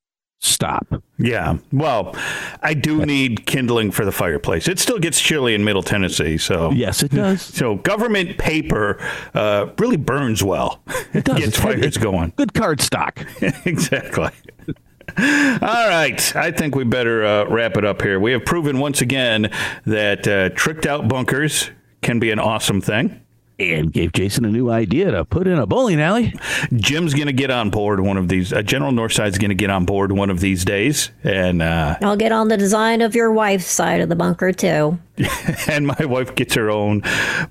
Stop. 0.44 1.02
Yeah. 1.18 1.58
Well, 1.72 2.14
I 2.62 2.74
do 2.74 3.06
need 3.06 3.46
kindling 3.46 3.92
for 3.92 4.04
the 4.04 4.12
fireplace. 4.12 4.68
It 4.68 4.78
still 4.78 5.00
gets 5.00 5.22
chilly 5.22 5.54
in 5.56 5.64
Middle 5.64 5.82
Tennessee, 5.82 6.38
so 6.38 6.70
Yes, 6.72 7.02
it 7.02 7.12
does. 7.12 7.42
so 7.42 7.76
government 7.76 8.38
paper 8.38 9.00
uh, 9.34 9.68
really 9.80 9.96
burns 9.96 10.44
well. 10.44 10.82
It 11.14 11.24
does. 11.24 11.38
gets 11.40 11.48
It's 11.48 11.58
fires 11.58 11.96
going. 11.96 12.34
Good 12.36 12.54
card 12.54 12.82
stock. 12.82 13.26
exactly. 13.66 14.32
All 15.18 15.88
right. 15.88 16.36
I 16.36 16.52
think 16.52 16.76
we 16.76 16.84
better 16.84 17.24
uh, 17.24 17.46
wrap 17.46 17.78
it 17.78 17.86
up 17.86 18.02
here. 18.02 18.20
We 18.20 18.34
have 18.34 18.44
proven 18.44 18.80
once 18.80 19.00
again 19.00 19.50
that 19.86 20.28
uh, 20.28 20.50
tricked 20.50 20.86
out 20.86 21.08
bunkers 21.08 21.72
can 22.02 22.20
be 22.20 22.32
an 22.32 22.40
awesome 22.40 22.82
thing. 22.82 23.23
And 23.60 23.94
gave 23.94 24.14
Jason 24.14 24.46
a 24.46 24.50
new 24.50 24.70
idea 24.72 25.12
to 25.12 25.26
put 25.26 25.48
in 25.48 25.60
a 25.60 25.68
bowling 25.68 26.02
alley. 26.02 26.34
Jim's 26.74 27.14
going 27.14 27.28
to 27.28 27.34
get 27.34 27.52
on 27.52 27.70
board 27.70 28.00
one 28.00 28.18
of 28.18 28.28
these. 28.28 28.52
Uh, 28.52 28.64
General 28.64 28.92
Northside's 28.92 29.38
going 29.38 29.50
to 29.50 29.56
get 29.56 29.70
on 29.70 29.86
board 29.86 30.12
one 30.12 30.30
of 30.32 30.40
these 30.40 30.66
days, 30.66 31.12
and 31.24 31.62
uh, 31.62 31.96
I'll 32.02 32.18
get 32.18 32.32
on 32.32 32.48
the 32.48 32.58
design 32.58 33.02
of 33.02 33.14
your 33.16 33.32
wife's 33.32 33.68
side 33.68 34.02
of 34.02 34.10
the 34.10 34.16
bunker 34.16 34.52
too. 34.52 34.98
and 35.68 35.86
my 35.86 36.06
wife 36.06 36.34
gets 36.34 36.56
her 36.56 36.72
own 36.72 37.02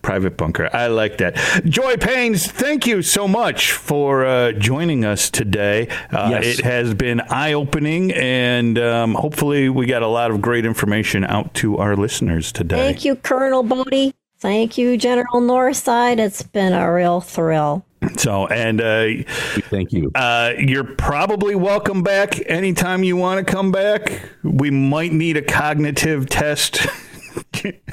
private 0.03 0.37
bunker. 0.37 0.69
I 0.73 0.89
like 0.89 1.19
that. 1.19 1.37
Joy 1.65 1.97
Paines, 1.97 2.51
thank 2.51 2.85
you 2.89 3.03
so 3.03 3.29
much 3.29 3.71
for 3.71 4.25
uh, 4.27 4.51
joining 4.53 5.05
us 5.05 5.31
today. 5.31 5.87
Uh, 6.11 6.31
Yes. 6.33 6.59
It 6.59 6.65
has 6.65 6.95
been 6.95 7.21
eye 7.21 7.53
opening, 7.53 8.11
and 8.13 8.79
um, 8.79 9.15
hopefully, 9.15 9.69
we 9.69 9.87
got 9.87 10.03
a 10.03 10.07
lot 10.09 10.31
of 10.31 10.41
great 10.41 10.65
information 10.65 11.25
out 11.25 11.53
to 11.55 11.77
our 11.79 11.95
listeners 11.95 12.51
today. 12.53 12.77
Thank 12.77 13.05
you, 13.05 13.17
Colonel 13.17 13.63
Boaty. 13.63 14.13
Thank 14.43 14.77
you, 14.77 14.97
General 14.97 15.41
Northside. 15.41 16.19
It's 16.19 16.43
been 16.43 16.73
a 16.73 16.93
real 16.93 17.21
thrill. 17.21 17.87
So, 18.17 18.49
and 18.49 18.81
uh, 18.81 19.23
Thank 19.71 19.93
you. 19.93 20.11
uh, 20.17 20.55
you're 20.59 20.83
probably 20.83 21.55
welcome 21.55 22.03
back 22.03 22.41
anytime 22.51 23.05
you 23.05 23.17
want 23.17 23.47
to 23.47 23.53
come 23.53 23.71
back. 23.71 24.21
We 24.43 24.73
might 24.73 25.13
need 25.13 25.37
a 25.37 25.43
cognitive 25.43 26.29
test. 26.29 26.85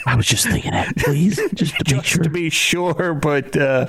I 0.07 0.15
was 0.15 0.25
just 0.25 0.47
thinking 0.47 0.71
that, 0.71 0.97
please, 0.97 1.39
just 1.53 1.75
to 1.75 1.83
make 1.93 2.01
just 2.01 2.07
sure. 2.07 2.23
to 2.23 2.29
be 2.31 2.49
sure, 2.49 3.13
but 3.13 3.55
uh, 3.55 3.85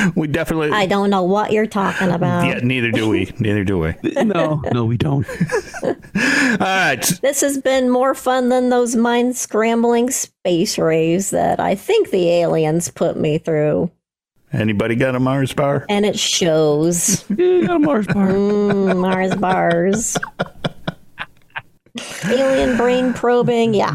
we 0.16 0.26
definitely. 0.26 0.70
I 0.70 0.86
don't 0.86 1.10
know 1.10 1.22
what 1.22 1.52
you're 1.52 1.66
talking 1.66 2.10
about. 2.10 2.46
yeah, 2.46 2.58
neither 2.62 2.90
do 2.90 3.08
we. 3.08 3.32
Neither 3.38 3.64
do 3.64 3.78
we. 3.78 3.94
No, 4.24 4.62
no, 4.72 4.84
we 4.84 4.96
don't. 4.96 5.26
All 5.84 5.92
right. 6.58 7.02
This 7.22 7.40
has 7.40 7.58
been 7.58 7.90
more 7.90 8.14
fun 8.14 8.48
than 8.48 8.68
those 8.70 8.94
mind 8.96 9.36
scrambling 9.36 10.10
space 10.10 10.78
rays 10.78 11.30
that 11.30 11.60
I 11.60 11.74
think 11.74 12.10
the 12.10 12.28
aliens 12.30 12.90
put 12.90 13.16
me 13.16 13.38
through. 13.38 13.90
Anybody 14.52 14.96
got 14.96 15.14
a 15.14 15.20
Mars 15.20 15.52
bar? 15.54 15.86
And 15.88 16.04
it 16.04 16.18
shows. 16.18 17.24
You 17.30 17.66
got 17.66 17.76
a 17.76 17.78
Mars 17.78 18.06
bar. 18.06 18.28
Mm, 18.28 19.00
Mars 19.00 19.34
bars. 19.36 20.16
Alien 22.26 22.76
brain 22.76 23.14
probing. 23.14 23.74
Yeah. 23.74 23.94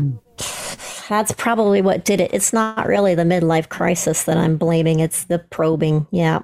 That's 1.09 1.31
probably 1.31 1.81
what 1.81 2.05
did 2.05 2.19
it. 2.21 2.33
It's 2.33 2.51
not 2.51 2.85
really 2.85 3.15
the 3.15 3.23
midlife 3.23 3.69
crisis 3.69 4.23
that 4.23 4.37
I'm 4.37 4.57
blaming. 4.57 4.99
It's 4.99 5.23
the 5.25 5.39
probing. 5.39 6.07
Yeah. 6.11 6.39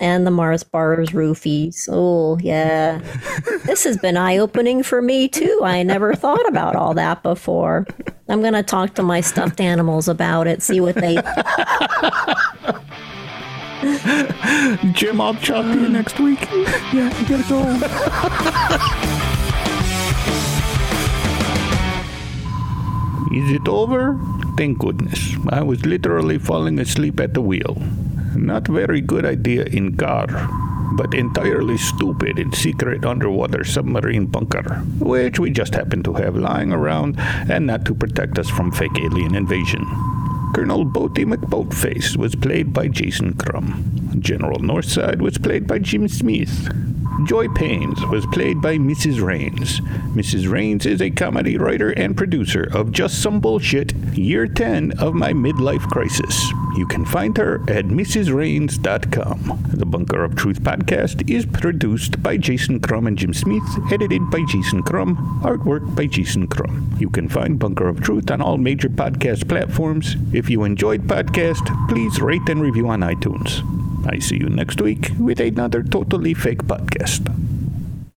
And 0.00 0.26
the 0.26 0.30
Mars 0.30 0.64
bars 0.64 1.10
roofies. 1.10 1.88
Oh, 1.90 2.38
yeah. 2.38 2.98
this 3.64 3.84
has 3.84 3.96
been 3.98 4.16
eye 4.16 4.38
opening 4.38 4.82
for 4.82 5.00
me, 5.00 5.28
too. 5.28 5.60
I 5.62 5.82
never 5.84 6.14
thought 6.14 6.48
about 6.48 6.74
all 6.74 6.94
that 6.94 7.22
before. 7.22 7.86
I'm 8.28 8.40
going 8.40 8.54
to 8.54 8.62
talk 8.62 8.94
to 8.94 9.02
my 9.02 9.20
stuffed 9.20 9.60
animals 9.60 10.08
about 10.08 10.46
it, 10.46 10.62
see 10.62 10.80
what 10.80 10.96
they. 10.96 11.14
Jim, 14.92 15.20
I'll 15.20 15.34
talk 15.34 15.64
to 15.66 15.80
you 15.80 15.88
next 15.88 16.18
week. 16.18 16.40
Yeah, 16.92 17.16
you 17.20 17.28
gotta 17.28 17.48
go. 17.48 19.30
Is 23.32 23.50
it 23.50 23.68
over? 23.68 24.18
Thank 24.56 24.78
goodness. 24.78 25.34
I 25.48 25.62
was 25.62 25.86
literally 25.86 26.38
falling 26.38 26.78
asleep 26.78 27.20
at 27.20 27.34
the 27.34 27.40
wheel. 27.40 27.76
Not 28.36 28.66
very 28.68 29.00
good 29.00 29.24
idea 29.24 29.64
in 29.64 29.96
car, 29.96 30.26
but 30.92 31.14
entirely 31.14 31.78
stupid 31.78 32.38
in 32.38 32.52
secret 32.52 33.04
underwater 33.04 33.64
submarine 33.64 34.26
bunker, 34.26 34.76
which 34.98 35.38
we 35.38 35.50
just 35.50 35.74
happen 35.74 36.02
to 36.02 36.14
have 36.14 36.36
lying 36.36 36.72
around 36.72 37.18
and 37.18 37.66
not 37.66 37.84
to 37.86 37.94
protect 37.94 38.38
us 38.38 38.48
from 38.48 38.70
fake 38.70 38.98
alien 38.98 39.34
invasion. 39.34 39.84
Colonel 40.54 40.86
Boaty 40.86 41.24
McBoatface 41.26 42.16
was 42.16 42.36
played 42.36 42.72
by 42.72 42.86
Jason 42.86 43.34
Crum. 43.34 44.14
General 44.20 44.60
Northside 44.60 45.20
was 45.20 45.36
played 45.36 45.66
by 45.66 45.80
Jim 45.80 46.06
Smith. 46.06 46.72
Joy 47.24 47.48
Paines 47.48 48.08
was 48.10 48.24
played 48.26 48.60
by 48.60 48.76
Mrs. 48.76 49.20
Raines. 49.20 49.80
Mrs. 50.14 50.50
Raines 50.50 50.86
is 50.86 51.00
a 51.00 51.10
comedy 51.10 51.56
writer 51.56 51.90
and 51.90 52.16
producer 52.16 52.68
of 52.72 52.92
Just 52.92 53.20
Some 53.20 53.40
Bullshit, 53.40 53.94
year 54.14 54.46
10 54.46 54.98
of 54.98 55.14
my 55.14 55.32
midlife 55.32 55.88
crisis. 55.90 56.52
You 56.76 56.86
can 56.86 57.04
find 57.04 57.36
her 57.36 57.62
at 57.68 57.86
mrsraines.com. 57.86 59.64
The 59.72 59.86
Bunker 59.86 60.24
of 60.24 60.34
Truth 60.34 60.62
podcast 60.62 61.30
is 61.30 61.46
produced 61.46 62.20
by 62.20 62.36
Jason 62.36 62.80
Crum 62.80 63.06
and 63.06 63.16
Jim 63.16 63.32
Smith, 63.32 63.62
edited 63.92 64.28
by 64.28 64.42
Jason 64.48 64.82
Crum, 64.82 65.40
artwork 65.44 65.94
by 65.94 66.06
Jason 66.06 66.48
Crum. 66.48 66.96
You 66.98 67.10
can 67.10 67.28
find 67.28 67.60
Bunker 67.60 67.86
of 67.86 68.00
Truth 68.00 68.30
on 68.32 68.40
all 68.42 68.58
major 68.58 68.88
podcast 68.88 69.48
platforms. 69.48 70.16
If 70.44 70.50
you 70.50 70.64
enjoyed 70.64 71.04
podcast, 71.04 71.88
please 71.88 72.20
rate 72.20 72.50
and 72.50 72.60
review 72.60 72.86
on 72.90 73.00
iTunes. 73.00 73.64
I 74.06 74.18
see 74.18 74.36
you 74.36 74.50
next 74.50 74.78
week 74.78 75.08
with 75.18 75.40
another 75.40 75.82
totally 75.82 76.34
fake 76.34 76.64
podcast. 76.64 77.24